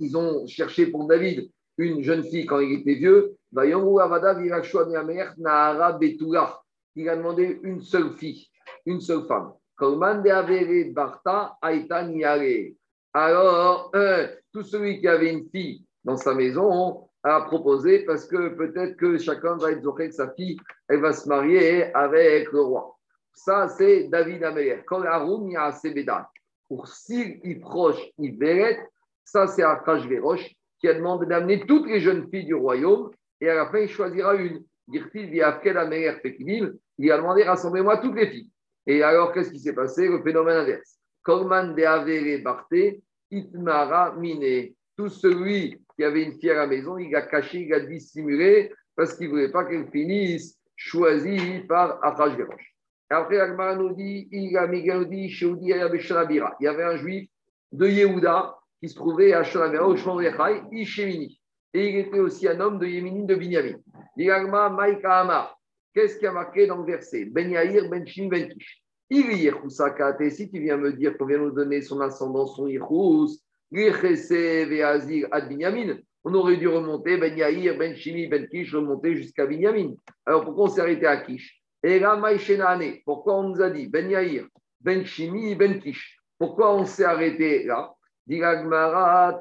ils 0.00 0.16
ont 0.16 0.46
cherché 0.46 0.86
pour 0.86 1.06
David 1.06 1.50
une 1.78 2.02
jeune 2.02 2.24
fille 2.24 2.46
quand 2.46 2.58
il 2.60 2.80
était 2.80 2.94
vieux. 2.94 3.36
Il 6.96 7.08
a 7.08 7.16
demandé 7.16 7.60
une 7.62 7.80
seule 7.80 8.12
fille, 8.16 8.48
une 8.86 9.00
seule 9.00 9.26
femme. 9.26 9.52
Alors, 13.12 13.92
tout 14.52 14.62
celui 14.62 15.00
qui 15.00 15.08
avait 15.08 15.32
une 15.32 15.48
fille 15.48 15.84
dans 16.04 16.16
sa 16.16 16.34
maison 16.34 17.08
a 17.22 17.42
proposé 17.42 18.04
parce 18.04 18.26
que 18.26 18.48
peut-être 18.48 18.96
que 18.96 19.18
chacun 19.18 19.56
va 19.56 19.72
être 19.72 19.94
que 19.94 20.10
sa 20.10 20.30
fille, 20.32 20.58
elle 20.88 21.00
va 21.00 21.12
se 21.12 21.28
marier 21.28 21.92
avec 21.94 22.50
le 22.52 22.62
roi. 22.62 22.96
Ça, 23.34 23.68
c'est 23.68 24.04
David 24.04 24.44
Améler. 24.44 24.82
Pour 26.68 26.88
s'il 26.88 27.60
proche, 27.60 28.00
il 28.18 28.38
verrait, 28.38 28.86
ça, 29.30 29.46
c'est 29.46 29.62
Achashverosh 29.62 30.54
qui 30.80 30.88
a 30.88 30.94
demandé 30.94 31.26
d'amener 31.26 31.64
toutes 31.66 31.86
les 31.86 32.00
jeunes 32.00 32.28
filles 32.30 32.46
du 32.46 32.54
royaume 32.54 33.10
et 33.40 33.48
à 33.48 33.54
la 33.54 33.70
fin, 33.70 33.78
il 33.78 33.88
choisira 33.88 34.34
une. 34.34 34.64
Il 34.92 35.04
a 37.12 37.16
demandé 37.16 37.44
rassemblez-moi 37.44 37.98
toutes 37.98 38.16
les 38.16 38.26
filles. 38.26 38.50
Et 38.86 39.04
alors, 39.04 39.32
qu'est-ce 39.32 39.52
qui 39.52 39.60
s'est 39.60 39.74
passé? 39.74 40.08
Le 40.08 40.20
phénomène 40.22 40.56
inverse. 40.56 40.98
Korman 41.22 41.76
de 41.76 41.82
Avere 41.84 42.42
Barte, 42.42 42.98
Itmara 43.30 44.16
Mine. 44.16 44.74
Tout 44.96 45.08
celui 45.08 45.80
qui 45.94 46.02
avait 46.02 46.24
une 46.24 46.32
fille 46.40 46.50
à 46.50 46.54
la 46.54 46.66
maison, 46.66 46.98
il 46.98 47.14
a 47.14 47.22
caché, 47.22 47.60
il 47.60 47.72
a 47.72 47.80
dissimulé 47.80 48.72
parce 48.96 49.14
qu'il 49.14 49.28
ne 49.28 49.30
voulait 49.30 49.52
pas 49.52 49.64
qu'elle 49.64 49.88
finisse 49.90 50.58
choisie 50.74 51.60
par 51.68 52.04
Achashverosh. 52.04 52.74
Après, 53.10 53.38
Agmara 53.38 53.76
nous 53.76 53.94
dit 53.94 54.28
il 54.32 54.50
y 54.50 54.56
avait 54.56 54.90
un 56.82 56.96
juif 56.96 57.28
de 57.72 57.86
Yehuda 57.86 58.59
qui 58.80 58.88
se 58.88 58.94
trouvait 58.94 59.34
à 59.34 59.44
Sholamera, 59.44 59.86
au 59.86 59.96
Shmorechai, 59.96 60.62
Ishemini. 60.72 61.40
Et 61.72 61.88
il 61.90 61.96
était 61.98 62.18
aussi 62.18 62.48
un 62.48 62.58
homme 62.58 62.78
de 62.78 62.86
Yémini 62.86 63.26
de 63.26 63.34
Binyamin. 63.34 63.78
Maïka 64.16 65.20
Amar. 65.20 65.56
Qu'est-ce 65.94 66.18
qui 66.18 66.26
a 66.26 66.32
marqué 66.32 66.66
dans 66.66 66.78
le 66.78 66.84
verset? 66.84 67.26
Ben 67.26 67.50
Yair, 67.50 67.88
Ben 67.90 68.06
Shimi, 68.06 68.28
Ben 68.28 68.48
Kish. 68.48 68.82
Si 69.12 70.50
tu 70.50 70.60
viens 70.60 70.76
me 70.76 70.92
dire 70.92 71.18
qu'on 71.18 71.26
vient 71.26 71.38
nous 71.38 71.50
donner 71.50 71.80
son 71.82 72.00
ascendant, 72.00 72.46
son 72.46 72.68
Irous, 72.68 73.28
Ad 73.72 75.48
Binyamin, 75.48 75.98
on 76.22 76.34
aurait 76.34 76.56
dû 76.56 76.68
remonter 76.68 77.16
Ben 77.16 77.36
Yair, 77.36 77.76
Ben 77.76 77.94
Shimi, 77.94 78.28
Ben 78.28 78.48
Kish, 78.48 78.74
remonter 78.74 79.16
jusqu'à 79.16 79.46
Binyamin. 79.46 79.94
Alors 80.26 80.44
pourquoi 80.44 80.64
on 80.64 80.68
s'est 80.68 80.80
arrêté 80.80 81.06
à 81.06 81.18
Kish? 81.18 81.60
Et 81.82 81.98
là, 81.98 82.20
pourquoi 83.04 83.38
on 83.38 83.48
nous 83.48 83.60
a 83.60 83.70
dit 83.70 83.88
Ben 83.88 84.08
Yair, 84.10 84.46
Ben 84.80 85.04
Shimi, 85.04 85.54
Ben 85.54 85.80
Kish? 85.80 86.18
Pourquoi 86.38 86.74
on 86.74 86.84
s'est 86.84 87.04
arrêté 87.04 87.64
là? 87.64 87.92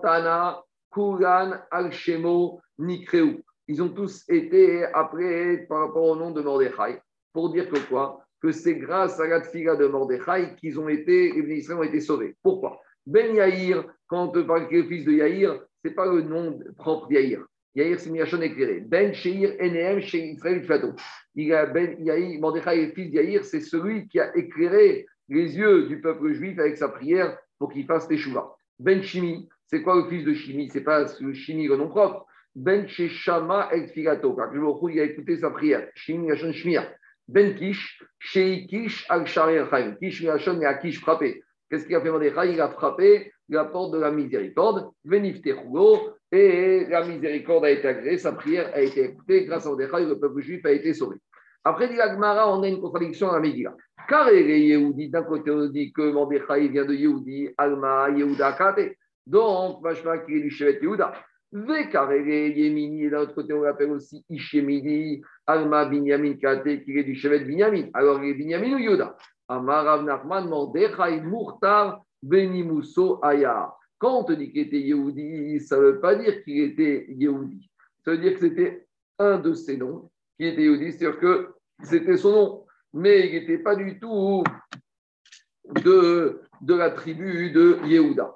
Tana, 0.01 0.63
Kuran, 0.91 1.51
Al-Shemo, 1.69 2.59
Nikreu. 2.79 3.43
Ils 3.67 3.83
ont 3.83 3.89
tous 3.89 4.23
été 4.27 4.83
après 4.85 5.67
par 5.69 5.87
rapport 5.87 6.05
au 6.05 6.15
nom 6.15 6.31
de 6.31 6.41
Mordechai. 6.41 6.99
Pour 7.31 7.51
dire 7.51 7.69
que 7.69 7.77
quoi? 7.87 8.25
Que 8.41 8.51
c'est 8.51 8.75
grâce 8.75 9.19
à 9.19 9.27
la 9.27 9.41
fila 9.41 9.75
de 9.75 9.85
Mordechai 9.85 10.55
qu'ils 10.55 10.79
ont 10.79 10.89
été, 10.89 11.31
les 11.33 11.71
ont 11.71 11.83
été 11.83 11.99
sauvés. 11.99 12.35
Pourquoi? 12.41 12.81
Ben 13.05 13.35
Yair, 13.35 13.85
quand 14.07 14.35
on 14.35 14.43
parle 14.43 14.67
le 14.71 14.83
fils 14.83 15.05
de 15.05 15.11
Yair, 15.11 15.59
ce 15.83 15.87
n'est 15.87 15.93
pas 15.93 16.07
le 16.07 16.23
nom 16.23 16.59
propre 16.77 17.11
Yair. 17.11 17.45
Yair, 17.75 17.99
c'est 17.99 18.09
Miachon 18.09 18.41
éclairé. 18.41 18.79
Ben 18.79 19.13
Sheir, 19.13 19.55
Enem, 19.59 19.99
Israël 19.99 20.63
Fato. 20.63 20.93
Il 21.35 21.53
a 21.53 21.67
Ben 21.67 21.95
Mordechai, 22.39 22.87
le 22.87 22.91
fils 22.93 23.11
de 23.11 23.21
Yair, 23.21 23.45
c'est 23.45 23.61
celui 23.61 24.07
qui 24.07 24.19
a 24.19 24.35
éclairé 24.35 25.05
les 25.27 25.55
yeux 25.55 25.87
du 25.87 26.01
peuple 26.01 26.33
juif 26.33 26.57
avec 26.57 26.75
sa 26.77 26.89
prière 26.89 27.37
pour 27.59 27.71
qu'il 27.71 27.85
fasse 27.85 28.07
les. 28.07 28.57
Ben 28.79 29.03
Shimi, 29.03 29.49
c'est 29.67 29.81
quoi 29.81 29.97
le 29.97 30.09
fils 30.09 30.23
de 30.23 30.33
Shimi? 30.33 30.69
C'est 30.71 30.83
pas 30.83 31.05
le 31.19 31.33
Shimi, 31.33 31.67
le 31.67 31.75
nom 31.75 31.89
propre. 31.89 32.25
Ben 32.55 32.87
Shama 32.87 33.69
El 33.71 33.89
Filato. 33.89 34.33
Quand 34.33 34.51
je 34.53 34.93
il 34.93 34.99
a 34.99 35.03
écouté 35.03 35.37
sa 35.37 35.51
prière. 35.51 35.87
Shimi 35.95 36.27
Yashon 36.27 36.53
Shmir. 36.53 36.89
Ben 37.27 37.55
Kish, 37.55 38.01
Shei 38.17 38.65
Kish 38.67 39.05
Al 39.09 39.27
Sharir 39.27 39.69
Chaim. 39.69 39.95
Kish 40.01 40.21
Yashon 40.21 40.61
et 40.61 40.65
Akish 40.65 40.99
frappé. 40.99 41.43
Qu'est-ce 41.69 41.85
qu'il 41.85 41.95
a 41.95 42.01
fait 42.01 42.09
Mordechai 42.09 42.53
Il 42.53 42.61
a 42.61 42.69
frappé 42.69 43.31
la 43.49 43.65
porte 43.65 43.93
de 43.93 43.99
la 43.99 44.11
miséricorde. 44.11 44.89
Venif. 45.03 45.41
Et 46.31 46.85
la 46.89 47.05
miséricorde 47.05 47.65
a 47.65 47.71
été 47.71 47.87
agréée. 47.87 48.17
Sa 48.17 48.31
prière 48.31 48.71
a 48.73 48.81
été 48.81 49.03
écoutée. 49.03 49.45
Grâce 49.45 49.65
à 49.65 49.69
Mordechai, 49.69 50.05
le 50.05 50.19
peuple 50.19 50.41
juif 50.41 50.65
a 50.65 50.71
été 50.71 50.93
sauvé. 50.93 51.17
Après, 51.63 51.89
dit 51.89 51.99
Agmara, 51.99 52.51
on 52.51 52.63
a 52.63 52.67
une 52.67 52.79
contradiction 52.79 53.29
à 53.29 53.33
la 53.33 53.39
Megillah. 53.41 53.75
Car 54.07 54.31
les 54.31 54.59
Yehudi, 54.59 55.09
d'un 55.09 55.23
côté, 55.23 55.51
on 55.51 55.67
dit 55.67 55.91
que 55.91 56.11
Mordechai 56.11 56.67
vient 56.69 56.85
de 56.85 56.93
Yehudi, 56.93 57.49
Alma, 57.57 58.09
Yehuda, 58.09 58.53
Kate. 58.53 58.95
Donc, 59.27 59.81
Mashma, 59.83 60.19
qui 60.19 60.35
est 60.35 60.41
du 60.41 60.49
Shevet 60.49 60.79
Yehuda. 60.81 61.13
Vekarele 61.51 62.57
Yemini, 62.57 63.05
et 63.05 63.09
d'un 63.09 63.21
autre 63.21 63.35
côté, 63.35 63.53
on 63.53 63.61
l'appelle 63.61 63.91
aussi 63.91 64.23
Ishemidi, 64.29 65.21
Alma 65.45 65.85
Binyamin 65.85 66.35
Kate, 66.35 66.83
qui 66.83 66.97
est 66.97 67.03
du 67.03 67.15
Shevet 67.15 67.39
Binyamin. 67.39 67.89
Alors, 67.93 68.23
il 68.23 68.29
est 68.29 68.33
Binyamin 68.35 68.75
ou 68.75 68.79
Yoda 68.79 69.15
Amarav 69.47 70.03
Nachman, 70.03 70.47
Mordechai, 70.47 71.21
Murtar, 71.21 72.01
Benimuso, 72.21 73.19
Aya. 73.23 73.73
Quand 73.97 74.19
on 74.19 74.23
te 74.23 74.33
dit 74.33 74.51
qu'il 74.51 74.61
était 74.61 74.79
Yehudi, 74.79 75.59
ça 75.59 75.77
ne 75.77 75.81
veut 75.81 75.99
pas 75.99 76.15
dire 76.15 76.41
qu'il 76.43 76.61
était 76.61 77.05
Yehudi. 77.09 77.69
Ça 78.05 78.11
veut 78.11 78.17
dire 78.17 78.33
que 78.33 78.39
c'était 78.39 78.87
un 79.17 79.37
de 79.37 79.53
ses 79.53 79.75
noms 79.75 80.09
qui 80.39 80.47
était 80.47 80.63
Yehudi, 80.63 80.93
c'est-à-dire 80.93 81.19
que 81.19 81.49
c'était 81.83 82.15
son 82.15 82.31
nom, 82.31 82.65
mais 82.93 83.27
il 83.27 83.33
n'était 83.33 83.57
pas 83.57 83.75
du 83.75 83.99
tout 83.99 84.41
de, 85.83 86.41
de 86.61 86.73
la 86.73 86.91
tribu 86.91 87.51
de 87.51 87.77
Yehuda. 87.85 88.33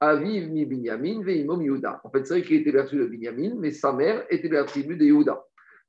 Aviv 0.00 0.50
mi 0.50 0.66
Binyamin, 0.66 1.22
Veimom 1.22 1.62
Yehuda. 1.62 2.00
En 2.02 2.10
fait, 2.10 2.26
c'est 2.26 2.34
vrai 2.34 2.42
qu'il 2.42 2.56
était 2.66 2.84
tribu 2.84 3.04
de 3.04 3.08
Binyamin, 3.08 3.54
mais 3.56 3.70
sa 3.70 3.92
mère 3.92 4.24
était 4.30 4.48
de 4.48 4.54
la 4.54 4.64
tribu 4.64 4.96
de 4.96 5.04
Yehuda. 5.04 5.40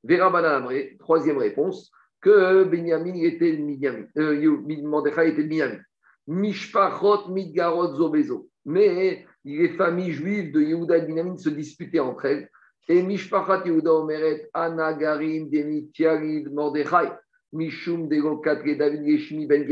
Vera 0.04 0.62
troisième 1.00 1.40
réponse, 1.40 1.92
que 2.22 2.66
Binyamin 2.66 3.16
était 3.16 3.54
Binyamin, 3.54 4.06
euh, 4.20 4.58
Binyamin. 5.48 5.80
Mishpachot 6.28 7.30
Midgarot 7.30 7.96
Zobezo. 7.96 8.48
Mais 8.66 9.26
les 9.44 9.70
familles 9.70 10.12
juives 10.12 10.54
de 10.54 10.62
Yehuda 10.62 10.98
et 10.98 11.02
de 11.02 11.08
Binyamin 11.08 11.38
se 11.38 11.50
disputaient 11.50 12.00
entre 12.00 12.26
elles. 12.26 12.50
Et 12.88 13.02
Mishpachat 13.02 13.64
Yehuda 13.66 13.94
Omeret, 13.94 14.50
Anagarim, 14.54 15.50
Demi, 15.50 15.90
Tiarid, 15.92 16.52
Mordechai, 16.52 17.12
Mishum, 17.54 18.08
Degokat, 18.08 18.64
David, 18.78 19.04
Yeshmi, 19.04 19.48
Ben. 19.48 19.66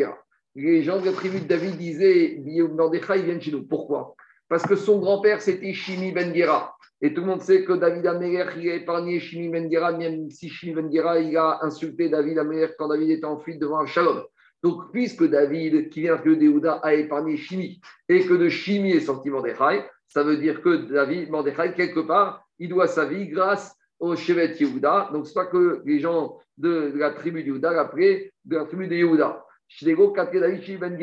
Les 0.56 0.84
gens 0.84 1.00
de 1.00 1.06
la 1.06 1.40
David 1.48 1.78
disaient 1.78 2.42
Mordechai 2.74 3.22
vient 3.22 3.40
chez 3.40 3.52
nous. 3.52 3.64
Pourquoi? 3.64 4.16
Parce 4.50 4.64
que 4.64 4.76
son 4.76 5.00
grand-père, 5.00 5.42
c'était 5.42 5.72
Shimi 5.72 6.12
Ben 6.12 6.36
Gera. 6.36 6.76
Et 7.02 7.14
tout 7.14 7.22
le 7.22 7.28
monde 7.28 7.42
sait 7.42 7.64
que 7.64 7.72
David 7.72 8.06
Améler, 8.06 8.44
il 8.58 8.70
a 8.70 8.76
épargné 8.76 9.18
Shimi 9.22 9.48
Ben 9.48 9.72
Gera, 9.72 9.94
même 9.94 10.30
si 10.30 10.50
Shimi 10.50 10.74
Ben 10.74 10.94
Gera, 10.94 11.20
il 11.20 11.38
a 11.38 11.60
insulté 11.62 12.10
David 12.10 12.38
Améler 12.38 12.68
quand 12.78 12.90
David 12.90 13.12
était 13.12 13.26
en 13.26 13.40
fuite 13.40 13.60
devant 13.60 13.86
Shalom. 13.86 14.24
Donc, 14.62 14.92
puisque 14.92 15.24
David, 15.24 15.90
qui 15.90 16.02
vient 16.02 16.18
de 16.18 16.36
Yehuda, 16.36 16.82
a 16.84 16.94
épargné 16.94 17.38
Shimi, 17.38 17.80
et 18.10 18.26
que 18.26 18.34
de 18.34 18.50
Shimi 18.50 18.92
est 18.92 19.00
sorti 19.00 19.30
Mordechai, 19.30 19.86
ça 20.10 20.22
veut 20.22 20.36
dire 20.36 20.62
que 20.62 20.92
David, 20.92 21.30
Mordechai, 21.30 21.74
quelque 21.74 22.02
part, 22.02 22.46
il 22.62 22.70
doit 22.70 22.88
sa 22.88 23.06
vie 23.06 23.28
grâce 23.28 23.76
au 24.00 24.16
Shevet 24.16 24.56
Yehuda. 24.60 25.10
Donc, 25.12 25.26
ce 25.26 25.32
n'est 25.32 25.34
pas 25.34 25.48
que 25.48 25.82
les 25.84 26.00
gens 26.00 26.38
de, 26.58 26.94
la 26.96 27.10
tribu 27.10 27.44
de 27.44 27.48
Yehuda 27.48 27.74
l'appelaient 27.74 28.32
de 28.46 28.56
la 28.56 28.66
tribu 28.66 28.88
de 28.88 28.96
Yehuda. 28.96 29.44
Ben 29.84 30.98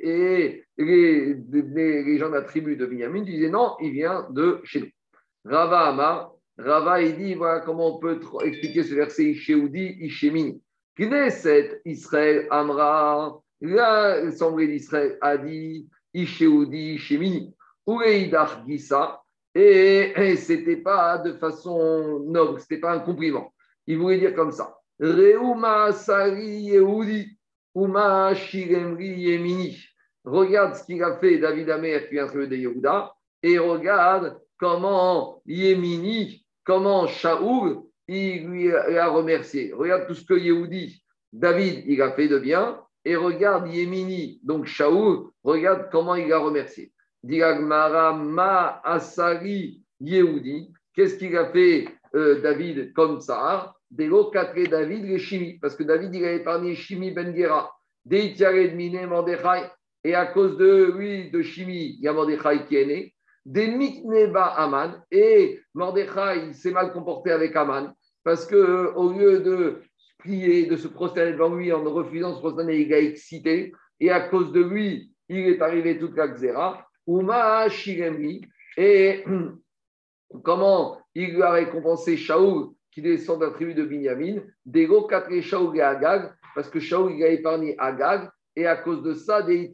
Et 0.00 0.64
les, 0.78 1.34
les, 1.34 2.18
gens 2.18 2.28
de 2.28 2.34
la 2.34 2.42
tribu 2.42 2.76
de 2.76 2.86
Binyamin 2.86 3.22
disaient 3.22 3.50
non, 3.50 3.76
il 3.80 3.90
vient 3.92 4.26
de 4.30 4.60
chez 4.64 4.80
nous. 4.80 4.88
Rava 5.44 5.88
Amar, 5.88 6.32
Rava, 6.56 7.02
il 7.02 7.16
dit 7.16 7.34
voilà 7.34 7.60
comment 7.60 7.96
on 7.96 8.00
peut 8.00 8.18
expliquer 8.44 8.82
ce 8.82 8.94
verset 8.94 9.24
Ishéoudi, 9.24 9.98
Ishémini. 10.00 10.62
Knesset 10.96 11.82
Israël 11.84 12.46
Amra, 12.50 13.40
l'Assemblée 13.60 14.68
d'Israël 14.68 15.18
a 15.20 15.36
dit 15.36 15.88
Ishéoudi, 16.14 16.94
Ishémini. 16.94 17.54
Ureidach 17.86 18.64
Gisa, 18.66 19.20
et, 19.54 20.12
et 20.16 20.36
c'était 20.36 20.76
pas 20.76 21.18
de 21.18 21.34
façon 21.34 22.20
noble, 22.20 22.60
c'était 22.60 22.78
pas 22.78 22.92
un 22.92 23.00
compliment. 23.00 23.52
Il 23.86 23.98
voulait 23.98 24.18
dire 24.18 24.34
comme 24.34 24.52
ça. 24.52 24.76
Yehudi, 25.00 27.36
Shiremri 28.34 29.08
Yemini. 29.08 29.78
Regarde 30.24 30.74
ce 30.74 30.84
qu'il 30.84 31.02
a 31.02 31.16
fait 31.16 31.38
David 31.38 31.70
Amer 31.70 32.06
qui 32.06 32.14
vient 32.14 32.26
de 32.26 32.54
Yehuda, 32.54 33.12
et 33.42 33.58
regarde 33.58 34.38
comment 34.58 35.42
Yemini, 35.46 36.44
comment 36.64 37.06
Shaoul, 37.06 37.82
il 38.06 38.46
lui 38.46 38.72
a 38.72 39.08
remercié. 39.08 39.72
Regarde 39.72 40.06
tout 40.06 40.14
ce 40.14 40.24
que 40.24 40.34
Yehudi, 40.34 41.02
David, 41.32 41.84
il 41.86 42.02
a 42.02 42.12
fait 42.12 42.28
de 42.28 42.38
bien, 42.38 42.80
et 43.04 43.16
regarde 43.16 43.72
Yemini, 43.72 44.40
donc 44.44 44.66
Shaoul, 44.66 45.30
regarde 45.42 45.88
comment 45.90 46.16
il 46.16 46.30
a 46.32 46.38
remercié. 46.38 46.92
Diagmara 47.22 48.14
Ma 48.14 48.80
Asari 48.84 49.82
Yehudi. 50.00 50.72
Qu'est-ce 50.94 51.16
qu'il 51.16 51.36
a 51.36 51.50
fait 51.52 51.88
euh, 52.14 52.40
David 52.40 52.92
comme 52.92 53.20
ça? 53.20 53.74
Délo 53.90 54.30
quatre 54.30 54.54
David 54.54 55.04
les 55.04 55.18
Shimi. 55.18 55.58
Parce 55.58 55.74
que 55.74 55.82
David, 55.82 56.14
il 56.14 56.24
a 56.24 56.32
épargné 56.32 56.74
Shimi 56.74 57.10
Ben 57.10 57.34
Gera. 57.34 57.70
Mine 58.06 59.06
Mordechai. 59.06 59.70
Et 60.02 60.14
à 60.14 60.26
cause 60.26 60.56
de 60.56 60.92
lui, 60.96 61.30
de 61.30 61.42
Shimi, 61.42 61.96
il 61.98 62.00
y 62.00 62.08
a 62.08 62.12
Mordechai 62.12 62.64
qui 62.66 62.76
est 62.76 62.86
né. 62.86 63.14
Des 63.44 63.68
Mikneba 63.68 64.44
Aman. 64.44 65.02
Et 65.10 65.60
Mordechai 65.74 66.52
s'est 66.52 66.72
mal 66.72 66.92
comporté 66.92 67.32
avec 67.32 67.54
Aman. 67.56 67.92
Parce 68.24 68.46
que 68.46 68.92
au 68.94 69.12
lieu 69.12 69.40
de 69.40 69.82
prier, 70.18 70.66
de 70.66 70.76
se 70.76 70.88
prosterner 70.88 71.32
devant 71.32 71.54
lui 71.54 71.72
en 71.72 71.82
refusant 71.82 72.30
de 72.30 72.34
se 72.36 72.40
prosterner, 72.40 72.78
il 72.80 72.94
a 72.94 72.98
excité. 72.98 73.72
Et 73.98 74.10
à 74.10 74.20
cause 74.20 74.52
de 74.52 74.62
lui, 74.62 75.12
il 75.28 75.48
est 75.48 75.62
arrivé 75.62 75.98
toute 75.98 76.16
la 76.16 76.28
Xéra. 76.28 76.86
Uma 77.06 77.68
Shiremri. 77.68 78.42
Et 78.76 79.24
comment 80.44 80.98
il 81.14 81.42
a 81.42 81.52
récompensé 81.52 82.16
Shaoul, 82.16 82.70
qui 82.90 83.02
descend 83.02 83.40
de 83.40 83.46
la 83.46 83.52
tribu 83.52 83.74
de 83.74 83.84
Binyamin, 83.84 84.42
Dego 84.64 85.06
Katre 85.06 85.42
Shaoul 85.42 85.76
et 85.76 85.82
Agag, 85.82 86.32
parce 86.54 86.68
que 86.68 86.80
Shaoul 86.80 87.12
il 87.12 87.24
a 87.24 87.28
épargné 87.28 87.74
Agag, 87.78 88.28
et 88.56 88.66
à 88.66 88.76
cause 88.76 89.02
de 89.02 89.14
ça, 89.14 89.42
des 89.42 89.72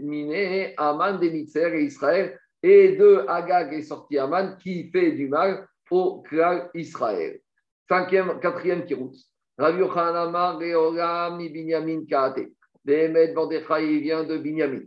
Mine, 0.00 0.72
Aman, 0.76 1.18
des 1.18 1.28
et 1.28 1.82
Israël, 1.82 2.38
et 2.62 2.96
de 2.96 3.24
Agag 3.28 3.74
est 3.74 3.82
sorti 3.82 4.18
Aman, 4.18 4.56
qui 4.58 4.90
fait 4.90 5.12
du 5.12 5.28
mal 5.28 5.66
au 5.90 6.22
clan 6.22 6.68
Israël. 6.74 7.40
Cinquième, 7.88 8.40
quatrième 8.40 8.84
kirout. 8.84 9.14
Rabbi 9.58 9.78
Yochanan 9.80 11.38
ni 11.38 11.48
Binyamin 11.50 12.06
Kaate. 12.06 12.48
Behemet 12.84 13.32
Mordechai 13.34 14.00
vient 14.00 14.24
de 14.24 14.38
Binyamin. 14.38 14.82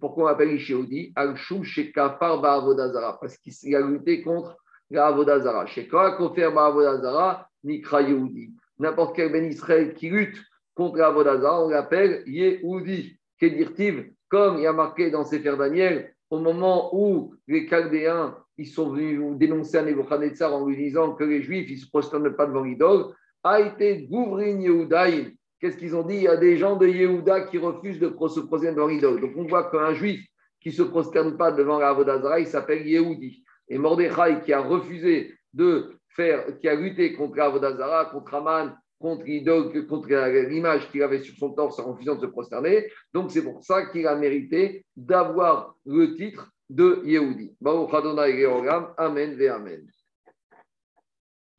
Pourquoi 0.00 0.24
on 0.24 0.26
appelle 0.26 0.58
Ba'avodazara. 2.40 3.18
Parce 3.20 3.38
qu'il 3.38 3.74
a 3.74 3.80
lutté 3.80 4.22
contre 4.22 4.56
la 4.90 5.06
Avodazara. 5.06 5.64
Ba'avodazara, 5.64 7.48
Mikra 7.64 8.02
Yehudi. 8.02 8.52
N'importe 8.78 9.16
quel 9.16 9.32
Ben 9.32 9.44
Israël 9.44 9.94
qui 9.94 10.10
lutte 10.10 10.36
contre 10.74 10.98
la 10.98 11.06
Avodazara, 11.08 11.64
on 11.64 11.68
l'appelle 11.68 12.22
Yehudi. 12.26 13.18
Kedirtiv, 13.38 14.12
comme 14.28 14.56
il 14.56 14.62
y 14.62 14.66
a 14.66 14.72
marqué 14.72 15.10
dans 15.10 15.24
Sefer 15.24 15.56
Daniel, 15.58 16.14
au 16.30 16.38
moment 16.38 16.88
où 16.94 17.34
les 17.46 17.68
Chaldéens 17.68 18.34
ils 18.58 18.66
sont 18.66 18.90
venus 18.90 19.20
dénoncer 19.36 19.76
à 19.76 19.82
Nebuchadnezzar 19.82 20.54
en 20.54 20.66
lui 20.66 20.76
disant 20.76 21.12
que 21.12 21.24
les 21.24 21.42
Juifs, 21.42 21.70
ils 21.70 21.78
se 21.78 21.88
prosternent 21.88 22.34
pas 22.34 22.46
devant 22.46 22.62
l'idole, 22.62 23.14
a 23.42 23.60
été 23.60 24.06
Gouvrin 24.06 24.60
Yehudaïm. 24.60 25.35
Qu'est-ce 25.60 25.76
qu'ils 25.76 25.96
ont 25.96 26.02
dit? 26.02 26.16
Il 26.16 26.22
y 26.22 26.28
a 26.28 26.36
des 26.36 26.56
gens 26.56 26.76
de 26.76 26.86
Yehuda 26.86 27.42
qui 27.42 27.58
refusent 27.58 27.98
de 27.98 28.08
se 28.08 28.40
prosterner 28.40 28.74
devant 28.74 28.88
l'idole. 28.88 29.20
Donc 29.20 29.32
on 29.36 29.44
voit 29.44 29.70
qu'un 29.70 29.94
Juif 29.94 30.20
qui 30.60 30.68
ne 30.68 30.74
se 30.74 30.82
prosterne 30.82 31.36
pas 31.36 31.52
devant 31.52 31.78
la 31.78 31.90
Avodazara, 31.90 32.40
il 32.40 32.46
s'appelle 32.46 32.86
Yehudi. 32.86 33.42
Et 33.68 33.78
Mordechai 33.78 34.40
qui 34.44 34.52
a 34.52 34.60
refusé 34.60 35.34
de 35.54 35.92
faire, 36.08 36.58
qui 36.58 36.68
a 36.68 36.74
lutté 36.74 37.12
contre 37.14 37.38
Avodazara, 37.40 38.06
contre 38.06 38.34
Aman, 38.34 38.76
contre 38.98 39.24
l'idole, 39.24 39.86
contre 39.86 40.08
l'image 40.48 40.90
qu'il 40.90 41.02
avait 41.02 41.20
sur 41.20 41.36
son 41.36 41.50
torse 41.50 41.78
en 41.78 41.92
refusant 41.92 42.16
de 42.16 42.20
se 42.20 42.26
prosterner. 42.26 42.88
Donc 43.14 43.30
c'est 43.30 43.42
pour 43.42 43.62
ça 43.64 43.86
qu'il 43.86 44.06
a 44.06 44.16
mérité 44.16 44.84
d'avoir 44.96 45.74
le 45.84 46.14
titre 46.14 46.50
de 46.68 47.00
Yehudi. 47.04 47.56
Baruch 47.60 47.94
Adonai 47.94 48.44
Amen 48.98 49.34
ve 49.36 49.48
Amen. 49.48 49.86